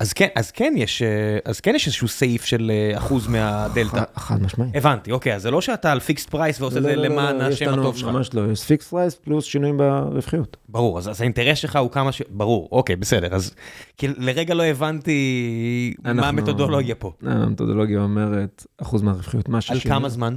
אז 0.00 0.12
כן, 0.12 0.26
אז 0.34 0.50
כן 0.50 0.74
יש, 0.76 1.02
אה, 1.02 1.08
אז 1.44 1.60
כן 1.60 1.74
יש 1.74 1.86
איזשהו 1.86 2.08
סעיף 2.08 2.44
של 2.44 2.70
אה, 2.74 2.98
אחוז 2.98 3.26
מהדלתא. 3.26 4.02
חד 4.16 4.42
משמעית. 4.42 4.76
הבנתי, 4.76 5.12
אוקיי, 5.12 5.34
אז 5.34 5.42
זה 5.42 5.50
לא 5.50 5.60
שאתה 5.60 5.92
על 5.92 6.00
fixed 6.00 6.30
price 6.30 6.60
ועושה 6.60 6.78
את 6.78 6.82
זה 6.82 6.88
לא, 6.88 6.94
לא, 6.96 7.02
לא, 7.02 7.08
למען 7.14 7.36
לא, 7.38 7.44
יש 7.44 7.62
השם 7.62 7.78
הטוב 7.78 7.96
שלך. 7.96 8.08
ממש 8.08 8.34
לא, 8.34 8.52
יש 8.52 8.62
fixed 8.64 8.88
price 8.88 9.14
פלוס 9.14 9.44
שינויים 9.44 9.76
ברווחיות. 9.76 10.56
ברור, 10.68 10.98
אז, 10.98 11.20
האינטרס 11.20 11.58
שלך 11.58 11.76
הוא 11.76 11.90
כמה 11.90 12.12
ש... 12.12 12.22
ברור, 12.30 12.68
אוקיי, 12.72 12.96
בסדר, 12.96 13.34
אז 13.34 13.54
כי 13.96 14.08
לרגע 14.08 14.54
לא 14.54 14.62
הבנתי 14.62 15.94
מה 16.04 16.28
המתודולוגיה 16.28 16.94
פה. 16.94 17.12
המתודולוגיה 17.22 18.00
אומרת 18.00 18.66
אחוז 18.82 19.02
מהרווחיות, 19.02 19.48
מה 19.48 19.56
על 19.56 19.60
ששינו- 19.60 19.94
כמה 19.94 20.08
זמן? 20.08 20.36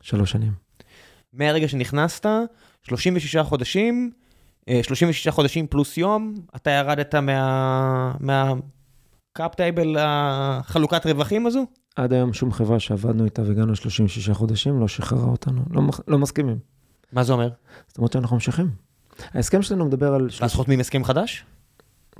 שלוש 0.00 0.30
שנים. 0.30 0.52
מהרגע 1.32 1.68
שנכנסת, 1.68 2.26
36 2.82 3.36
חודשים, 3.36 4.10
אה, 4.68 4.80
36 4.82 5.28
חודשים 5.28 5.66
פלוס 5.66 5.96
יום, 5.98 6.34
אתה 6.56 6.70
ירדת 6.70 7.14
מה... 7.14 8.12
מה... 8.20 8.52
קאפ 9.32 9.54
טייבל 9.54 9.96
החלוקת 10.00 11.06
רווחים 11.06 11.46
הזו? 11.46 11.66
עד 11.96 12.12
היום 12.12 12.32
שום 12.32 12.52
חברה 12.52 12.80
שעבדנו 12.80 13.24
איתה 13.24 13.42
והגענו 13.42 13.72
ל-36 13.72 14.34
חודשים 14.34 14.80
לא 14.80 14.88
שחררה 14.88 15.24
אותנו, 15.30 15.62
לא, 15.70 15.82
לא 16.08 16.18
מסכימים. 16.18 16.58
מה 17.12 17.22
זה 17.22 17.32
אומר? 17.32 17.50
זאת 17.88 17.98
אומרת 17.98 18.12
שאנחנו 18.12 18.36
ממשיכים. 18.36 18.70
ההסכם 19.34 19.62
שלנו 19.62 19.84
מדבר 19.84 20.14
על... 20.14 20.28
ואז 20.40 20.54
חותמים 20.54 20.80
הסכם 20.80 21.04
חדש? 21.04 21.44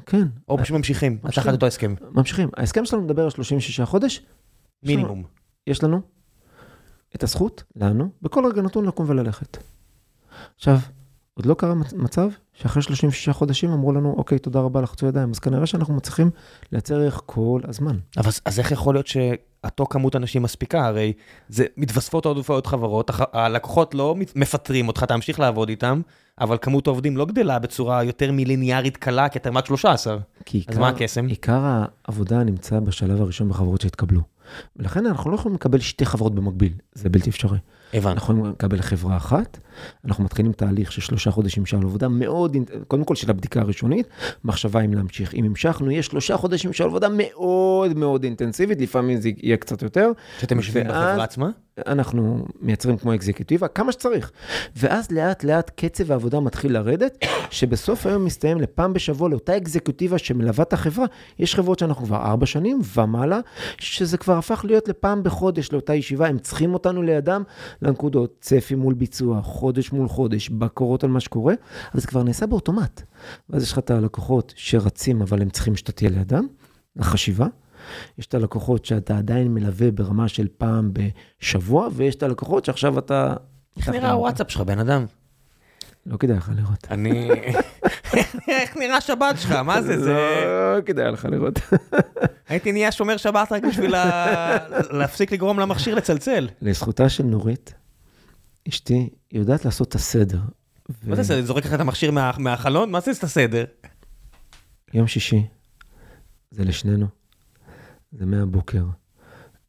כן, 0.06 0.28
או 0.48 0.58
פשוט 0.58 0.76
ממשיכים? 0.76 1.12
ממשיכים. 1.24 1.42
תחת 1.42 1.52
אותו 1.52 1.66
הסכם. 1.66 1.94
ממשיכים. 2.10 2.48
ההסכם 2.56 2.84
שלנו 2.84 3.02
מדבר 3.02 3.24
על 3.24 3.30
36 3.30 3.80
חודש. 3.80 4.22
מינימום. 4.82 5.24
יש 5.66 5.84
לנו 5.84 6.00
את 7.16 7.22
הזכות, 7.22 7.62
לנו, 7.76 8.08
בכל 8.22 8.46
רגע 8.46 8.62
נתון 8.62 8.84
לקום 8.84 9.06
וללכת. 9.08 9.56
עכשיו, 10.56 10.76
עוד 11.34 11.46
לא 11.46 11.54
קרה 11.54 11.74
מצ- 11.74 11.92
מצב 11.92 12.28
שאחרי 12.54 12.82
36 12.82 13.28
חודשים 13.28 13.70
אמרו 13.70 13.92
לנו, 13.92 14.14
אוקיי, 14.18 14.38
תודה 14.38 14.60
רבה, 14.60 14.80
לחצו 14.80 15.06
ידיים. 15.06 15.30
אז 15.30 15.38
כנראה 15.38 15.66
שאנחנו 15.66 15.94
מצליחים 15.94 16.30
לייצר 16.72 16.94
ערך 17.00 17.20
כל 17.26 17.60
הזמן. 17.68 17.96
אבל 18.16 18.30
אז- 18.44 18.58
איך 18.58 18.72
יכול 18.72 18.94
להיות 18.94 19.06
שאותו 19.06 19.86
כמות 19.86 20.16
אנשים 20.16 20.42
מספיקה? 20.42 20.86
הרי 20.86 21.12
זה 21.48 21.64
מתווספות 21.76 22.26
עוד 22.26 22.38
ועוד 22.48 22.66
חברות, 22.66 23.10
הלקוחות 23.32 23.94
לא 23.94 24.14
מפטרים 24.36 24.88
אותך, 24.88 25.04
תמשיך 25.04 25.40
לעבוד 25.40 25.68
איתם, 25.68 26.00
אבל 26.40 26.56
כמות 26.62 26.86
העובדים 26.86 27.16
לא 27.16 27.24
גדלה 27.24 27.58
בצורה 27.58 28.04
יותר 28.04 28.32
מליניארית 28.32 28.96
קלה, 28.96 29.28
כי 29.28 29.38
אתם 29.38 29.58
רק 29.58 29.66
13. 29.66 30.16
כי 30.44 30.64
אז 30.68 30.78
מה 30.78 30.88
הקסם? 30.88 31.26
עיקר 31.26 31.60
העבודה 32.04 32.44
נמצא 32.44 32.80
בשלב 32.80 33.20
הראשון 33.20 33.48
בחברות 33.48 33.80
שהתקבלו. 33.80 34.20
ולכן 34.76 35.06
אנחנו 35.06 35.30
לא 35.30 35.34
יכולים 35.36 35.54
לקבל 35.54 35.80
שתי 35.80 36.06
חברות 36.06 36.34
במקביל, 36.34 36.72
זה 36.94 37.08
בלתי 37.08 37.30
אפשרי. 37.30 37.58
הבנתי. 37.94 38.08
אנחנו 38.12 38.34
יכולים 38.34 38.52
לקבל 38.52 38.82
חברה 38.82 39.16
אחת, 39.16 39.58
אנחנו 40.04 40.24
מתחילים 40.24 40.52
תהליך 40.52 40.92
של 40.92 41.00
שלושה 41.00 41.30
חודשים 41.30 41.66
של 41.66 41.76
עבודה 41.76 42.08
מאוד, 42.08 42.56
קודם 42.88 43.04
כל 43.04 43.14
של 43.14 43.30
הבדיקה 43.30 43.60
הראשונית, 43.60 44.06
מחשבה 44.44 44.80
אם 44.80 44.94
להמשיך. 44.94 45.34
אם 45.34 45.44
המשכנו, 45.44 45.90
יש 45.90 46.06
שלושה 46.06 46.36
חודשים 46.36 46.72
של 46.72 46.84
עבודה 46.84 47.08
מאוד 47.10 47.98
מאוד 47.98 48.24
אינטנסיבית, 48.24 48.80
לפעמים 48.80 49.20
זה 49.20 49.30
יהיה 49.36 49.56
קצת 49.56 49.82
יותר. 49.82 50.10
שאתם 50.40 50.56
יושבים 50.56 50.84
בחברה 50.84 51.24
עצמה? 51.24 51.50
אנחנו 51.86 52.44
מייצרים 52.60 52.96
כמו 52.96 53.14
אקזקטיבה, 53.14 53.68
כמה 53.68 53.92
שצריך. 53.92 54.32
ואז 54.76 55.10
לאט 55.10 55.44
לאט 55.44 55.70
קצב 55.76 56.12
העבודה 56.12 56.40
מתחיל 56.40 56.72
לרדת, 56.72 57.24
שבסוף 57.50 58.06
היום 58.06 58.24
מסתיים 58.24 58.60
לפעם 58.60 58.92
בשבוע 58.92 59.28
לאותה 59.28 59.56
אקזקטיבה 59.56 60.18
שמלווה 60.18 60.62
את 60.62 60.72
החברה. 60.72 61.06
יש 61.38 61.54
חברות 61.54 61.78
שאנחנו 61.78 62.06
כבר 62.06 62.16
ארבע 62.16 62.46
שנים 62.46 62.80
ומעלה, 62.96 63.40
שזה 63.78 64.18
כבר 64.18 64.38
הפך 64.38 64.64
להיות 64.68 64.88
לפעם 64.88 65.22
בחודש 65.22 65.72
לאותה 65.72 65.94
ישיבה, 65.94 66.26
הם 66.26 66.38
צריכים 66.38 66.74
אותנו 66.74 67.02
לידם 67.02 67.42
לנקודות, 67.82 68.36
צפי 68.40 68.74
מול 68.74 68.94
ביצוע, 68.94 69.42
חודש 69.62 69.92
מול 69.92 70.08
חודש, 70.08 70.48
בקורות 70.48 71.04
על 71.04 71.10
מה 71.10 71.20
שקורה, 71.20 71.54
אבל 71.92 72.00
זה 72.00 72.06
כבר 72.06 72.22
נעשה 72.22 72.46
באוטומט. 72.46 73.02
ואז 73.50 73.62
יש 73.62 73.72
לך 73.72 73.78
את 73.78 73.90
הלקוחות 73.90 74.52
שרצים, 74.56 75.22
אבל 75.22 75.42
הם 75.42 75.50
צריכים 75.50 75.76
שאתה 75.76 75.92
תהיה 75.92 76.10
לידם, 76.10 76.46
לחשיבה. 76.96 77.46
יש 78.18 78.26
את 78.26 78.34
הלקוחות 78.34 78.84
שאתה 78.84 79.18
עדיין 79.18 79.54
מלווה 79.54 79.90
ברמה 79.90 80.28
של 80.28 80.48
פעם 80.58 80.90
בשבוע, 80.92 81.88
ויש 81.92 82.14
את 82.14 82.22
הלקוחות 82.22 82.64
שעכשיו 82.64 82.98
אתה... 82.98 83.34
איך 83.76 83.88
נראה 83.88 84.12
הוואטסאפ 84.12 84.50
שלך, 84.50 84.60
בן 84.60 84.78
אדם? 84.78 85.06
לא 86.06 86.16
כדאי 86.16 86.36
לך 86.36 86.50
לראות. 86.56 86.86
אני... 86.90 87.30
איך 88.48 88.76
נראה 88.76 89.00
שבת 89.00 89.38
שלך? 89.38 89.52
מה 89.52 89.82
זה? 89.82 90.00
זה... 90.00 90.14
לא 90.76 90.80
כדאי 90.80 91.12
לך 91.12 91.24
לראות. 91.30 91.60
הייתי 92.48 92.72
נהיה 92.72 92.92
שומר 92.92 93.16
שבת 93.16 93.52
רק 93.52 93.62
בשביל 93.64 93.94
להפסיק 94.90 95.32
לגרום 95.32 95.58
למכשיר 95.60 95.94
לצלצל. 95.94 96.48
לזכותה 96.62 97.08
של 97.08 97.24
נורית, 97.24 97.74
אשתי, 98.68 99.10
יודעת 99.32 99.64
לעשות 99.64 99.88
את 99.88 99.94
הסדר. 99.94 100.40
מה 101.06 101.16
זה, 101.16 101.22
זה 101.22 101.42
זורק 101.42 101.66
לך 101.66 101.74
את 101.74 101.80
המכשיר 101.80 102.10
מה- 102.10 102.30
מהחלון? 102.38 102.90
מה 102.90 103.00
זה 103.00 103.10
את 103.10 103.24
הסדר? 103.24 103.64
יום 104.94 105.06
שישי, 105.06 105.46
זה 106.50 106.64
לשנינו, 106.64 107.06
זה 108.12 108.26
מהבוקר. 108.26 108.84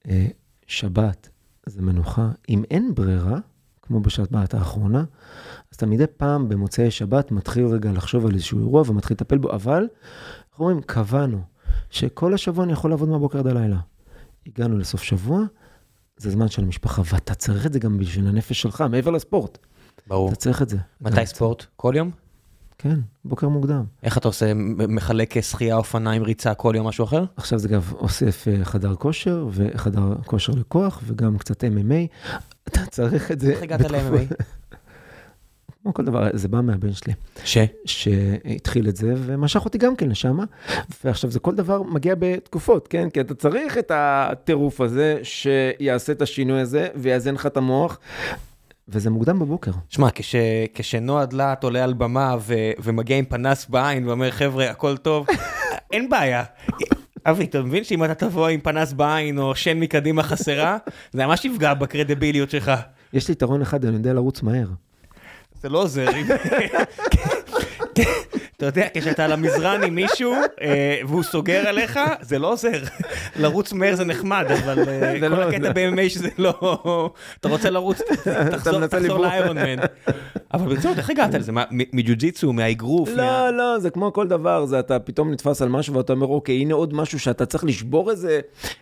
אה, 0.08 0.28
שבת, 0.68 1.30
זה 1.66 1.82
מנוחה. 1.82 2.30
אם 2.50 2.64
אין 2.72 2.96
ברירה, 2.96 3.38
כמו 3.82 4.00
בשבת 4.00 4.54
האחרונה, 4.54 5.00
אז 5.72 5.76
אתה 5.76 5.86
מדי 5.86 6.08
פעם 6.18 6.50
במוצאי 6.50 6.91
שבת 6.91 7.32
מתחיל 7.32 7.66
רגע 7.66 7.91
לחשוב 7.91 8.26
על 8.26 8.34
איזשהו 8.34 8.60
אירוע 8.60 8.84
ומתחיל 8.88 9.16
לטפל 9.16 9.38
בו, 9.38 9.52
אבל, 9.52 9.88
איך 10.52 10.60
אומרים, 10.60 10.82
קבענו 10.82 11.41
שכל 11.89 12.34
השבוע 12.34 12.64
אני 12.64 12.74
יכול 12.74 12.89
לעבוד 12.91 13.10
מהבוקר 13.10 13.39
עד 13.39 13.48
הלילה. 13.48 13.80
הגענו 14.48 14.78
לסוף 14.78 15.04
שבוע, 15.04 15.39
זה 16.24 16.32
זמן 16.32 16.47
של 16.47 16.63
המשפחה, 16.63 17.01
ואתה 17.13 17.34
צריך 17.36 17.65
את 17.65 17.74
זה 17.74 17.80
גם 17.80 17.97
בשביל 17.97 18.28
הנפש 18.28 18.61
שלך, 18.61 18.84
מעבר 18.89 19.11
לספורט. 19.11 19.57
ברור. 20.07 20.28
אתה 20.30 20.36
צריך 20.36 20.61
את 20.61 20.69
זה. 20.69 20.78
מתי 21.01 21.15
גם- 21.15 21.26
ספורט? 21.26 21.65
כל 21.76 21.93
יום? 21.97 22.11
כן, 22.78 22.99
בוקר 23.26 23.49
מוקדם. 23.49 23.84
איך 24.03 24.17
אתה 24.17 24.28
עושה, 24.28 24.53
מחלק 24.88 25.41
שחייה, 25.41 25.76
אופניים, 25.76 26.24
ריצה, 26.24 26.53
כל 26.53 26.74
יום 26.78 26.88
משהו 26.88 27.05
אחר? 27.05 27.24
עכשיו 27.38 27.59
זה 27.59 27.67
גם 27.67 27.80
אוסף 27.93 28.47
אה, 28.47 28.65
חדר 28.65 28.95
כושר 28.95 29.47
וחדר 29.51 30.01
כושר 30.26 30.53
לכוח 30.53 31.01
וגם 31.05 31.38
קצת 31.38 31.63
MMA. 31.63 32.28
אתה 32.67 32.86
צריך 32.86 33.32
את 33.32 33.39
זה. 33.39 33.51
איך 33.51 33.61
הגעת 33.61 33.82
ל-MMA? 33.82 34.34
כמו 35.84 35.93
כל 35.93 36.05
דבר, 36.05 36.27
זה 36.34 36.47
בא 36.47 36.61
מהבן 36.61 36.93
שלי, 36.93 37.13
ש? 37.43 37.57
שהתחיל 37.86 38.89
את 38.89 38.95
זה 38.95 39.13
ומשך 39.17 39.65
אותי 39.65 39.77
גם 39.77 39.95
כן 39.95 40.09
לשם. 40.09 40.38
ועכשיו 41.03 41.31
זה 41.31 41.39
כל 41.39 41.55
דבר 41.55 41.81
מגיע 41.81 42.15
בתקופות, 42.19 42.88
כן? 42.88 43.09
כי 43.09 43.21
אתה 43.21 43.36
צריך 43.36 43.77
את 43.77 43.91
הטירוף 43.95 44.81
הזה 44.81 45.19
שיעשה 45.23 46.13
את 46.13 46.21
השינוי 46.21 46.61
הזה 46.61 46.88
ויאזן 46.95 47.34
לך 47.34 47.45
את 47.45 47.57
המוח. 47.57 47.99
וזה 48.88 49.09
מוקדם 49.09 49.39
בבוקר. 49.39 49.71
שמע, 49.89 50.09
כש, 50.11 50.36
כשנועה 50.73 51.25
דלת 51.25 51.63
עולה 51.63 51.84
על 51.84 51.93
במה 51.93 52.36
ו, 52.39 52.53
ומגיע 52.84 53.17
עם 53.17 53.25
פנס 53.25 53.65
בעין 53.65 54.07
ואומר, 54.07 54.31
חבר'ה, 54.31 54.69
הכל 54.69 54.97
טוב, 54.97 55.27
אין 55.93 56.09
בעיה. 56.09 56.43
אבי, 57.25 57.43
אתה 57.43 57.61
מבין 57.61 57.84
שאם 57.84 58.03
אתה 58.03 58.15
תבוא 58.15 58.47
עם 58.47 58.59
פנס 58.59 58.93
בעין 58.93 59.38
או 59.38 59.55
שן 59.55 59.79
מקדימה 59.79 60.23
חסרה, 60.23 60.77
זה 61.13 61.25
ממש 61.25 61.45
יפגע 61.45 61.73
בקרדיביליות 61.73 62.49
שלך. 62.49 62.71
יש 63.13 63.27
לי 63.27 63.31
יתרון 63.31 63.61
אחד, 63.61 63.86
אני 63.86 63.95
יודע 63.95 64.13
לרוץ 64.13 64.41
מהר. 64.41 64.67
זה 65.64 65.70
לא 65.70 65.82
עוזר. 65.82 66.05
אתה 68.68 68.80
יודע, 68.80 68.89
כשאתה 68.93 69.26
על 69.26 69.32
המזרן 69.32 69.84
עם 69.84 69.95
מישהו 69.95 70.34
אה, 70.61 70.99
והוא 71.07 71.24
סוגר 71.24 71.68
עליך, 71.68 71.99
זה 72.22 72.39
לא 72.39 72.51
עוזר. 72.51 72.82
לרוץ 73.36 73.74
מהר 73.74 73.95
זה 73.95 74.05
נחמד, 74.05 74.45
אבל 74.64 74.89
אה, 74.89 75.20
כל 75.20 75.28
לא- 75.28 75.41
הקטע 75.43 75.72
ב-MMA 75.74 76.09
שזה 76.09 76.30
לא... 76.38 76.53
אתה 77.39 77.49
רוצה 77.49 77.70
לרוץ, 77.70 78.01
תחזור. 78.51 78.80
לאיירון 79.18 79.57
מן. 79.57 79.80
אבל 80.53 80.76
ברצינות, 80.76 80.97
איך 80.97 81.09
הגעת 81.09 81.34
לזה? 81.34 81.51
מג'ו-ג'יצו, 81.72 82.53
מהאגרוף? 82.53 83.09
מה- 83.09 83.16
לא, 83.16 83.57
לא, 83.57 83.80
זה 83.80 83.89
כמו 83.89 84.14
כל 84.14 84.28
דבר, 84.28 84.66
זה 84.66 84.80
אתה 84.80 84.99
פתאום 84.99 85.32
נתפס 85.32 85.61
על 85.61 85.70
משהו 85.70 85.93
ואתה 85.93 86.14
אומר, 86.14 86.28
אוקיי, 86.28 86.55
הנה 86.55 86.74
עוד 86.74 86.93
משהו 86.93 87.20
שאתה 87.20 87.45
צריך 87.45 87.64
לשבור 87.64 88.11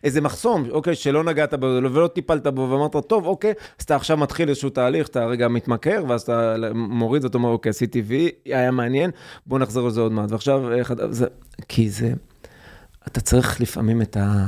איזה 0.04 0.22
מחסום, 0.22 0.64
אוקיי, 0.72 0.96
שלא 0.96 1.24
נגעת 1.24 1.54
בו 1.54 1.66
ולא 1.66 2.08
טיפלת 2.08 2.48
בו, 2.48 2.70
ואמרת, 2.70 2.96
טוב, 3.08 3.26
אוקיי, 3.26 3.54
אז 3.80 3.84
אתה 3.86 3.96
עכשיו 3.96 4.18
מתחיל 4.18 4.50
איזשהו 4.50 4.70
תהליך, 4.70 5.08
אתה 5.08 5.26
רגע 5.26 5.48
מתמכר, 5.48 6.04
ואז 6.08 6.22
אתה 6.22 6.56
מוריד 6.74 7.24
ואתה 7.24 7.38
אומר, 7.38 7.50
אוקיי, 7.50 7.70
עשיתי 7.70 8.02
וי, 8.02 8.30
היה 8.46 8.72
מעניין, 8.72 9.12
בוא 9.46 9.60
נחזור 9.72 9.88
לזה 9.88 10.02
עוד 10.02 10.12
מעט. 10.12 10.32
ועכשיו, 10.32 10.74
איך 10.74 10.92
אתה- 10.92 11.12
זה, 11.12 11.26
כי 11.68 11.90
זה, 11.90 12.14
אתה 13.08 13.22
צריך 13.22 13.62
לפעמים 13.62 14.02
את 14.02 14.18
ה... 14.18 14.46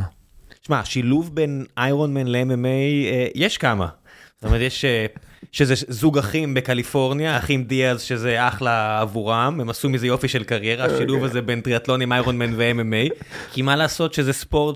שמע, 0.67 0.79
השילוב 0.79 1.35
בין 1.35 1.65
איירון 1.77 2.13
מן 2.13 2.27
ל-MMA, 2.27 2.65
אה, 3.11 3.27
יש 3.35 3.57
כמה. 3.57 3.87
זאת 4.35 4.45
אומרת, 4.45 4.61
יש... 4.61 4.85
אה, 4.85 5.05
שזה 5.51 5.73
זוג 5.87 6.17
אחים 6.17 6.53
בקליפורניה, 6.53 7.37
אחים 7.37 7.63
דיאז, 7.63 8.01
שזה 8.01 8.47
אחלה 8.47 8.99
עבורם, 9.01 9.57
הם 9.61 9.69
עשו 9.69 9.89
מזה 9.89 10.07
יופי 10.07 10.27
של 10.27 10.43
קריירה, 10.43 10.85
השילוב 10.85 11.23
הזה 11.23 11.41
בין 11.41 11.61
טריאטלונים, 11.61 12.13
איירון 12.13 12.37
מן 12.37 12.53
ו-MMA, 12.57 13.13
כי 13.51 13.61
מה 13.61 13.75
לעשות 13.75 14.13
שזה 14.13 14.33
ספורט 14.33 14.75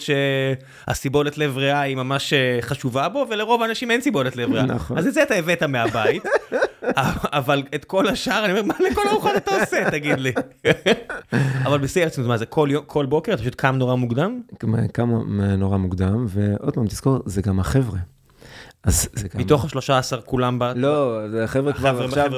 שהסיבולת 0.87 1.37
לב 1.37 1.57
ריאה 1.57 1.81
היא 1.81 1.95
ממש 1.95 2.33
אה, 2.33 2.57
חשובה 2.61 3.09
בו, 3.09 3.25
ולרוב 3.29 3.61
האנשים 3.61 3.91
אין 3.91 4.01
סיבולת 4.01 4.35
לב 4.35 4.53
ריאה. 4.53 4.65
נכון. 4.65 4.97
אז 4.97 5.07
את 5.07 5.13
זה 5.13 5.23
אתה 5.23 5.35
הבאת 5.35 5.63
מהבית, 5.63 6.23
אבל 7.23 7.63
את 7.75 7.85
כל 7.85 8.07
השאר, 8.07 8.45
אני 8.45 8.51
אומר, 8.51 8.63
מה 8.63 8.73
לכל 8.91 9.01
ארוחות 9.11 9.31
אתה 9.37 9.51
עושה, 9.61 9.77
תגיד 9.91 10.19
לי. 10.19 10.31
אבל 11.65 11.77
בשיא 11.77 12.03
הרצינות, 12.03 12.27
מה 12.29 12.37
זה, 12.37 12.45
כל 12.45 12.67
יום- 12.71 12.83
כל 12.87 13.05
בוקר 13.05 13.33
אתה 13.33 13.41
פשוט 13.41 13.55
קם 13.55 13.75
נורא 13.75 13.95
מוקדם? 13.95 14.41
כמה 14.93 15.13
נורא 15.57 15.77
מוקדם, 15.77 16.25
ועוד 16.29 16.73
פעם, 16.73 16.87
תזכור, 16.87 17.19
זה 17.25 17.41
גם 17.41 17.59
החבר'ה. 17.59 17.99
אז 18.87 19.07
זה 19.13 19.27
גם... 19.27 19.39
מתוך 19.39 19.65
השלושה 19.65 19.97
עשר 19.97 20.21
כולם 20.21 20.59
ב... 20.59 20.63
לא, 20.75 21.19
זה 21.31 21.47
חבר'ה 21.47 21.73
כבר 21.73 22.03
עכשיו 22.03 22.31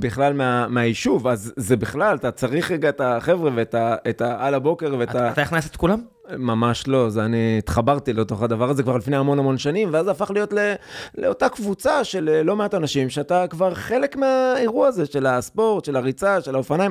בכלל 0.00 0.32
מה- 0.32 0.68
מהיישוב, 0.68 1.26
אז 1.26 1.52
זה 1.56 1.76
בכלל, 1.76 2.16
אתה 2.16 2.30
צריך 2.30 2.70
רגע 2.70 2.88
את 2.88 3.00
החבר'ה 3.00 3.50
ואת 3.54 3.74
ה- 3.74 3.96
את 4.10 4.20
ה- 4.20 4.46
על 4.46 4.54
הבוקר 4.54 4.94
ואת 4.98 5.14
ה... 5.14 5.32
אתה 5.32 5.42
הכנסת 5.42 5.70
את 5.70 5.76
כולם? 5.76 5.98
ממש 6.36 6.88
לא, 6.88 7.10
זה 7.10 7.24
אני 7.24 7.58
התחברתי 7.58 8.12
לתוך 8.12 8.42
הדבר 8.42 8.70
הזה 8.70 8.82
כבר 8.82 8.96
לפני 8.96 9.16
המון 9.16 9.38
המון 9.38 9.58
שנים, 9.58 9.88
ואז 9.92 10.04
זה 10.04 10.10
הפך 10.10 10.30
להיות 10.30 10.52
ל, 10.52 10.72
לאותה 11.18 11.48
קבוצה 11.48 12.04
של 12.04 12.28
אה, 12.32 12.42
לא 12.42 12.56
מעט 12.56 12.74
אנשים, 12.74 13.10
שאתה 13.10 13.44
כבר 13.50 13.74
חלק 13.74 14.16
מהאירוע 14.16 14.88
הזה 14.88 15.06
של 15.06 15.26
הספורט, 15.26 15.84
של 15.84 15.96
הריצה, 15.96 16.40
של 16.40 16.54
האופניים, 16.54 16.90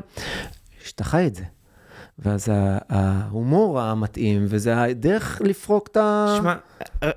שאתה 0.83 1.03
חי 1.03 1.27
את 1.27 1.35
זה. 1.35 1.43
ואז 2.19 2.47
ההומור 2.89 3.81
המתאים, 3.81 4.45
וזה 4.49 4.81
הדרך 4.81 5.41
לפרוק 5.43 5.87
את 5.91 5.97
ה... 5.97 6.35
שמע, 6.37 6.55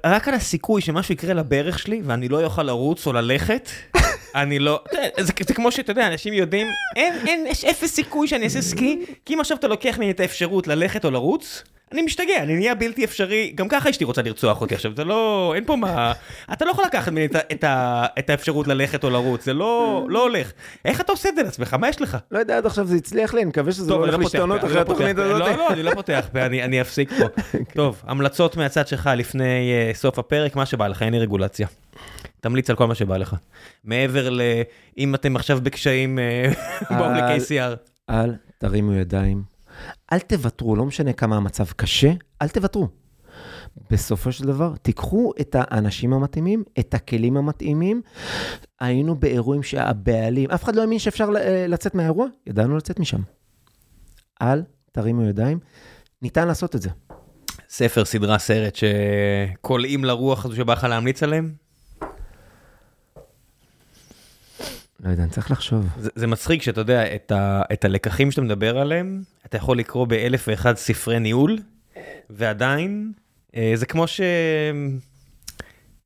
רק 0.07 0.29
על 0.29 0.35
הסיכוי 0.35 0.81
שמשהו 0.81 1.15
יקרה 1.15 1.35
לברך 1.35 1.79
שלי 1.79 2.03
ואני 2.05 2.29
לא 2.29 2.45
אוכל 2.45 2.63
לרוץ 2.63 3.07
או 3.07 3.13
ללכת, 3.13 3.69
אני 4.35 4.59
לא... 4.59 4.81
זה 5.21 5.33
זה 5.47 5.55
כמו 5.55 5.73
שאתה 5.73 5.91
יודע, 5.91 6.07
אנשים 6.07 6.33
יודעים, 6.33 6.67
אין, 6.97 7.15
אין, 7.27 7.47
יש 7.47 7.65
אפס 7.65 7.95
סיכוי 7.95 8.29
שאני 8.29 8.45
אעשה 8.45 8.63
סקי, 8.63 9.05
כי 9.25 9.35
אם 9.35 9.41
עכשיו 9.41 9.57
אתה 9.57 9.69
לוקח 9.69 9.99
ממני 9.99 10.11
את 10.11 10.21
האפשרות 10.21 10.67
ללכת 10.67 11.05
או 11.05 11.11
לרוץ, 11.11 11.65
אני 11.93 12.03
משתגע, 12.03 12.43
אני 12.43 12.57
נהיה 12.57 12.75
בלתי 12.75 13.05
אפשרי, 13.05 13.53
גם 13.55 13.69
ככה 13.69 13.91
אשתי 13.91 14.05
רוצה 14.05 14.23
לרצוח 14.23 14.61
אותי 14.61 14.75
עכשיו, 14.75 14.93
זה 14.97 15.05
לא, 15.05 15.53
אין 15.57 15.65
פה 15.65 15.77
מה, 15.77 16.13
אתה 16.53 16.65
לא 16.65 16.71
יכול 16.71 16.85
לקחת 16.85 17.13
ממני 17.13 17.27
את, 17.27 17.37
את, 17.37 17.65
את 18.19 18.31
האפשרות 18.31 18.69
ללכת 18.69 19.05
או 19.05 19.11
לרוץ, 19.11 19.45
זה 19.45 19.55
לא, 19.55 20.07
לא 20.09 20.23
הולך. 20.23 20.53
איך 20.85 21.01
אתה 21.01 21.13
עושה 21.13 21.29
את 21.29 21.35
זה 21.35 21.43
לעצמך? 21.43 21.75
מה 21.75 21.89
יש 21.89 22.01
לך? 22.01 22.19
לא 22.31 22.39
יודע, 22.39 22.57
עד 22.57 22.67
עכשיו 22.67 22.87
זה 22.87 22.97
הצליח 22.97 23.35
לי, 23.35 23.41
אני 23.41 23.49
מקווה 23.49 23.73
שזה 23.73 23.91
לא 23.91 23.97
הולך 23.97 24.15
לא 24.15 24.21
להשתנות 24.21 24.65
אחרי 24.65 24.75
לא 24.75 24.81
התוכנית. 24.81 25.19
הזאת. 25.19 25.41
לא, 25.41 25.57
לא, 25.57 25.73
אני 25.73 25.83
לא 25.83 25.95
פותח 25.95 26.29
פה, 26.33 26.47
אני 26.47 26.81
אפסיק 26.81 27.11
פה. 27.19 27.25
טוב, 27.77 28.03
המלצות 28.07 28.57
מהצד 28.57 28.89
שלך 28.89 29.11
לפני 29.17 29.73
אה, 29.73 29.91
סוף 29.95 30.19
הפרק, 30.19 30.57
מה 30.57 30.67
שבא 30.67 30.89
לך, 30.89 31.03
אין 31.03 31.13
לי 31.13 31.19
רגולציה. 31.19 31.67
תמליץ 32.41 32.71
על 32.71 32.77
כל 32.77 32.87
מה 32.87 32.95
שבא 32.95 33.17
לך. 33.17 33.37
מעבר 33.85 34.31
ל... 34.31 34.41
אם 34.99 35.15
אתם 35.15 35.37
עכשיו 35.37 35.61
בקשיים, 35.63 36.19
אה, 36.19 36.51
בואו 36.99 37.11
ל-KCR. 37.11 37.77
אל 38.11 38.35
תרימו 38.59 38.93
ידיים, 38.93 39.43
אל 40.13 40.19
תוותרו, 40.19 40.77
לא 40.77 40.85
משנה 40.85 41.13
כמה 41.13 41.37
המצב 41.37 41.65
קשה, 41.77 42.13
אל 42.43 42.49
תוותרו. 42.49 42.89
בסופו 43.91 44.33
של 44.33 44.47
דבר, 44.47 44.75
תיקחו 44.83 45.33
את 45.41 45.57
האנשים 45.59 46.13
המתאימים, 46.13 46.65
את 46.79 46.95
הכלים 46.95 47.37
המתאימים. 47.37 48.03
היינו 48.81 49.15
באירועים 49.15 49.63
שהבעלים, 49.63 50.51
אף 50.51 50.65
אחד 50.65 50.77
לא 50.77 50.81
האמין 50.81 50.99
שאפשר 50.99 51.29
אה, 51.37 51.67
לצאת 51.69 51.95
מהאירוע, 51.95 52.27
ידענו 52.47 52.77
לצאת 52.77 53.01
משם. 53.01 53.21
אל 54.43 54.63
תרימו 54.93 55.23
ידיים, 55.23 55.59
ניתן 56.23 56.49
לעשות 56.49 56.77
את 56.77 56.83
זה. 56.83 56.91
ספר, 57.69 58.05
סדרה, 58.05 58.39
סרט 58.39 58.77
שקולעים 58.77 60.05
לרוח 60.05 60.45
הזו 60.45 60.57
שבא 60.57 60.73
לך 60.73 60.85
להמליץ 60.85 61.23
עליהם? 61.23 61.53
לא 65.05 65.11
יודע, 65.11 65.23
אני 65.23 65.31
צריך 65.31 65.51
לחשוב. 65.51 65.87
זה, 65.99 66.11
זה 66.15 66.27
מצחיק 66.27 66.63
שאתה 66.63 66.81
יודע, 66.81 67.15
את, 67.15 67.33
ה, 67.33 67.63
את 67.73 67.85
הלקחים 67.85 68.31
שאתה 68.31 68.43
מדבר 68.43 68.79
עליהם, 68.79 69.23
אתה 69.47 69.57
יכול 69.57 69.79
לקרוא 69.79 70.07
באלף 70.07 70.45
ואחד 70.49 70.77
ספרי 70.77 71.19
ניהול, 71.19 71.59
ועדיין, 72.31 73.13
אה, 73.57 73.73
זה 73.75 73.87
כמו 73.87 74.07
ש... 74.07 74.21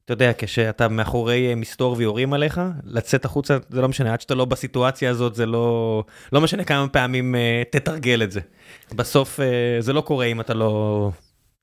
אתה 0.05 0.13
יודע, 0.13 0.33
כשאתה 0.39 0.89
מאחורי 0.89 1.51
אה, 1.51 1.55
מסתור 1.55 1.95
ויורים 1.99 2.33
עליך, 2.33 2.61
לצאת 2.85 3.25
החוצה, 3.25 3.59
זה 3.69 3.81
לא 3.81 3.89
משנה, 3.89 4.13
עד 4.13 4.21
שאתה 4.21 4.35
לא 4.35 4.45
בסיטואציה 4.45 5.11
הזאת, 5.11 5.35
זה 5.35 5.47
לא... 5.47 6.05
לא 6.33 6.41
משנה 6.41 6.65
כמה 6.65 6.89
פעמים 6.89 7.35
אה, 7.35 7.63
תתרגל 7.71 8.23
את 8.23 8.33
זה. 8.33 8.41
בסוף 8.95 9.41
אה, 9.41 9.77
זה 9.81 9.93
לא 9.93 10.01
קורה 10.01 10.27
אם 10.27 10.41
אתה 10.41 10.55
לא... 10.55 11.11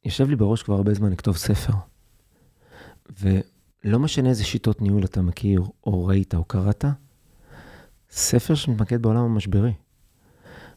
יושב 0.06 0.30
לי 0.30 0.36
בראש 0.36 0.64
כבר 0.64 0.76
הרבה 0.76 0.94
זמן 0.94 1.12
לכתוב 1.12 1.38
ספר. 1.38 1.74
ולא 3.22 4.00
משנה 4.00 4.30
איזה 4.30 4.44
שיטות 4.44 4.82
ניהול 4.82 5.04
אתה 5.04 5.22
מכיר, 5.22 5.62
או 5.86 6.06
ראית, 6.06 6.36
או 6.36 6.44
קראת, 6.44 6.86
ספר 8.12 8.56
שמתמקד 8.56 9.02
בעולם 9.02 9.24
המשברי. 9.24 9.74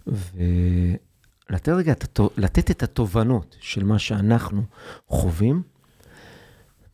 ולתת 0.07 1.69
רגע, 1.69 1.95
לתת 2.37 2.71
את 2.71 2.83
התובנות 2.83 3.57
של 3.61 3.85
מה 3.85 3.99
שאנחנו 3.99 4.63
חווים, 5.07 5.63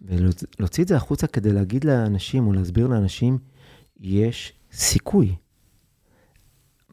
ולהוציא 0.03 0.85
את 0.85 0.89
זה 0.89 0.97
החוצה 0.97 1.27
כדי 1.27 1.53
להגיד 1.53 1.85
לאנשים, 1.85 2.47
או 2.47 2.53
להסביר 2.53 2.87
לאנשים, 2.87 3.39
יש 4.01 4.53
סיכוי. 4.73 5.37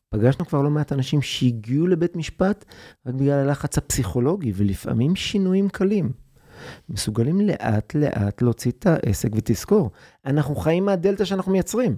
פגשנו 0.09 0.45
כבר 0.45 0.61
לא 0.61 0.69
מעט 0.69 0.93
אנשים 0.93 1.21
שהגיעו 1.21 1.87
לבית 1.87 2.15
משפט 2.15 2.65
רק 3.05 3.13
בגלל 3.13 3.39
הלחץ 3.39 3.77
הפסיכולוגי, 3.77 4.51
ולפעמים 4.55 5.15
שינויים 5.15 5.69
קלים. 5.69 6.11
מסוגלים 6.89 7.41
לאט 7.41 7.95
לאט 7.95 8.41
להוציא 8.41 8.71
את 8.71 8.85
העסק, 8.85 9.29
ותזכור, 9.35 9.91
אנחנו 10.25 10.55
חיים 10.55 10.85
מהדלתא 10.85 11.25
שאנחנו 11.25 11.51
מייצרים. 11.51 11.95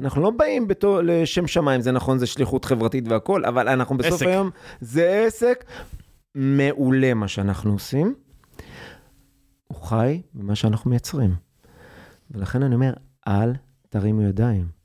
אנחנו 0.00 0.22
לא 0.22 0.30
באים 0.30 0.68
בתור, 0.68 1.00
לשם 1.02 1.46
שמיים, 1.46 1.80
זה 1.80 1.92
נכון, 1.92 2.18
זה 2.18 2.26
שליחות 2.26 2.64
חברתית 2.64 3.08
והכול, 3.08 3.46
אבל 3.46 3.68
אנחנו 3.68 3.96
בסוף 3.96 4.12
עסק. 4.12 4.26
היום, 4.26 4.50
זה 4.80 5.24
עסק 5.26 5.64
מעולה 6.34 7.14
מה 7.14 7.28
שאנחנו 7.28 7.72
עושים. 7.72 8.14
הוא 9.66 9.82
חי 9.82 10.22
במה 10.34 10.54
שאנחנו 10.54 10.90
מייצרים. 10.90 11.34
ולכן 12.30 12.62
אני 12.62 12.74
אומר, 12.74 12.92
אל 13.28 13.52
תרימו 13.88 14.22
ידיים. 14.22 14.77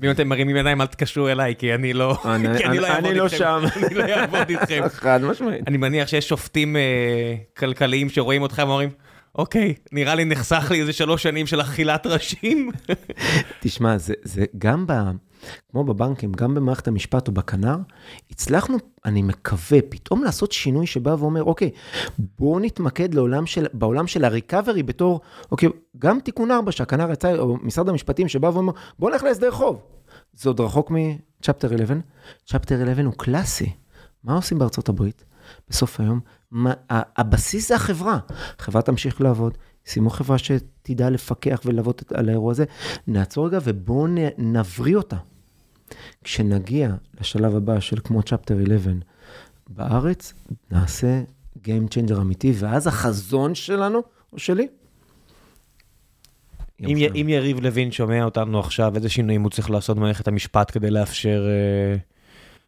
ואם 0.00 0.10
אתם 0.10 0.28
מרימים 0.28 0.56
ידיים, 0.56 0.80
אל 0.80 0.86
תתקשרו 0.86 1.28
אליי, 1.28 1.54
כי 1.58 1.74
אני 1.74 1.92
לא... 1.92 2.16
אני- 2.24 2.58
כי 2.58 2.64
אני- 2.64 2.78
לא 2.78 2.86
איתכם. 3.24 3.36
שם. 3.38 3.62
אני 3.86 3.94
לא 3.94 4.04
אעבוד 4.04 4.48
איתכם. 4.50 4.82
חד 5.02 5.20
משמעית. 5.22 5.68
אני 5.68 5.76
מניח 5.76 6.08
שיש 6.08 6.28
שופטים 6.28 6.76
אה, 6.76 6.82
כלכליים 7.56 8.08
שרואים 8.08 8.42
אותך 8.42 8.62
ואומרים, 8.66 8.88
אוקיי, 9.34 9.74
נראה 9.92 10.14
לי 10.14 10.24
נחסך 10.24 10.68
לי 10.70 10.80
איזה 10.80 10.92
שלוש 10.92 11.22
שנים 11.22 11.46
של 11.46 11.60
אכילת 11.60 12.06
ראשים. 12.06 12.70
תשמע, 13.60 13.98
זה, 13.98 14.14
זה 14.22 14.44
גם 14.58 14.86
ב... 14.86 14.92
כמו 15.70 15.84
בבנקים, 15.84 16.32
גם 16.32 16.54
במערכת 16.54 16.88
המשפט 16.88 17.28
או 17.28 17.32
בכנר, 17.32 17.76
הצלחנו, 18.30 18.76
אני 19.04 19.22
מקווה, 19.22 19.78
פתאום 19.88 20.24
לעשות 20.24 20.52
שינוי 20.52 20.86
שבא 20.86 21.16
ואומר, 21.18 21.44
אוקיי, 21.44 21.70
בואו 22.38 22.58
נתמקד 22.58 23.14
לעולם 23.14 23.46
של, 23.46 23.66
בעולם 23.72 24.06
של 24.06 24.24
הריקאברי 24.24 24.82
בתור, 24.82 25.20
אוקיי, 25.50 25.68
גם 25.98 26.20
תיקון 26.20 26.50
4 26.50 26.72
שהכנר 26.72 27.12
יצא, 27.12 27.36
או 27.36 27.56
משרד 27.62 27.88
המשפטים 27.88 28.28
שבא 28.28 28.46
ואומר, 28.46 28.72
בואו 28.98 29.10
נלך 29.10 29.22
להסדר 29.22 29.50
חוב. 29.50 29.82
זה 30.32 30.48
עוד 30.48 30.60
רחוק 30.60 30.90
מצ'פטר 30.90 31.74
11. 31.74 31.96
צ'פטר 32.46 32.82
11 32.82 33.04
הוא 33.04 33.14
קלאסי. 33.16 33.72
מה 34.24 34.34
עושים 34.34 34.58
בארצות 34.58 34.88
הברית? 34.88 35.24
בסוף 35.70 36.00
היום, 36.00 36.20
מה, 36.50 36.72
הבסיס 36.90 37.68
זה 37.68 37.74
החברה. 37.74 38.18
החברה 38.58 38.82
תמשיך 38.82 39.20
לעבוד, 39.20 39.58
שימו 39.86 40.10
חברה 40.10 40.38
שתדע 40.38 41.10
לפקח 41.10 41.60
וללוות 41.64 42.12
על 42.12 42.28
האירוע 42.28 42.50
הזה, 42.50 42.64
נעצור 43.06 43.46
רגע 43.46 43.58
ובואו 43.64 44.06
נבריא 44.38 44.96
אותה. 44.96 45.16
כשנגיע 46.24 46.94
לשלב 47.20 47.56
הבא 47.56 47.80
של 47.80 47.96
כמו 48.04 48.22
צ'פטר 48.22 48.54
11 48.62 48.92
בארץ, 49.68 50.34
נעשה 50.70 51.22
Game 51.58 51.88
Changer 51.90 52.20
אמיתי, 52.20 52.52
ואז 52.58 52.86
החזון 52.86 53.54
שלנו, 53.54 54.02
או 54.32 54.38
שלי, 54.38 54.66
אם, 56.80 56.96
י-. 56.96 57.20
אם 57.20 57.28
יריב 57.28 57.60
לוין 57.60 57.92
שומע 57.92 58.24
אותנו 58.24 58.60
עכשיו, 58.60 58.96
איזה 58.96 59.08
שינויים 59.08 59.42
הוא 59.42 59.50
צריך 59.50 59.70
לעשות 59.70 59.96
במערכת 59.96 60.28
המשפט 60.28 60.70
כדי 60.72 60.90
לאפשר 60.90 61.46
אה, 61.48 61.96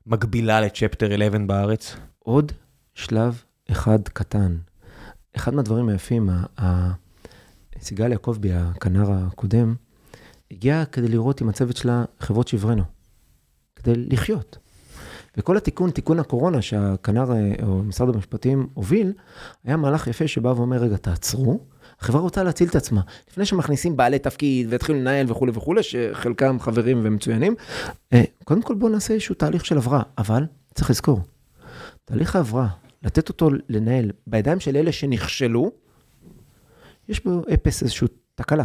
מקבילה 0.07 0.61
לצ'פטר 0.61 1.15
11 1.15 1.39
בארץ? 1.47 1.97
עוד 2.19 2.53
שלב 2.95 3.43
אחד 3.71 4.09
קטן. 4.09 4.57
אחד 5.37 5.55
מהדברים 5.55 5.89
היפים, 5.89 6.29
סיגל 7.83 8.13
יעקבי, 8.13 8.53
הכנר 8.53 9.11
הקודם, 9.13 9.75
הגיעה 10.51 10.85
כדי 10.85 11.09
לראות 11.09 11.41
עם 11.41 11.49
הצוות 11.49 11.77
שלה 11.77 12.05
חברות 12.21 12.49
שברנו, 12.49 12.83
כדי 13.77 13.93
לחיות. 13.97 14.59
וכל 15.37 15.57
התיקון, 15.57 15.91
תיקון 15.91 16.19
הקורונה 16.19 16.63
שהכנר 16.63 17.25
או 17.63 17.83
משרד 17.83 18.15
המשפטים 18.15 18.69
הוביל, 18.75 19.13
היה 19.65 19.77
מהלך 19.77 20.07
יפה 20.07 20.29
שבא 20.29 20.49
ואומר, 20.49 20.77
רגע, 20.77 20.97
תעצרו, 20.97 21.61
החברה 22.01 22.21
רוצה 22.21 22.43
להציל 22.43 22.69
את 22.69 22.77
עצמה. 22.77 23.01
לפני 23.31 23.45
שמכניסים 23.45 23.97
בעלי 23.97 24.19
תפקיד 24.19 24.67
והתחילו 24.73 24.99
לנהל 24.99 25.31
וכולי 25.31 25.53
וכולי, 25.55 25.83
שחלקם 25.83 26.61
חברים 26.61 27.01
ומצוינים, 27.03 27.55
אה, 28.13 28.23
קודם 28.45 28.63
כל 28.63 28.75
בואו 28.75 28.93
נעשה 28.93 29.15
איזשהו 29.15 29.35
תהליך 29.35 29.67
של 29.67 29.77
הבראה, 29.77 30.03
אבל 30.19 30.45
צריך 30.75 30.91
לזכור, 30.91 31.21
תהליך 32.05 32.37
ההבראה, 32.37 32.69
לתת 33.03 33.29
אותו 33.29 33.51
לנהל 33.69 34.11
בידיים 34.27 34.61
של 34.61 34.77
אלה 34.77 34.93
שנכשלו, 34.93 35.71
יש 37.09 37.25
בו 37.25 37.43
אפס 37.55 37.83
איזושהי 37.83 38.09
תקלה. 38.35 38.65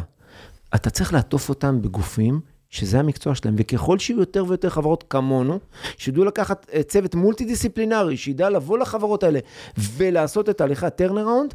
אתה 0.75 0.89
צריך 0.89 1.13
לעטוף 1.13 1.49
אותם 1.49 1.81
בגופים 1.81 2.39
שזה 2.69 2.99
המקצוע 2.99 3.35
שלהם, 3.35 3.55
וככל 3.57 3.99
שיהיו 3.99 4.19
יותר 4.19 4.45
ויותר 4.47 4.69
חברות 4.69 5.03
כמונו, 5.09 5.59
שידעו 5.97 6.25
לקחת 6.25 6.65
אה, 6.73 6.83
צוות 6.83 7.15
מולטי 7.15 7.45
דיסציפלינרי, 7.45 8.17
שידע 8.17 8.49
לבוא 8.49 8.77
לחברות 8.77 9.23
האלה 9.23 9.39
ולעשות 9.77 10.49
את 10.49 10.57
תהליכי 10.57 10.85
הטרנראונד, 10.85 11.53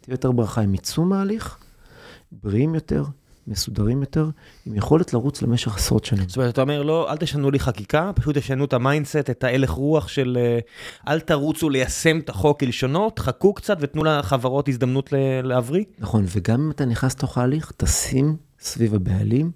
תהיה 0.00 0.14
יותר 0.14 0.32
ברכה, 0.32 0.60
הם 0.60 0.74
יצאו 0.74 1.04
מההליך, 1.04 1.58
בריאים 2.32 2.74
יותר, 2.74 3.04
מסודרים 3.46 4.00
יותר, 4.00 4.28
עם 4.66 4.74
יכולת 4.74 5.12
לרוץ 5.12 5.42
למשך 5.42 5.76
עשרות 5.76 6.04
שנים. 6.04 6.28
זאת 6.28 6.36
אומרת, 6.36 6.52
אתה 6.54 6.60
אומר, 6.60 6.82
לא, 6.82 7.12
אל 7.12 7.16
תשנו 7.16 7.50
לי 7.50 7.58
חקיקה, 7.58 8.10
פשוט 8.14 8.38
תשנו 8.38 8.64
את 8.64 8.72
ה-mindset, 8.72 9.30
את 9.30 9.44
ההלך 9.44 9.70
רוח 9.70 10.08
של 10.08 10.38
אה, 10.40 10.58
אל 11.12 11.20
תרוצו 11.20 11.70
ליישם 11.70 12.18
את 12.18 12.28
החוק 12.28 12.60
כלשונו, 12.60 13.10
תחכו 13.10 13.54
קצת 13.54 13.76
ותנו 13.80 14.04
לחברות 14.04 14.68
הזדמנות 14.68 15.12
להבריא. 15.42 15.84
נכון, 15.98 16.24
וגם 16.28 16.60
אם 16.60 16.70
אתה 16.70 16.84
נכנס 16.84 17.14
לתוך 17.14 17.38
ההליך, 17.38 17.72
תשים 17.76 18.36
סביב 18.60 18.94
הבעלים 18.94 19.50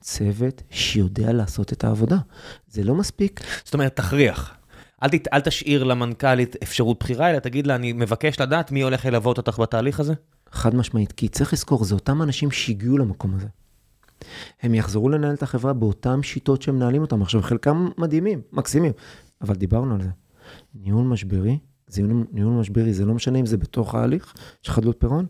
צוות 0.00 0.62
שיודע 0.70 1.32
לעשות 1.32 1.72
את 1.72 1.84
העבודה. 1.84 2.16
זה 2.68 2.84
לא 2.84 2.94
מספיק. 2.94 3.40
זאת 3.64 3.74
אומרת, 3.74 3.96
תכריח. 3.96 4.54
אל, 5.02 5.08
ת, 5.08 5.28
אל 5.32 5.40
תשאיר 5.40 5.84
למנכ"לית 5.84 6.56
אפשרות 6.62 7.00
בחירה, 7.00 7.30
אלא 7.30 7.38
תגיד 7.38 7.66
לה, 7.66 7.74
אני 7.74 7.92
מבקש 7.92 8.40
לדעת 8.40 8.72
מי 8.72 8.82
הולך 8.82 9.06
ללוות 9.06 9.38
אותך 9.38 9.58
בתהליך 9.58 10.00
הזה? 10.00 10.14
חד 10.52 10.74
משמעית, 10.74 11.12
כי 11.12 11.28
צריך 11.28 11.52
לזכור, 11.52 11.84
זה 11.84 11.94
אותם 11.94 12.22
אנשים 12.22 12.50
שהגיעו 12.50 12.98
למקום 12.98 13.34
הזה. 13.34 13.46
הם 14.62 14.74
יחזרו 14.74 15.08
לנהל 15.08 15.34
את 15.34 15.42
החברה 15.42 15.72
באותן 15.72 16.22
שיטות 16.22 16.62
שהם 16.62 16.76
מנהלים 16.76 17.02
אותם. 17.02 17.22
עכשיו, 17.22 17.42
חלקם 17.42 17.88
מדהימים, 17.98 18.40
מקסימים, 18.52 18.92
אבל 19.40 19.54
דיברנו 19.54 19.94
על 19.94 20.02
זה. 20.02 20.10
ניהול 20.74 21.06
משברי, 21.06 21.58
זה 21.86 22.02
ניהול 22.32 22.60
משברי, 22.60 22.94
זה 22.94 23.04
לא 23.04 23.14
משנה 23.14 23.38
אם 23.38 23.46
זה 23.46 23.56
בתוך 23.56 23.94
ההליך 23.94 24.34
של 24.62 24.72
חדלות 24.72 24.96
פירעון, 24.98 25.26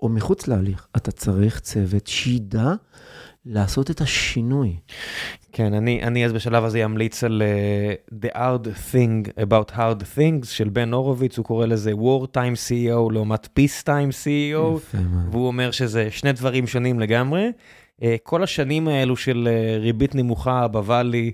או 0.00 0.08
מחוץ 0.08 0.48
להליך. 0.48 0.86
אתה 0.96 1.10
צריך 1.10 1.60
צוות 1.60 2.06
שידע 2.06 2.74
לעשות 3.46 3.90
את 3.90 4.00
השינוי. 4.00 4.76
כן, 5.52 5.74
אני, 5.74 6.02
אני 6.02 6.24
אז 6.24 6.32
בשלב 6.32 6.64
הזה 6.64 6.84
אמליץ 6.84 7.24
על 7.24 7.42
uh, 8.12 8.24
The 8.24 8.36
Hard 8.36 8.66
Thing 8.92 9.42
About 9.46 9.76
Hard 9.76 10.02
Things 10.16 10.46
של 10.46 10.68
בן 10.68 10.92
הורוביץ, 10.92 11.38
הוא 11.38 11.44
קורא 11.44 11.66
לזה 11.66 11.92
War 11.92 12.26
Time 12.36 12.56
CEO 12.68 13.12
לעומת 13.12 13.46
Peace 13.46 13.84
Time 13.84 14.10
CEO, 14.10 14.76
יפה, 14.76 14.98
והוא 15.30 15.46
אומר 15.46 15.70
שזה 15.70 16.10
שני 16.10 16.32
דברים 16.32 16.66
שונים 16.66 17.00
לגמרי. 17.00 17.52
Uh, 18.00 18.04
כל 18.22 18.42
השנים 18.42 18.88
האלו 18.88 19.16
של 19.16 19.48
uh, 19.50 19.80
ריבית 19.80 20.14
נמוכה 20.14 20.68
בוואלי, 20.68 21.32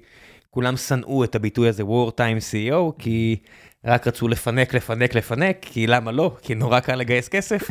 כולם 0.51 0.77
שנאו 0.77 1.25
את 1.25 1.35
הביטוי 1.35 1.69
הזה 1.69 1.83
War 1.83 2.11
Time 2.11 2.41
CEO, 2.53 2.93
כי... 2.99 3.37
רק 3.85 4.07
רצו 4.07 4.29
לפנק, 4.29 4.75
לפנק, 4.75 5.15
לפנק, 5.15 5.57
כי 5.61 5.87
למה 5.87 6.13
לא? 6.13 6.37
כי 6.43 6.55
נורא 6.55 6.81
קל 6.81 6.97
לגייס 6.97 7.29
כסף. 7.29 7.71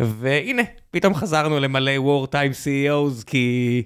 והנה, 0.00 0.62
פתאום 0.90 1.14
חזרנו 1.14 1.60
למלא 1.60 1.92
war 1.96 2.26
time 2.26 2.64
CEOs, 2.64 3.24
כי... 3.26 3.82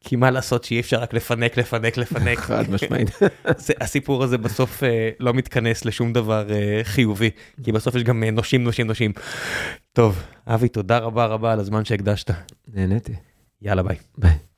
כי 0.00 0.16
מה 0.16 0.30
לעשות 0.30 0.64
שאי 0.64 0.80
אפשר 0.80 1.00
רק 1.00 1.14
לפנק, 1.14 1.56
לפנק, 1.56 1.96
לפנק. 1.96 2.38
חד 2.38 2.70
משמעית. 2.70 3.10
הסיפור 3.80 4.24
הזה 4.24 4.38
בסוף 4.38 4.82
uh, 4.82 4.86
לא 5.20 5.34
מתכנס 5.34 5.84
לשום 5.84 6.12
דבר 6.12 6.46
uh, 6.48 6.84
חיובי, 6.84 7.30
כי 7.62 7.72
בסוף 7.72 7.94
יש 7.94 8.02
גם 8.02 8.22
uh, 8.22 8.30
נושים, 8.30 8.64
נושים, 8.64 8.86
נושים. 8.86 9.12
טוב, 9.92 10.22
אבי, 10.46 10.68
תודה 10.68 10.98
רבה 10.98 11.26
רבה 11.26 11.52
על 11.52 11.60
הזמן 11.60 11.84
שהקדשת. 11.84 12.30
נהניתי. 12.68 13.12
יאללה, 13.62 13.82
ביי. 13.82 13.96
ביי. 14.18 14.48